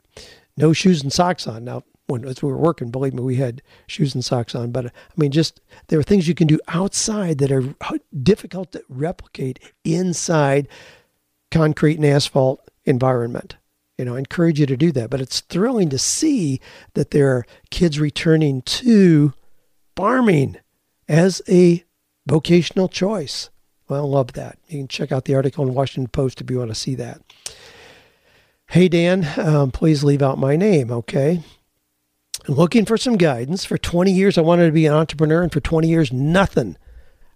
no 0.57 0.73
shoes 0.73 1.03
and 1.03 1.13
socks 1.13 1.47
on. 1.47 1.65
Now, 1.65 1.85
when 2.07 2.25
as 2.25 2.43
we 2.43 2.51
were 2.51 2.59
working, 2.59 2.91
believe 2.91 3.15
me, 3.15 3.23
we 3.23 3.37
had 3.37 3.63
shoes 3.87 4.15
and 4.15 4.25
socks 4.25 4.55
on. 4.55 4.73
But 4.73 4.87
I 4.87 4.91
mean, 5.17 5.31
just 5.31 5.61
there 5.89 5.99
are 5.99 6.05
things 6.05 6.29
you 6.29 6.35
can 6.35 6.47
do 6.47 6.59
outside 6.69 7.39
that 7.39 7.53
are 7.53 7.75
difficult 8.23 8.73
to 8.73 8.83
replicate 8.89 9.59
inside 9.85 10.69
concrete 11.51 11.97
and 11.97 12.07
asphalt 12.07 12.69
environment. 12.85 13.57
You 13.99 14.07
know, 14.07 14.17
I 14.17 14.19
encourage 14.19 14.59
you 14.59 14.67
to 14.67 14.77
do 14.77 14.91
that. 14.93 15.11
But 15.11 15.21
it's 15.21 15.41
thrilling 15.41 15.91
to 15.91 15.99
see 15.99 16.61
that 16.95 17.11
there 17.11 17.29
are 17.37 17.47
kids 17.71 18.01
returning 18.01 18.63
to 18.63 19.33
farming 19.97 20.57
as 21.09 21.43
a 21.49 21.85
vocational 22.27 22.89
choice. 22.89 23.51
Well, 23.89 24.05
I 24.05 24.09
love 24.09 24.33
that. 24.33 24.59
You 24.69 24.79
can 24.79 24.89
check 24.89 25.13
out 25.13 25.27
the 25.27 25.35
article 25.35 25.67
in 25.67 25.75
Washington 25.75 26.09
Post 26.09 26.41
if 26.41 26.51
you 26.51 26.59
want 26.59 26.71
to 26.71 26.75
see 26.75 26.95
that. 26.95 27.21
Hey, 28.71 28.89
Dan, 28.89 29.29
um, 29.39 29.71
please 29.71 30.03
leave 30.03 30.23
out 30.23 30.39
my 30.39 30.57
name, 30.57 30.91
okay? 30.91 31.43
Looking 32.49 32.85
for 32.85 32.97
some 32.97 33.17
guidance. 33.17 33.65
For 33.65 33.79
20 33.79 34.13
years, 34.13 34.37
I 34.37 34.43
wanted 34.43 34.67
to 34.67 34.73
be 34.73 34.87
an 34.87 34.93
entrepreneur, 34.93 35.43
and 35.43 35.53
for 35.53 35.61
20 35.61 35.89
years, 35.89 36.13
nothing. 36.13 36.77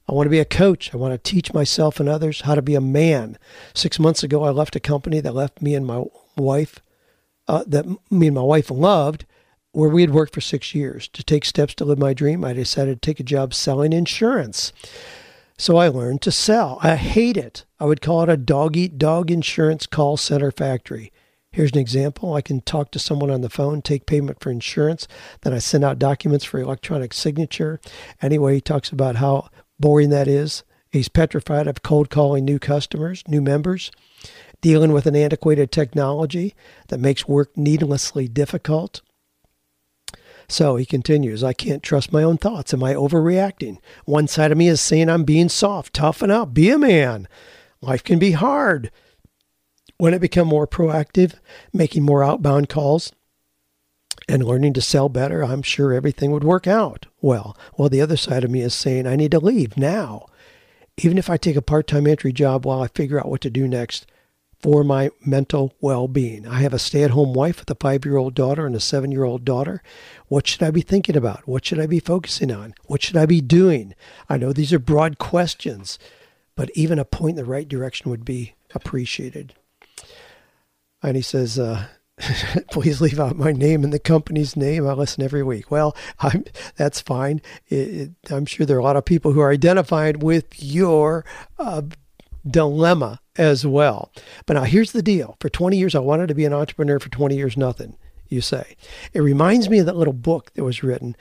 I 0.08 0.12
want 0.12 0.26
to 0.26 0.30
be 0.30 0.38
a 0.38 0.44
coach. 0.44 0.94
I 0.94 0.96
want 0.96 1.12
to 1.12 1.30
teach 1.30 1.52
myself 1.52 1.98
and 1.98 2.08
others 2.08 2.42
how 2.42 2.54
to 2.54 2.62
be 2.62 2.74
a 2.74 2.80
man. 2.80 3.38
Six 3.74 3.98
months 3.98 4.22
ago, 4.22 4.44
I 4.44 4.50
left 4.50 4.76
a 4.76 4.80
company 4.80 5.20
that 5.20 5.34
left 5.34 5.60
me 5.60 5.74
and 5.74 5.86
my 5.86 6.04
wife, 6.36 6.80
uh, 7.48 7.64
that 7.66 7.86
me 8.10 8.28
and 8.28 8.36
my 8.36 8.42
wife 8.42 8.70
loved, 8.70 9.26
where 9.72 9.90
we 9.90 10.02
had 10.02 10.12
worked 10.14 10.32
for 10.32 10.40
six 10.40 10.74
years. 10.74 11.08
To 11.08 11.24
take 11.24 11.44
steps 11.44 11.74
to 11.74 11.84
live 11.84 11.98
my 11.98 12.14
dream, 12.14 12.44
I 12.44 12.52
decided 12.52 13.00
to 13.02 13.06
take 13.06 13.20
a 13.20 13.24
job 13.24 13.52
selling 13.52 13.92
insurance. 13.92 14.72
So 15.58 15.76
I 15.76 15.88
learned 15.88 16.22
to 16.22 16.32
sell. 16.32 16.78
I 16.82 16.96
hate 16.96 17.36
it. 17.36 17.64
I 17.80 17.86
would 17.86 18.00
call 18.00 18.22
it 18.22 18.28
a 18.28 18.36
dog 18.36 18.76
eat 18.76 18.98
dog 18.98 19.30
insurance 19.30 19.86
call 19.86 20.16
center 20.16 20.50
factory. 20.50 21.12
Here's 21.56 21.72
an 21.72 21.78
example. 21.78 22.34
I 22.34 22.42
can 22.42 22.60
talk 22.60 22.90
to 22.90 22.98
someone 22.98 23.30
on 23.30 23.40
the 23.40 23.48
phone, 23.48 23.80
take 23.80 24.04
payment 24.04 24.40
for 24.40 24.50
insurance, 24.50 25.08
then 25.40 25.54
I 25.54 25.58
send 25.58 25.84
out 25.84 25.98
documents 25.98 26.44
for 26.44 26.60
electronic 26.60 27.14
signature. 27.14 27.80
Anyway, 28.20 28.56
he 28.56 28.60
talks 28.60 28.90
about 28.90 29.16
how 29.16 29.48
boring 29.80 30.10
that 30.10 30.28
is. 30.28 30.64
He's 30.90 31.08
petrified 31.08 31.66
of 31.66 31.82
cold 31.82 32.10
calling 32.10 32.44
new 32.44 32.58
customers, 32.58 33.24
new 33.26 33.40
members, 33.40 33.90
dealing 34.60 34.92
with 34.92 35.06
an 35.06 35.16
antiquated 35.16 35.72
technology 35.72 36.54
that 36.88 37.00
makes 37.00 37.26
work 37.26 37.56
needlessly 37.56 38.28
difficult. 38.28 39.00
So 40.50 40.76
he 40.76 40.84
continues, 40.84 41.42
I 41.42 41.54
can't 41.54 41.82
trust 41.82 42.12
my 42.12 42.22
own 42.22 42.36
thoughts. 42.36 42.74
Am 42.74 42.84
I 42.84 42.92
overreacting? 42.92 43.78
One 44.04 44.28
side 44.28 44.52
of 44.52 44.58
me 44.58 44.68
is 44.68 44.82
saying 44.82 45.08
I'm 45.08 45.24
being 45.24 45.48
soft, 45.48 45.94
toughen 45.94 46.30
up, 46.30 46.52
be 46.52 46.68
a 46.68 46.76
man. 46.76 47.26
Life 47.80 48.04
can 48.04 48.18
be 48.18 48.32
hard. 48.32 48.90
When 49.98 50.14
I 50.14 50.18
become 50.18 50.48
more 50.48 50.66
proactive, 50.66 51.34
making 51.72 52.02
more 52.02 52.22
outbound 52.22 52.68
calls, 52.68 53.12
and 54.28 54.44
learning 54.44 54.72
to 54.74 54.80
sell 54.80 55.08
better, 55.08 55.44
I'm 55.44 55.62
sure 55.62 55.92
everything 55.92 56.32
would 56.32 56.44
work 56.44 56.66
out 56.66 57.06
well. 57.20 57.56
Well, 57.76 57.88
the 57.88 58.00
other 58.00 58.16
side 58.16 58.44
of 58.44 58.50
me 58.50 58.60
is 58.60 58.74
saying 58.74 59.06
I 59.06 59.16
need 59.16 59.30
to 59.30 59.38
leave 59.38 59.76
now. 59.76 60.26
Even 60.98 61.18
if 61.18 61.30
I 61.30 61.36
take 61.36 61.56
a 61.56 61.62
part 61.62 61.86
time 61.86 62.06
entry 62.06 62.32
job 62.32 62.66
while 62.66 62.82
I 62.82 62.88
figure 62.88 63.20
out 63.20 63.28
what 63.28 63.40
to 63.42 63.50
do 63.50 63.68
next 63.68 64.06
for 64.60 64.82
my 64.82 65.10
mental 65.24 65.74
well 65.80 66.08
being. 66.08 66.46
I 66.46 66.60
have 66.60 66.72
a 66.72 66.78
stay 66.78 67.02
at 67.02 67.10
home 67.10 67.34
wife 67.34 67.60
with 67.60 67.70
a 67.70 67.74
five 67.74 68.04
year 68.04 68.16
old 68.16 68.34
daughter 68.34 68.66
and 68.66 68.74
a 68.74 68.80
seven 68.80 69.12
year 69.12 69.24
old 69.24 69.44
daughter. 69.44 69.82
What 70.28 70.46
should 70.46 70.62
I 70.62 70.70
be 70.70 70.80
thinking 70.80 71.16
about? 71.16 71.46
What 71.46 71.64
should 71.64 71.78
I 71.78 71.86
be 71.86 72.00
focusing 72.00 72.50
on? 72.50 72.74
What 72.86 73.02
should 73.02 73.16
I 73.16 73.26
be 73.26 73.40
doing? 73.40 73.94
I 74.28 74.38
know 74.38 74.52
these 74.52 74.72
are 74.72 74.78
broad 74.78 75.18
questions, 75.18 75.98
but 76.54 76.70
even 76.74 76.98
a 76.98 77.04
point 77.04 77.38
in 77.38 77.44
the 77.44 77.50
right 77.50 77.68
direction 77.68 78.10
would 78.10 78.24
be 78.24 78.54
appreciated. 78.74 79.54
And 81.06 81.16
he 81.16 81.22
says, 81.22 81.58
uh, 81.58 81.86
please 82.70 83.00
leave 83.00 83.20
out 83.20 83.36
my 83.36 83.52
name 83.52 83.84
and 83.84 83.92
the 83.92 83.98
company's 83.98 84.56
name. 84.56 84.86
I 84.86 84.92
listen 84.92 85.22
every 85.22 85.42
week. 85.42 85.70
Well, 85.70 85.96
I'm, 86.18 86.44
that's 86.76 87.00
fine. 87.00 87.40
It, 87.68 87.76
it, 87.76 88.10
I'm 88.30 88.44
sure 88.44 88.66
there 88.66 88.76
are 88.76 88.80
a 88.80 88.84
lot 88.84 88.96
of 88.96 89.04
people 89.04 89.32
who 89.32 89.40
are 89.40 89.52
identified 89.52 90.22
with 90.22 90.62
your 90.62 91.24
uh, 91.58 91.82
dilemma 92.46 93.20
as 93.36 93.64
well. 93.64 94.10
But 94.46 94.54
now 94.54 94.64
here's 94.64 94.92
the 94.92 95.02
deal. 95.02 95.36
For 95.40 95.48
20 95.48 95.76
years, 95.76 95.94
I 95.94 96.00
wanted 96.00 96.26
to 96.26 96.34
be 96.34 96.44
an 96.44 96.52
entrepreneur. 96.52 96.98
For 96.98 97.08
20 97.08 97.36
years, 97.36 97.56
nothing, 97.56 97.96
you 98.28 98.40
say. 98.40 98.76
It 99.12 99.20
reminds 99.20 99.70
me 99.70 99.78
of 99.78 99.86
that 99.86 99.96
little 99.96 100.12
book 100.12 100.52
that 100.54 100.64
was 100.64 100.82
written, 100.82 101.16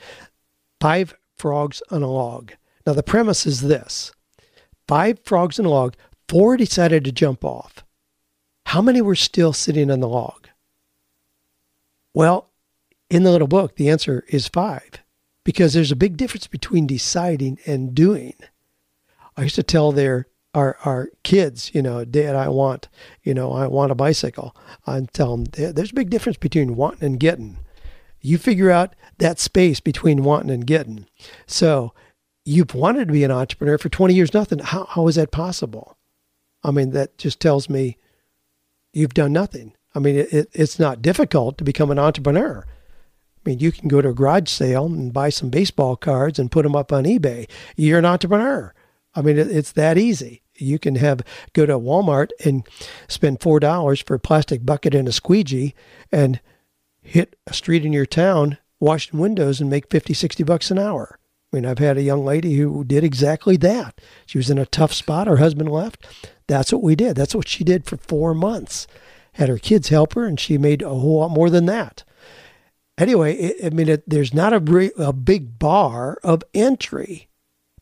Five 0.81 1.13
Frogs 1.38 1.83
on 1.91 2.01
a 2.01 2.09
Log. 2.09 2.53
Now, 2.88 2.93
the 2.93 3.03
premise 3.03 3.45
is 3.45 3.61
this 3.61 4.11
five 4.88 5.19
frogs 5.23 5.59
in 5.59 5.65
a 5.65 5.69
log, 5.69 5.95
four 6.27 6.57
decided 6.57 7.03
to 7.05 7.11
jump 7.11 7.43
off. 7.43 7.84
How 8.66 8.82
many 8.82 9.01
were 9.01 9.16
still 9.16 9.53
sitting 9.53 9.89
on 9.89 9.99
the 9.99 10.07
log? 10.07 10.49
Well, 12.13 12.49
in 13.09 13.24
the 13.24 13.32
little 13.32 13.47
book, 13.47 13.76
the 13.76 13.89
answer 13.89 14.24
is 14.28 14.47
five 14.47 15.03
because 15.43 15.74
there's 15.74 15.91
a 15.91 15.95
big 15.95 16.18
difference 16.18 16.47
between 16.47 16.88
deciding 16.88 17.59
and 17.66 17.93
doing. 17.93 18.34
I 19.38 19.43
used 19.43 19.55
to 19.55 19.63
tell 19.63 19.91
their 19.91 20.28
our 20.53 20.78
our 20.86 21.09
kids, 21.24 21.72
you 21.76 21.82
know, 21.82 22.05
Dad, 22.05 22.36
I 22.36 22.47
want, 22.49 22.88
you 23.24 23.34
know, 23.34 23.51
I 23.51 23.68
want 23.68 23.91
a 23.91 23.95
bicycle. 23.95 24.55
I 24.88 24.99
tell 25.13 25.38
them 25.38 25.45
there's 25.74 25.91
a 25.91 25.95
big 25.95 26.09
difference 26.09 26.38
between 26.38 26.76
wanting 26.76 27.03
and 27.03 27.20
getting. 27.20 27.59
You 28.22 28.38
figure 28.38 28.72
out 28.72 28.95
that 29.20 29.39
space 29.39 29.80
between 29.80 30.24
wanting 30.24 30.51
and 30.51 30.66
getting. 30.66 31.05
So 31.45 31.93
you've 32.45 32.74
wanted 32.74 33.07
to 33.07 33.13
be 33.13 33.24
an 33.24 33.32
entrepreneur 33.32 33.78
for 33.78 33.89
20 33.89 34.13
years, 34.16 34.34
nothing. 34.34 34.59
How, 34.59 34.86
how 34.86 35.07
is 35.07 35.16
that 35.16 35.32
possible? 35.32 35.97
I 36.63 36.72
mean, 36.72 36.91
that 36.91 37.18
just 37.18 37.39
tells 37.39 37.70
me 37.70 37.97
you've 38.95 39.13
done 39.13 39.33
nothing. 39.33 39.73
I 39.93 39.99
mean, 39.99 40.15
it, 40.15 40.49
it's 40.53 40.79
not 40.79 41.01
difficult 41.01 41.57
to 41.57 41.63
become 41.63 41.91
an 41.91 41.99
entrepreneur. 41.99 42.65
I 42.65 43.49
mean, 43.49 43.59
you 43.59 43.71
can 43.71 43.87
go 43.87 44.01
to 44.01 44.09
a 44.09 44.13
garage 44.13 44.49
sale 44.49 44.85
and 44.85 45.13
buy 45.13 45.29
some 45.29 45.49
baseball 45.49 45.95
cards 45.95 46.39
and 46.39 46.51
put 46.51 46.63
them 46.63 46.75
up 46.75 46.91
on 46.91 47.03
eBay. 47.03 47.47
You're 47.75 47.99
an 47.99 48.05
entrepreneur. 48.05 48.73
I 49.13 49.21
mean, 49.21 49.37
it, 49.37 49.51
it's 49.51 49.71
that 49.73 49.97
easy. 49.97 50.41
You 50.55 50.79
can 50.79 50.95
have 50.95 51.21
go 51.53 51.65
to 51.65 51.77
Walmart 51.77 52.29
and 52.43 52.65
spend 53.07 53.41
four 53.41 53.59
dollars 53.59 54.01
for 54.01 54.15
a 54.15 54.19
plastic 54.19 54.65
bucket 54.65 54.95
and 54.95 55.07
a 55.07 55.11
squeegee 55.11 55.75
and 56.11 56.39
hit 57.01 57.35
a 57.45 57.53
street 57.53 57.85
in 57.85 57.93
your 57.93 58.05
town, 58.05 58.57
washing 58.79 59.19
windows 59.19 59.61
and 59.61 59.69
make 59.69 59.91
50, 59.91 60.13
60 60.13 60.43
bucks 60.43 60.71
an 60.71 60.79
hour. 60.79 61.19
I 61.51 61.57
mean, 61.57 61.65
I've 61.65 61.79
had 61.79 61.97
a 61.97 62.03
young 62.03 62.25
lady 62.25 62.55
who 62.55 62.83
did 62.83 63.03
exactly 63.03 63.57
that. 63.57 64.01
She 64.25 64.37
was 64.37 64.49
in 64.49 64.57
a 64.57 64.65
tough 64.65 64.93
spot. 64.93 65.27
Her 65.27 65.37
husband 65.37 65.69
left. 65.71 66.05
That's 66.47 66.71
what 66.71 66.83
we 66.83 66.95
did. 66.95 67.15
That's 67.15 67.35
what 67.35 67.47
she 67.47 67.63
did 67.63 67.85
for 67.85 67.97
four 67.97 68.33
months. 68.33 68.87
had 69.33 69.49
her 69.49 69.57
kids 69.57 69.89
help 69.89 70.13
her, 70.13 70.25
and 70.25 70.39
she 70.39 70.57
made 70.57 70.81
a 70.81 70.89
whole 70.89 71.19
lot 71.19 71.31
more 71.31 71.49
than 71.49 71.65
that. 71.65 72.03
Anyway, 72.97 73.35
it, 73.35 73.65
I 73.65 73.69
mean, 73.75 73.89
it, 73.89 74.09
there's 74.09 74.33
not 74.33 74.53
a, 74.53 74.59
re, 74.59 74.91
a 74.97 75.11
big 75.11 75.59
bar 75.59 76.17
of 76.23 76.43
entry 76.53 77.27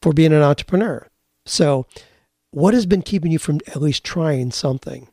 for 0.01 0.13
being 0.13 0.33
an 0.33 0.41
entrepreneur. 0.41 1.07
So, 1.45 1.85
what 2.51 2.73
has 2.73 2.85
been 2.85 3.01
keeping 3.01 3.31
you 3.31 3.39
from 3.39 3.59
at 3.67 3.81
least 3.81 4.03
trying 4.03 4.51
something? 4.51 5.07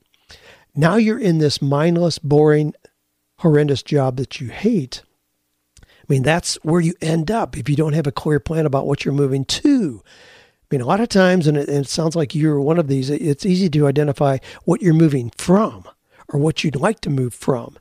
Now 0.75 0.97
you're 0.97 1.19
in 1.19 1.39
this 1.39 1.61
mindless, 1.61 2.19
boring, 2.19 2.75
horrendous 3.39 3.83
job 3.83 4.17
that 4.17 4.41
you 4.41 4.49
hate. 4.49 5.03
I 5.83 6.05
mean, 6.09 6.23
that's 6.23 6.57
where 6.63 6.81
you 6.81 6.95
end 7.01 7.31
up 7.31 7.57
if 7.57 7.69
you 7.69 7.77
don't 7.77 7.93
have 7.93 8.07
a 8.07 8.13
clear 8.13 8.41
plan 8.41 8.67
about 8.67 8.87
what 8.87 9.05
you're 9.05 9.15
moving 9.15 9.45
to. 9.47 10.03
I 10.71 10.75
mean, 10.75 10.83
a 10.83 10.87
lot 10.87 11.01
of 11.01 11.09
times, 11.09 11.49
and 11.49 11.57
it, 11.57 11.69
and 11.69 11.85
it 11.85 11.89
sounds 11.89 12.15
like 12.15 12.35
you're 12.35 12.61
one 12.61 12.79
of 12.79 12.87
these, 12.87 13.11
it's 13.11 13.45
easy 13.45 13.69
to 13.71 13.89
identify 13.89 14.39
what 14.65 14.81
you're 14.81 14.95
moving 14.95 15.33
from 15.37 15.85
or 16.29 16.39
what 16.39 16.63
you'd 16.63 16.77
like 16.77 17.01
to 17.01 17.11
move 17.11 17.35
from. 17.35 17.77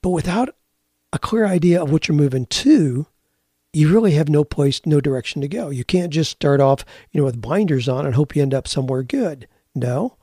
But 0.00 0.10
without 0.10 0.50
a 1.12 1.18
clear 1.18 1.44
idea 1.44 1.82
of 1.82 1.90
what 1.90 2.06
you're 2.06 2.16
moving 2.16 2.46
to, 2.46 3.06
you 3.72 3.92
really 3.92 4.12
have 4.12 4.28
no 4.28 4.44
place, 4.44 4.80
no 4.86 5.00
direction 5.00 5.42
to 5.42 5.48
go. 5.48 5.70
You 5.70 5.84
can't 5.84 6.12
just 6.12 6.30
start 6.30 6.60
off, 6.60 6.84
you 7.10 7.20
know, 7.20 7.24
with 7.24 7.40
blinders 7.40 7.88
on 7.88 8.06
and 8.06 8.14
hope 8.14 8.36
you 8.36 8.42
end 8.42 8.54
up 8.54 8.68
somewhere 8.68 9.02
good. 9.02 9.48
No. 9.74 10.16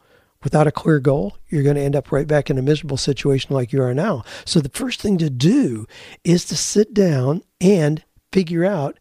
Without 0.44 0.68
a 0.68 0.72
clear 0.72 1.00
goal, 1.00 1.38
you're 1.50 1.64
going 1.64 1.76
to 1.76 1.82
end 1.82 1.96
up 1.96 2.12
right 2.12 2.28
back 2.28 2.50
in 2.50 2.58
a 2.58 2.62
miserable 2.62 2.98
situation 2.98 3.54
like 3.54 3.74
you 3.74 3.82
are 3.82 3.94
now. 3.94 4.24
So 4.46 4.60
the 4.62 4.70
first 4.70 5.02
thing 5.02 5.18
to 5.18 5.30
do 5.30 5.88
is 6.24 6.46
to 6.46 6.56
sit 6.56 6.94
down 6.94 7.42
and 7.60 8.04
figure 8.32 8.64
out 8.64 8.98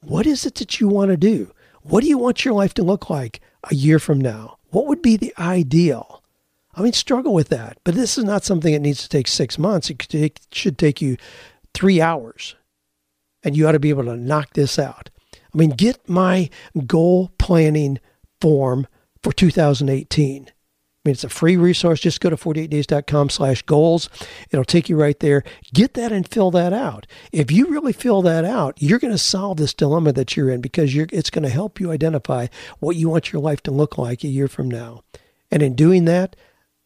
what 0.00 0.26
is 0.26 0.46
it 0.46 0.54
that 0.56 0.80
you 0.80 0.88
want 0.88 1.10
to 1.10 1.16
do? 1.16 1.52
What 1.84 2.02
do 2.02 2.08
you 2.08 2.16
want 2.16 2.46
your 2.46 2.54
life 2.54 2.72
to 2.74 2.82
look 2.82 3.10
like 3.10 3.42
a 3.70 3.74
year 3.74 3.98
from 3.98 4.18
now? 4.18 4.56
What 4.70 4.86
would 4.86 5.02
be 5.02 5.18
the 5.18 5.34
ideal? 5.38 6.22
I 6.74 6.80
mean, 6.80 6.94
struggle 6.94 7.34
with 7.34 7.50
that. 7.50 7.78
But 7.84 7.94
this 7.94 8.16
is 8.16 8.24
not 8.24 8.42
something 8.42 8.72
that 8.72 8.80
needs 8.80 9.02
to 9.02 9.08
take 9.08 9.28
six 9.28 9.58
months. 9.58 9.90
It 9.90 10.40
should 10.50 10.78
take 10.78 11.02
you 11.02 11.18
three 11.74 12.00
hours. 12.00 12.56
And 13.42 13.54
you 13.54 13.68
ought 13.68 13.72
to 13.72 13.78
be 13.78 13.90
able 13.90 14.04
to 14.04 14.16
knock 14.16 14.54
this 14.54 14.78
out. 14.78 15.10
I 15.34 15.58
mean, 15.58 15.70
get 15.70 16.08
my 16.08 16.48
goal 16.86 17.32
planning 17.38 18.00
form 18.40 18.86
for 19.22 19.32
2018. 19.32 20.50
I 21.04 21.08
mean, 21.10 21.12
it's 21.12 21.24
a 21.24 21.28
free 21.28 21.58
resource. 21.58 22.00
Just 22.00 22.22
go 22.22 22.30
to 22.30 22.36
48days.com 22.36 23.28
slash 23.28 23.60
goals. 23.62 24.08
It'll 24.50 24.64
take 24.64 24.88
you 24.88 24.96
right 24.96 25.18
there. 25.20 25.44
Get 25.74 25.92
that 25.94 26.12
and 26.12 26.26
fill 26.26 26.50
that 26.52 26.72
out. 26.72 27.06
If 27.30 27.52
you 27.52 27.66
really 27.66 27.92
fill 27.92 28.22
that 28.22 28.46
out, 28.46 28.80
you're 28.80 28.98
going 28.98 29.12
to 29.12 29.18
solve 29.18 29.58
this 29.58 29.74
dilemma 29.74 30.14
that 30.14 30.34
you're 30.34 30.48
in 30.48 30.62
because 30.62 30.94
you're, 30.94 31.06
it's 31.12 31.28
going 31.28 31.42
to 31.42 31.50
help 31.50 31.78
you 31.78 31.90
identify 31.90 32.46
what 32.78 32.96
you 32.96 33.10
want 33.10 33.34
your 33.34 33.42
life 33.42 33.62
to 33.64 33.70
look 33.70 33.98
like 33.98 34.24
a 34.24 34.28
year 34.28 34.48
from 34.48 34.70
now. 34.70 35.02
And 35.50 35.62
in 35.62 35.74
doing 35.74 36.06
that, 36.06 36.36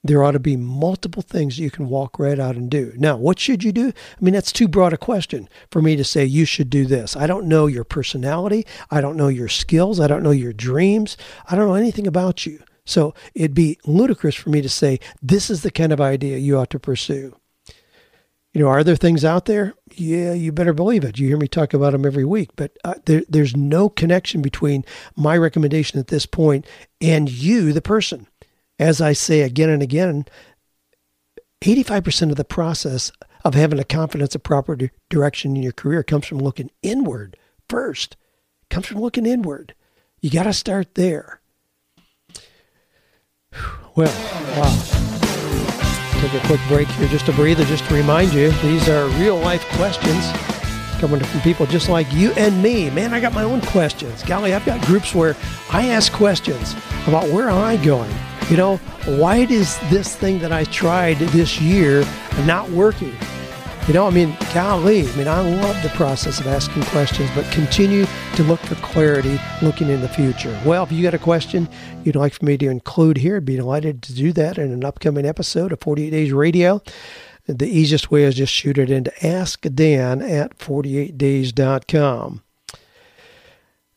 there 0.02 0.24
ought 0.24 0.32
to 0.32 0.40
be 0.40 0.56
multiple 0.56 1.22
things 1.22 1.58
you 1.58 1.70
can 1.70 1.88
walk 1.88 2.18
right 2.18 2.40
out 2.40 2.56
and 2.56 2.70
do. 2.70 2.92
Now, 2.96 3.16
what 3.16 3.38
should 3.38 3.62
you 3.62 3.70
do? 3.70 3.88
I 3.88 4.24
mean, 4.24 4.34
that's 4.34 4.52
too 4.52 4.66
broad 4.66 4.92
a 4.92 4.96
question 4.96 5.48
for 5.70 5.80
me 5.80 5.94
to 5.94 6.04
say 6.04 6.24
you 6.24 6.44
should 6.44 6.70
do 6.70 6.86
this. 6.86 7.16
I 7.16 7.26
don't 7.26 7.46
know 7.46 7.66
your 7.66 7.84
personality. 7.84 8.66
I 8.90 9.00
don't 9.00 9.16
know 9.16 9.28
your 9.28 9.48
skills. 9.48 10.00
I 10.00 10.08
don't 10.08 10.22
know 10.22 10.30
your 10.32 10.52
dreams. 10.52 11.16
I 11.48 11.54
don't 11.54 11.68
know 11.68 11.74
anything 11.74 12.06
about 12.06 12.46
you. 12.46 12.60
So 12.88 13.14
it'd 13.34 13.54
be 13.54 13.78
ludicrous 13.84 14.34
for 14.34 14.48
me 14.48 14.62
to 14.62 14.68
say, 14.68 14.98
this 15.20 15.50
is 15.50 15.62
the 15.62 15.70
kind 15.70 15.92
of 15.92 16.00
idea 16.00 16.38
you 16.38 16.56
ought 16.56 16.70
to 16.70 16.78
pursue. 16.78 17.36
You 18.54 18.62
know, 18.62 18.68
are 18.68 18.82
there 18.82 18.96
things 18.96 19.26
out 19.26 19.44
there? 19.44 19.74
Yeah, 19.92 20.32
you 20.32 20.52
better 20.52 20.72
believe 20.72 21.04
it. 21.04 21.18
You 21.18 21.28
hear 21.28 21.36
me 21.36 21.48
talk 21.48 21.74
about 21.74 21.92
them 21.92 22.06
every 22.06 22.24
week, 22.24 22.48
but 22.56 22.78
uh, 22.84 22.94
there, 23.04 23.22
there's 23.28 23.54
no 23.54 23.90
connection 23.90 24.40
between 24.40 24.86
my 25.14 25.36
recommendation 25.36 26.00
at 26.00 26.06
this 26.06 26.24
point 26.24 26.66
and 26.98 27.30
you, 27.30 27.74
the 27.74 27.82
person. 27.82 28.26
As 28.78 29.02
I 29.02 29.12
say 29.12 29.42
again 29.42 29.68
and 29.68 29.82
again, 29.82 30.24
85% 31.60 32.30
of 32.30 32.36
the 32.36 32.44
process 32.44 33.12
of 33.44 33.52
having 33.54 33.78
a 33.78 33.84
confidence 33.84 34.34
of 34.34 34.42
proper 34.42 34.76
di- 34.76 34.90
direction 35.10 35.56
in 35.56 35.62
your 35.62 35.72
career 35.72 36.02
comes 36.02 36.26
from 36.26 36.38
looking 36.38 36.70
inward 36.82 37.36
first. 37.68 38.16
Comes 38.70 38.86
from 38.86 39.00
looking 39.00 39.26
inward. 39.26 39.74
You 40.20 40.30
got 40.30 40.44
to 40.44 40.54
start 40.54 40.94
there. 40.94 41.40
Well, 43.98 44.14
wow. 44.56 46.20
Take 46.20 46.32
a 46.32 46.46
quick 46.46 46.60
break 46.68 46.86
here 46.86 47.08
just 47.08 47.26
to 47.26 47.32
breathe 47.32 47.58
just 47.66 47.84
to 47.86 47.94
remind 47.94 48.32
you 48.32 48.52
these 48.62 48.88
are 48.88 49.08
real 49.20 49.36
life 49.36 49.64
questions 49.70 50.24
coming 51.00 51.18
from 51.18 51.40
people 51.40 51.66
just 51.66 51.88
like 51.88 52.06
you 52.12 52.30
and 52.36 52.62
me. 52.62 52.90
Man, 52.90 53.12
I 53.12 53.18
got 53.18 53.32
my 53.32 53.42
own 53.42 53.60
questions. 53.60 54.22
Golly, 54.22 54.54
I've 54.54 54.64
got 54.64 54.80
groups 54.86 55.16
where 55.16 55.34
I 55.72 55.88
ask 55.88 56.12
questions 56.12 56.76
about 57.08 57.28
where 57.30 57.50
am 57.50 57.58
I 57.58 57.76
going? 57.76 58.14
You 58.48 58.56
know, 58.56 58.76
why 59.18 59.38
is 59.38 59.76
this 59.90 60.14
thing 60.14 60.38
that 60.38 60.52
I 60.52 60.62
tried 60.62 61.16
this 61.16 61.60
year 61.60 62.06
not 62.44 62.70
working? 62.70 63.16
You 63.88 63.94
know, 63.94 64.06
I 64.06 64.10
mean, 64.10 64.36
golly, 64.52 65.08
I 65.08 65.16
mean, 65.16 65.28
I 65.28 65.40
love 65.40 65.82
the 65.82 65.88
process 65.88 66.40
of 66.40 66.46
asking 66.46 66.82
questions, 66.82 67.30
but 67.34 67.50
continue 67.50 68.04
to 68.34 68.42
look 68.42 68.60
for 68.60 68.74
clarity 68.74 69.40
looking 69.62 69.88
in 69.88 70.02
the 70.02 70.10
future. 70.10 70.60
Well, 70.66 70.84
if 70.84 70.92
you 70.92 71.02
got 71.02 71.14
a 71.14 71.18
question 71.18 71.66
you'd 72.04 72.14
like 72.14 72.34
for 72.34 72.44
me 72.44 72.58
to 72.58 72.68
include 72.68 73.16
here, 73.16 73.38
I'd 73.38 73.46
be 73.46 73.56
delighted 73.56 74.02
to 74.02 74.12
do 74.12 74.30
that 74.34 74.58
in 74.58 74.72
an 74.72 74.84
upcoming 74.84 75.24
episode 75.24 75.72
of 75.72 75.80
48 75.80 76.10
Days 76.10 76.34
Radio. 76.34 76.82
The 77.46 77.66
easiest 77.66 78.10
way 78.10 78.24
is 78.24 78.34
just 78.34 78.52
shoot 78.52 78.76
it 78.76 78.90
into 78.90 79.10
askdan 79.22 80.20
at 80.30 80.58
48days.com. 80.58 82.42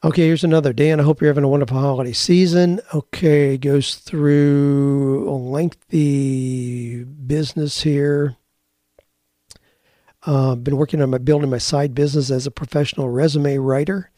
Okay, 0.05 0.25
here's 0.25 0.45
another. 0.45 0.71
Dan, 0.71 1.01
I 1.01 1.03
hope 1.03 1.19
you're 1.19 1.29
having 1.29 1.43
a 1.43 1.49
wonderful 1.49 1.77
holiday 1.77 2.13
season. 2.13 2.79
Okay, 2.93 3.57
goes 3.57 3.95
through 3.95 5.29
a 5.29 5.35
lengthy 5.35 7.03
business 7.03 7.81
here. 7.81 8.37
Uh, 10.23 10.55
been 10.55 10.77
working 10.77 11.01
on 11.01 11.09
my 11.09 11.17
building 11.17 11.49
my 11.49 11.57
side 11.57 11.95
business 11.95 12.29
as 12.29 12.45
a 12.45 12.51
professional 12.51 13.09
resume 13.09 13.57
writer 13.57 14.11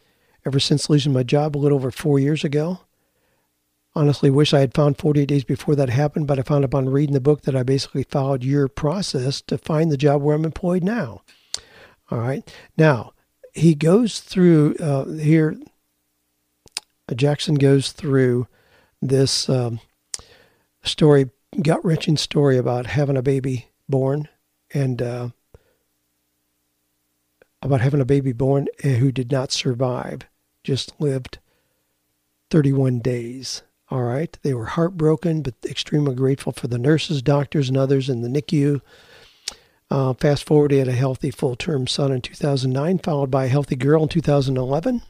ever 0.46 0.60
since 0.60 0.90
losing 0.90 1.14
my 1.14 1.24
job 1.24 1.56
a 1.56 1.60
little 1.60 1.78
over 1.78 1.92
four 1.92 2.20
years 2.20 2.44
ago. 2.44 2.82
Honestly, 3.96 4.30
wish 4.30 4.54
I 4.54 4.60
had 4.60 4.74
found 4.74 4.98
48 4.98 5.28
days 5.28 5.44
before 5.44 5.76
that 5.76 5.90
happened, 5.90 6.28
but 6.28 6.40
I 6.40 6.42
found 6.42 6.66
upon 6.66 6.90
reading 6.90 7.14
the 7.14 7.22
book 7.22 7.44
that 7.44 7.56
I 7.56 7.64
basically 7.64 8.04
followed 8.04 8.44
your 8.44 8.68
process 8.68 9.40
to 9.44 9.58
find 9.58 9.92
the 9.92 9.98
job 9.98 10.22
where 10.22 10.36
I'm 10.36 10.46
employed 10.46 10.84
now. 10.84 11.22
All 12.10 12.18
right. 12.18 12.44
Now, 12.76 13.14
he 13.54 13.76
goes 13.76 14.20
through 14.20 14.76
uh, 14.80 15.06
here, 15.06 15.56
Jackson 17.14 17.56
goes 17.56 17.92
through 17.92 18.48
this 19.00 19.48
um, 19.48 19.80
story, 20.84 21.30
gut 21.62 21.86
wrenching 21.86 22.18
story 22.18 22.58
about 22.58 22.88
having 22.88 23.18
a 23.18 23.22
baby 23.22 23.68
born 23.88 24.28
and 24.74 25.02
uh, 25.02 25.30
about 27.64 27.82
having 27.82 28.02
a 28.02 28.06
baby 28.06 28.34
born 28.34 28.68
eh, 28.84 28.96
who 28.96 29.12
did 29.12 29.32
not 29.32 29.52
survive, 29.52 30.22
just 30.64 30.94
lived 31.00 31.40
31 32.52 33.00
days. 33.00 33.64
All 33.90 34.04
right. 34.04 34.38
They 34.42 34.54
were 34.54 34.66
heartbroken, 34.66 35.42
but 35.42 35.56
extremely 35.66 36.16
grateful 36.16 36.52
for 36.52 36.68
the 36.68 36.78
nurses, 36.78 37.22
doctors, 37.22 37.70
and 37.70 37.78
others 37.78 38.10
in 38.10 38.22
the 38.22 38.30
NICU. 38.30 38.82
Uh, 39.90 40.14
fast 40.14 40.44
forward, 40.46 40.72
he 40.72 40.80
had 40.80 40.88
a 40.88 40.94
healthy 40.94 41.32
full 41.32 41.56
term 41.56 41.88
son 41.88 42.12
in 42.12 42.22
2009, 42.22 43.00
followed 43.00 43.32
by 43.32 43.46
a 43.46 43.50
healthy 43.50 43.76
girl 43.76 44.04
in 44.04 44.10
2011. 44.10 45.02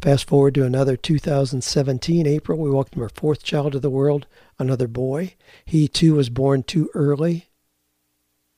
Fast 0.00 0.28
forward 0.28 0.54
to 0.54 0.64
another 0.64 0.96
2017, 0.96 2.26
April, 2.26 2.58
we 2.58 2.70
welcomed 2.70 3.02
our 3.02 3.08
fourth 3.08 3.42
child 3.42 3.72
to 3.72 3.80
the 3.80 3.90
world, 3.90 4.26
another 4.58 4.86
boy. 4.86 5.34
He 5.64 5.88
too 5.88 6.14
was 6.14 6.28
born 6.30 6.62
too 6.62 6.88
early 6.94 7.47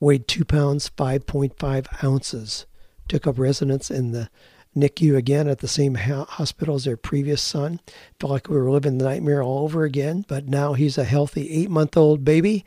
weighed 0.00 0.26
2 0.26 0.44
pounds 0.44 0.90
5.5 0.96 2.04
ounces. 2.04 2.66
Took 3.08 3.26
up 3.26 3.38
residence 3.38 3.90
in 3.90 4.12
the 4.12 4.30
NICU 4.76 5.16
again 5.16 5.48
at 5.48 5.58
the 5.58 5.68
same 5.68 5.94
hospital 5.94 6.76
as 6.76 6.84
their 6.84 6.96
previous 6.96 7.42
son. 7.42 7.80
Felt 8.18 8.32
like 8.32 8.48
we 8.48 8.56
were 8.56 8.70
living 8.70 8.98
the 8.98 9.04
nightmare 9.04 9.42
all 9.42 9.64
over 9.64 9.84
again, 9.84 10.24
but 10.28 10.48
now 10.48 10.72
he's 10.72 10.96
a 10.96 11.04
healthy 11.04 11.50
eight 11.50 11.70
month 11.70 11.96
old 11.96 12.24
baby, 12.24 12.64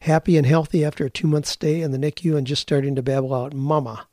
happy 0.00 0.36
and 0.36 0.46
healthy 0.46 0.84
after 0.84 1.04
a 1.04 1.10
two 1.10 1.28
month 1.28 1.46
stay 1.46 1.80
in 1.80 1.92
the 1.92 1.98
NICU 1.98 2.36
and 2.36 2.46
just 2.46 2.62
starting 2.62 2.94
to 2.96 3.02
babble 3.02 3.34
out, 3.34 3.54
Mama. 3.54 4.06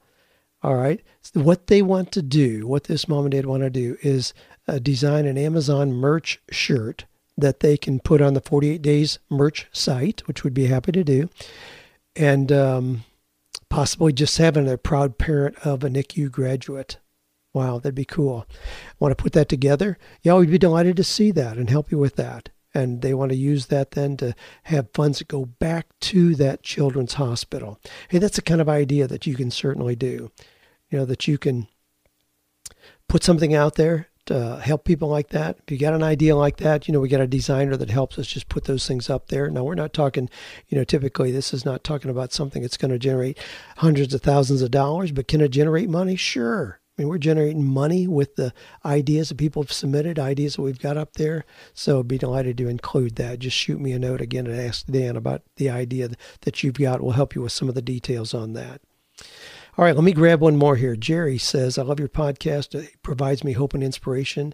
All 0.61 0.75
right. 0.75 1.01
So 1.21 1.41
what 1.41 1.67
they 1.67 1.81
want 1.81 2.11
to 2.13 2.21
do, 2.21 2.67
what 2.67 2.85
this 2.85 3.07
mom 3.07 3.25
and 3.25 3.31
dad 3.31 3.45
want 3.45 3.63
to 3.63 3.69
do, 3.69 3.97
is 4.01 4.33
uh, 4.67 4.79
design 4.79 5.25
an 5.25 5.37
Amazon 5.37 5.93
merch 5.93 6.41
shirt 6.49 7.05
that 7.37 7.59
they 7.59 7.77
can 7.77 7.99
put 7.99 8.21
on 8.21 8.33
the 8.33 8.41
48 8.41 8.81
Days 8.81 9.19
merch 9.29 9.67
site, 9.71 10.27
which 10.27 10.43
we'd 10.43 10.53
be 10.53 10.65
happy 10.65 10.91
to 10.91 11.03
do 11.03 11.29
and 12.15 12.51
um, 12.51 13.03
possibly 13.69 14.13
just 14.13 14.37
having 14.37 14.69
a 14.69 14.77
proud 14.77 15.17
parent 15.17 15.57
of 15.65 15.83
a 15.83 15.89
NICU 15.89 16.31
graduate. 16.31 16.97
Wow, 17.53 17.79
that'd 17.79 17.95
be 17.95 18.05
cool. 18.05 18.45
Want 18.99 19.17
to 19.17 19.21
put 19.21 19.33
that 19.33 19.47
together? 19.49 19.97
Yeah, 20.21 20.35
we'd 20.35 20.51
be 20.51 20.57
delighted 20.57 20.97
to 20.97 21.03
see 21.03 21.31
that 21.31 21.57
and 21.57 21.69
help 21.69 21.91
you 21.91 21.97
with 21.97 22.15
that. 22.17 22.49
And 22.73 23.01
they 23.01 23.13
want 23.13 23.31
to 23.31 23.37
use 23.37 23.67
that 23.67 23.91
then 23.91 24.17
to 24.17 24.35
have 24.63 24.89
funds 24.93 25.19
that 25.19 25.29
go 25.29 25.45
back 25.45 25.87
to 26.01 26.35
that 26.35 26.63
children's 26.63 27.13
hospital. 27.13 27.79
Hey, 28.09 28.17
that's 28.17 28.35
the 28.35 28.41
kind 28.41 28.59
of 28.59 28.67
idea 28.67 29.07
that 29.07 29.25
you 29.25 29.35
can 29.35 29.51
certainly 29.51 29.95
do. 29.95 30.31
You 30.89 30.99
know, 30.99 31.05
that 31.05 31.27
you 31.27 31.37
can 31.37 31.67
put 33.07 33.23
something 33.23 33.53
out 33.53 33.75
there 33.75 34.09
help 34.29 34.85
people 34.85 35.07
like 35.07 35.29
that. 35.29 35.57
If 35.63 35.71
you 35.71 35.77
got 35.77 35.93
an 35.93 36.03
idea 36.03 36.35
like 36.35 36.57
that, 36.57 36.87
you 36.87 36.93
know, 36.93 36.99
we 36.99 37.09
got 37.09 37.21
a 37.21 37.27
designer 37.27 37.77
that 37.77 37.89
helps 37.89 38.17
us 38.17 38.27
just 38.27 38.49
put 38.49 38.65
those 38.65 38.87
things 38.87 39.09
up 39.09 39.27
there. 39.27 39.49
Now, 39.49 39.63
we're 39.63 39.75
not 39.75 39.93
talking, 39.93 40.29
you 40.67 40.77
know, 40.77 40.83
typically 40.83 41.31
this 41.31 41.53
is 41.53 41.65
not 41.65 41.83
talking 41.83 42.11
about 42.11 42.33
something 42.33 42.61
that's 42.61 42.77
going 42.77 42.91
to 42.91 42.99
generate 42.99 43.37
hundreds 43.77 44.13
of 44.13 44.21
thousands 44.21 44.61
of 44.61 44.71
dollars, 44.71 45.11
but 45.11 45.27
can 45.27 45.41
it 45.41 45.49
generate 45.49 45.89
money? 45.89 46.15
Sure. 46.15 46.79
I 46.97 47.01
mean, 47.01 47.09
we're 47.09 47.17
generating 47.17 47.65
money 47.65 48.07
with 48.07 48.35
the 48.35 48.53
ideas 48.85 49.27
that 49.27 49.37
people 49.37 49.61
have 49.61 49.71
submitted, 49.71 50.17
ideas 50.17 50.55
that 50.55 50.61
we've 50.61 50.79
got 50.79 50.95
up 50.95 51.13
there. 51.15 51.43
So 51.73 51.99
I'd 51.99 52.07
be 52.07 52.17
delighted 52.17 52.57
to 52.59 52.69
include 52.69 53.17
that. 53.17 53.39
Just 53.39 53.57
shoot 53.57 53.81
me 53.81 53.91
a 53.91 53.99
note 53.99 54.21
again 54.21 54.47
and 54.47 54.57
ask 54.57 54.85
Dan 54.85 55.17
about 55.17 55.41
the 55.57 55.69
idea 55.69 56.11
that 56.41 56.63
you've 56.63 56.75
got. 56.75 57.01
We'll 57.01 57.11
help 57.11 57.35
you 57.35 57.41
with 57.41 57.51
some 57.51 57.67
of 57.67 57.75
the 57.75 57.81
details 57.81 58.33
on 58.33 58.53
that. 58.53 58.79
All 59.77 59.83
right, 59.83 59.93
let 59.93 60.05
me 60.05 60.13
grab 60.13 60.39
one 60.39 60.55
more 60.55 60.77
here. 60.77 60.95
Jerry 60.95 61.37
says, 61.37 61.77
I 61.77 61.81
love 61.81 61.99
your 61.99 62.07
podcast. 62.07 62.73
It 62.75 62.93
provides 63.03 63.43
me 63.43 63.51
hope 63.51 63.73
and 63.73 63.83
inspiration. 63.83 64.53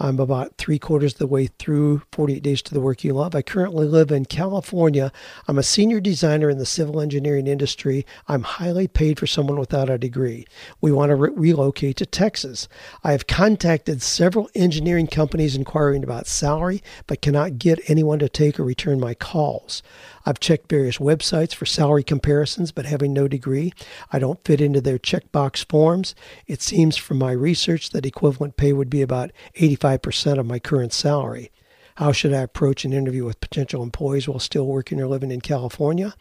I'm 0.00 0.20
about 0.20 0.56
three 0.58 0.78
quarters 0.78 1.14
of 1.14 1.18
the 1.18 1.26
way 1.26 1.48
through 1.58 2.02
48 2.12 2.40
Days 2.40 2.62
to 2.62 2.74
the 2.74 2.80
Work 2.80 3.02
You 3.02 3.14
Love. 3.14 3.34
I 3.34 3.42
currently 3.42 3.84
live 3.84 4.12
in 4.12 4.26
California. 4.26 5.10
I'm 5.48 5.58
a 5.58 5.64
senior 5.64 5.98
designer 5.98 6.48
in 6.48 6.58
the 6.58 6.66
civil 6.66 7.00
engineering 7.00 7.48
industry. 7.48 8.06
I'm 8.28 8.42
highly 8.44 8.86
paid 8.86 9.18
for 9.18 9.26
someone 9.26 9.58
without 9.58 9.90
a 9.90 9.98
degree. 9.98 10.46
We 10.80 10.92
want 10.92 11.10
to 11.10 11.16
re- 11.16 11.30
relocate 11.34 11.96
to 11.96 12.06
Texas. 12.06 12.68
I 13.02 13.10
have 13.10 13.26
contacted 13.26 14.00
several 14.00 14.48
engineering 14.54 15.08
companies 15.08 15.56
inquiring 15.56 16.04
about 16.04 16.28
salary, 16.28 16.80
but 17.08 17.20
cannot 17.20 17.58
get 17.58 17.90
anyone 17.90 18.20
to 18.20 18.28
take 18.28 18.60
or 18.60 18.64
return 18.64 19.00
my 19.00 19.14
calls. 19.14 19.82
I've 20.24 20.38
checked 20.38 20.68
various 20.70 20.98
websites 20.98 21.54
for 21.54 21.66
salary 21.66 22.04
comparisons, 22.04 22.70
but 22.70 22.86
having 22.86 23.12
no 23.12 23.26
degree, 23.26 23.72
I 24.12 24.20
don't 24.20 24.44
fit 24.44 24.60
into 24.60 24.80
their 24.80 24.98
checkbox 24.98 25.68
forms. 25.68 26.14
It 26.46 26.62
seems 26.62 26.96
from 26.96 27.18
my 27.18 27.32
research 27.32 27.90
that 27.90 28.06
equivalent 28.06 28.56
pay 28.56 28.72
would 28.72 28.90
be 28.90 29.02
about 29.02 29.32
85% 29.56 29.87
of 29.94 30.46
my 30.46 30.58
current 30.58 30.92
salary. 30.92 31.50
How 31.96 32.12
should 32.12 32.32
I 32.32 32.42
approach 32.42 32.84
an 32.84 32.92
interview 32.92 33.24
with 33.24 33.40
potential 33.40 33.82
employees 33.82 34.28
while 34.28 34.38
still 34.38 34.66
working 34.66 35.00
or 35.00 35.08
living 35.08 35.30
in 35.30 35.40
California? 35.40 36.14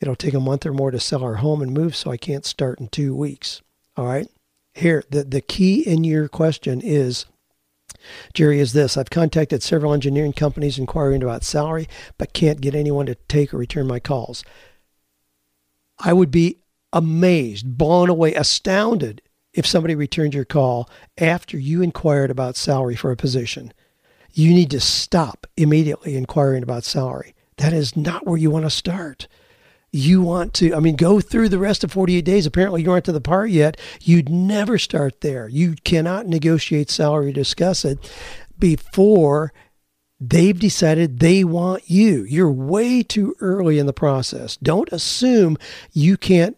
It'll 0.00 0.16
take 0.16 0.34
a 0.34 0.40
month 0.40 0.66
or 0.66 0.72
more 0.72 0.90
to 0.90 0.98
sell 0.98 1.22
our 1.22 1.36
home 1.36 1.62
and 1.62 1.72
move, 1.72 1.94
so 1.94 2.10
I 2.10 2.16
can't 2.16 2.44
start 2.44 2.80
in 2.80 2.88
two 2.88 3.14
weeks. 3.14 3.62
All 3.96 4.06
right. 4.06 4.26
Here, 4.74 5.04
the, 5.10 5.22
the 5.22 5.40
key 5.40 5.80
in 5.80 6.02
your 6.02 6.28
question 6.28 6.80
is 6.80 7.26
Jerry 8.34 8.58
is 8.58 8.72
this 8.72 8.96
I've 8.96 9.10
contacted 9.10 9.62
several 9.62 9.92
engineering 9.92 10.32
companies 10.32 10.78
inquiring 10.78 11.22
about 11.22 11.44
salary, 11.44 11.88
but 12.18 12.32
can't 12.32 12.60
get 12.60 12.74
anyone 12.74 13.06
to 13.06 13.14
take 13.14 13.54
or 13.54 13.58
return 13.58 13.86
my 13.86 14.00
calls. 14.00 14.44
I 15.98 16.12
would 16.12 16.30
be 16.30 16.58
amazed, 16.92 17.78
blown 17.78 18.08
away, 18.08 18.34
astounded 18.34 19.22
if 19.52 19.66
somebody 19.66 19.94
returned 19.94 20.34
your 20.34 20.44
call 20.44 20.88
after 21.18 21.58
you 21.58 21.82
inquired 21.82 22.30
about 22.30 22.56
salary 22.56 22.96
for 22.96 23.10
a 23.10 23.16
position. 23.16 23.72
You 24.32 24.52
need 24.52 24.70
to 24.70 24.80
stop 24.80 25.46
immediately 25.56 26.16
inquiring 26.16 26.62
about 26.62 26.84
salary. 26.84 27.34
That 27.58 27.72
is 27.72 27.96
not 27.96 28.26
where 28.26 28.38
you 28.38 28.50
want 28.50 28.64
to 28.64 28.70
start 28.70 29.28
you 29.92 30.22
want 30.22 30.54
to, 30.54 30.74
I 30.74 30.80
mean, 30.80 30.96
go 30.96 31.20
through 31.20 31.50
the 31.50 31.58
rest 31.58 31.84
of 31.84 31.92
48 31.92 32.24
days. 32.24 32.46
Apparently, 32.46 32.82
you 32.82 32.90
aren't 32.90 33.04
to 33.04 33.12
the 33.12 33.20
part 33.20 33.50
yet. 33.50 33.78
You'd 34.00 34.30
never 34.30 34.78
start 34.78 35.20
there. 35.20 35.48
You 35.48 35.74
cannot 35.84 36.26
negotiate 36.26 36.90
salary, 36.90 37.32
discuss 37.32 37.84
it 37.84 38.10
before 38.58 39.52
they've 40.18 40.58
decided 40.58 41.18
they 41.18 41.44
want 41.44 41.90
you. 41.90 42.24
You're 42.24 42.50
way 42.50 43.02
too 43.02 43.36
early 43.40 43.78
in 43.78 43.86
the 43.86 43.92
process. 43.92 44.56
Don't 44.56 44.90
assume 44.92 45.58
you 45.92 46.16
can't 46.16 46.56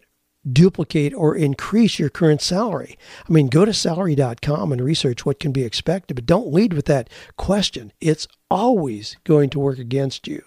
duplicate 0.51 1.13
or 1.13 1.35
increase 1.35 1.99
your 1.99 2.09
current 2.09 2.41
salary. 2.41 2.97
I 3.27 3.31
mean, 3.31 3.47
go 3.47 3.65
to 3.65 3.73
salary.com 3.73 4.71
and 4.71 4.81
research 4.81 5.25
what 5.25 5.39
can 5.39 5.51
be 5.51 5.63
expected, 5.63 6.15
but 6.15 6.25
don't 6.25 6.53
lead 6.53 6.73
with 6.73 6.85
that 6.85 7.09
question. 7.37 7.91
It's 7.99 8.27
always 8.49 9.17
going 9.23 9.49
to 9.51 9.59
work 9.59 9.79
against 9.79 10.27
you. 10.27 10.43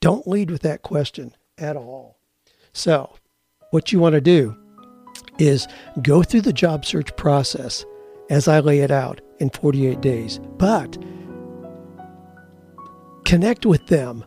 Don't 0.00 0.26
lead 0.26 0.50
with 0.50 0.62
that 0.62 0.82
question 0.82 1.34
at 1.58 1.76
all. 1.76 2.18
So, 2.72 3.16
what 3.70 3.92
you 3.92 3.98
want 3.98 4.14
to 4.14 4.20
do 4.20 4.56
is 5.38 5.66
go 6.02 6.22
through 6.22 6.42
the 6.42 6.52
job 6.52 6.84
search 6.84 7.14
process 7.16 7.84
as 8.28 8.48
I 8.48 8.60
lay 8.60 8.80
it 8.80 8.90
out 8.90 9.20
in 9.38 9.50
48 9.50 10.00
days, 10.00 10.40
but 10.58 10.98
connect 13.24 13.64
with 13.64 13.86
them. 13.86 14.24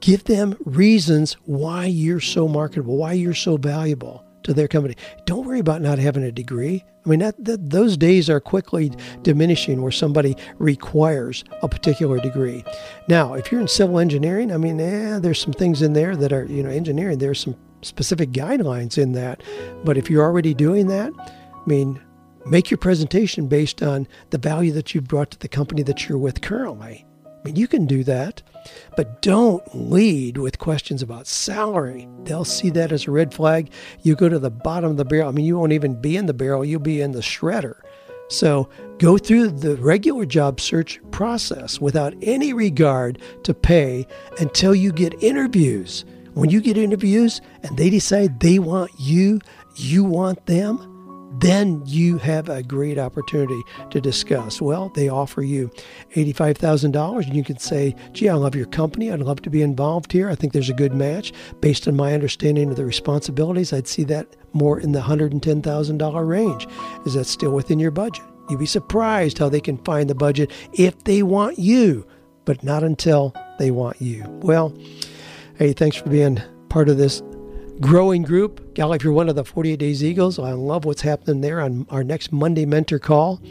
Give 0.00 0.24
them 0.24 0.56
reasons 0.64 1.34
why 1.44 1.86
you're 1.86 2.20
so 2.20 2.48
marketable, 2.48 2.96
why 2.96 3.12
you're 3.12 3.34
so 3.34 3.56
valuable 3.56 4.24
to 4.44 4.54
their 4.54 4.68
company. 4.68 4.96
Don't 5.24 5.46
worry 5.46 5.60
about 5.60 5.82
not 5.82 5.98
having 5.98 6.22
a 6.22 6.32
degree. 6.32 6.84
I 7.04 7.08
mean, 7.08 7.18
that, 7.20 7.44
that, 7.44 7.70
those 7.70 7.96
days 7.96 8.30
are 8.30 8.40
quickly 8.40 8.92
diminishing 9.22 9.82
where 9.82 9.92
somebody 9.92 10.36
requires 10.58 11.44
a 11.62 11.68
particular 11.68 12.20
degree. 12.20 12.64
Now, 13.08 13.34
if 13.34 13.50
you're 13.50 13.60
in 13.60 13.68
civil 13.68 13.98
engineering, 13.98 14.52
I 14.52 14.56
mean, 14.56 14.80
eh, 14.80 15.18
there's 15.18 15.40
some 15.40 15.52
things 15.52 15.82
in 15.82 15.94
there 15.94 16.14
that 16.16 16.32
are, 16.32 16.44
you 16.44 16.62
know, 16.62 16.70
engineering. 16.70 17.18
There's 17.18 17.40
some 17.40 17.56
specific 17.82 18.30
guidelines 18.30 18.98
in 18.98 19.12
that. 19.12 19.42
But 19.84 19.96
if 19.96 20.08
you're 20.08 20.24
already 20.24 20.54
doing 20.54 20.86
that, 20.88 21.12
I 21.18 21.62
mean, 21.66 22.00
make 22.46 22.70
your 22.70 22.78
presentation 22.78 23.48
based 23.48 23.82
on 23.82 24.06
the 24.30 24.38
value 24.38 24.72
that 24.72 24.94
you've 24.94 25.08
brought 25.08 25.32
to 25.32 25.38
the 25.38 25.48
company 25.48 25.82
that 25.82 26.08
you're 26.08 26.18
with 26.18 26.40
currently. 26.40 27.06
I 27.42 27.48
mean, 27.48 27.56
you 27.56 27.66
can 27.66 27.86
do 27.86 28.04
that, 28.04 28.40
but 28.96 29.20
don't 29.20 29.62
lead 29.74 30.38
with 30.38 30.60
questions 30.60 31.02
about 31.02 31.26
salary. 31.26 32.08
They'll 32.22 32.44
see 32.44 32.70
that 32.70 32.92
as 32.92 33.08
a 33.08 33.10
red 33.10 33.34
flag. 33.34 33.72
You 34.02 34.14
go 34.14 34.28
to 34.28 34.38
the 34.38 34.50
bottom 34.50 34.92
of 34.92 34.96
the 34.96 35.04
barrel. 35.04 35.28
I 35.28 35.32
mean, 35.32 35.44
you 35.44 35.58
won't 35.58 35.72
even 35.72 36.00
be 36.00 36.16
in 36.16 36.26
the 36.26 36.34
barrel, 36.34 36.64
you'll 36.64 36.80
be 36.80 37.00
in 37.00 37.10
the 37.10 37.20
shredder. 37.20 37.80
So 38.28 38.68
go 38.98 39.18
through 39.18 39.48
the 39.48 39.76
regular 39.76 40.24
job 40.24 40.60
search 40.60 41.00
process 41.10 41.80
without 41.80 42.14
any 42.22 42.52
regard 42.52 43.20
to 43.42 43.52
pay 43.54 44.06
until 44.38 44.74
you 44.74 44.92
get 44.92 45.20
interviews. 45.22 46.04
When 46.34 46.48
you 46.48 46.60
get 46.60 46.78
interviews 46.78 47.40
and 47.64 47.76
they 47.76 47.90
decide 47.90 48.38
they 48.38 48.60
want 48.60 48.92
you, 48.98 49.40
you 49.76 50.04
want 50.04 50.46
them, 50.46 50.91
then 51.40 51.82
you 51.86 52.18
have 52.18 52.48
a 52.48 52.62
great 52.62 52.98
opportunity 52.98 53.62
to 53.90 54.00
discuss. 54.00 54.60
Well, 54.60 54.90
they 54.90 55.08
offer 55.08 55.42
you 55.42 55.70
$85,000 56.14 57.26
and 57.26 57.36
you 57.36 57.44
can 57.44 57.58
say, 57.58 57.94
gee, 58.12 58.28
I 58.28 58.34
love 58.34 58.54
your 58.54 58.66
company. 58.66 59.10
I'd 59.10 59.20
love 59.20 59.42
to 59.42 59.50
be 59.50 59.62
involved 59.62 60.12
here. 60.12 60.28
I 60.28 60.34
think 60.34 60.52
there's 60.52 60.70
a 60.70 60.74
good 60.74 60.94
match. 60.94 61.32
Based 61.60 61.88
on 61.88 61.96
my 61.96 62.14
understanding 62.14 62.70
of 62.70 62.76
the 62.76 62.84
responsibilities, 62.84 63.72
I'd 63.72 63.88
see 63.88 64.04
that 64.04 64.36
more 64.52 64.78
in 64.78 64.92
the 64.92 65.00
$110,000 65.00 66.28
range. 66.28 66.66
Is 67.06 67.14
that 67.14 67.24
still 67.24 67.52
within 67.52 67.78
your 67.78 67.90
budget? 67.90 68.24
You'd 68.50 68.58
be 68.58 68.66
surprised 68.66 69.38
how 69.38 69.48
they 69.48 69.60
can 69.60 69.78
find 69.78 70.10
the 70.10 70.14
budget 70.14 70.50
if 70.72 71.04
they 71.04 71.22
want 71.22 71.58
you, 71.58 72.06
but 72.44 72.62
not 72.62 72.82
until 72.82 73.34
they 73.58 73.70
want 73.70 74.02
you. 74.02 74.24
Well, 74.42 74.74
Hey, 75.62 75.74
thanks 75.74 75.96
for 75.96 76.08
being 76.08 76.40
part 76.70 76.88
of 76.88 76.96
this 76.96 77.22
growing 77.82 78.22
group. 78.22 78.74
Gal, 78.74 78.92
if 78.92 79.02
you're 79.02 79.12
one 79.12 79.28
of 79.28 79.34
the 79.34 79.44
48 79.44 79.76
Days 79.76 80.04
Eagles, 80.04 80.38
I 80.38 80.52
love 80.52 80.84
what's 80.84 81.02
happening 81.02 81.40
there 81.40 81.60
on 81.60 81.84
our 81.90 82.04
next 82.04 82.32
Monday 82.32 82.64
mentor 82.64 83.00
call. 83.00 83.42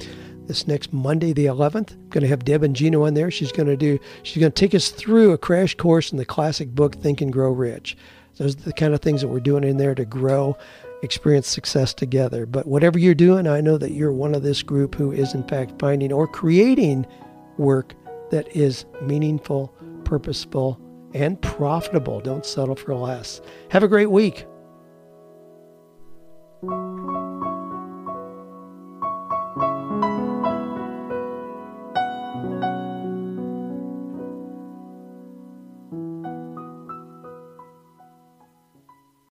This 0.48 0.68
next 0.68 0.92
Monday, 0.92 1.34
the 1.34 1.46
11th, 1.46 1.92
I'm 1.92 2.10
going 2.10 2.22
to 2.22 2.28
have 2.28 2.46
Deb 2.46 2.62
Ingino 2.62 3.06
on 3.06 3.14
there. 3.14 3.30
She's 3.30 3.52
going 3.52 3.68
to 3.68 3.78
do. 3.78 4.00
She's 4.24 4.40
going 4.40 4.52
to 4.52 4.60
take 4.60 4.74
us 4.74 4.90
through 4.90 5.34
a 5.34 5.38
crash 5.38 5.76
course 5.76 6.12
in 6.12 6.18
the 6.18 6.26
classic 6.26 6.74
book 6.74 6.96
Think 6.96 7.22
and 7.22 7.32
Grow 7.32 7.52
Rich. 7.52 7.98
Those 8.38 8.56
are 8.56 8.62
the 8.62 8.74
kind 8.74 8.94
of 8.94 9.02
things 9.02 9.22
that 9.22 9.28
we're 9.28 9.42
doing 9.42 9.64
in 9.64 9.78
there 9.78 9.94
to 9.94 10.06
grow, 10.06 10.58
experience 11.04 11.48
success 11.48 11.94
together. 11.94 12.46
But 12.46 12.68
whatever 12.68 12.98
you're 12.98 13.14
doing, 13.14 13.48
I 13.48 13.62
know 13.62 13.78
that 13.78 13.92
you're 13.92 14.14
one 14.14 14.34
of 14.34 14.44
this 14.44 14.64
group 14.64 14.96
who 14.96 15.12
is 15.12 15.34
in 15.34 15.44
fact 15.44 15.78
finding 15.78 16.12
or 16.12 16.26
creating 16.26 17.06
work 17.58 17.94
that 18.32 18.48
is 18.56 18.86
meaningful, 19.02 19.74
purposeful, 20.06 20.80
and 21.14 21.42
profitable. 21.42 22.20
Don't 22.20 22.46
settle 22.46 22.76
for 22.76 22.96
less. 22.96 23.42
Have 23.70 23.84
a 23.84 23.88
great 23.88 24.12
week. 24.12 24.46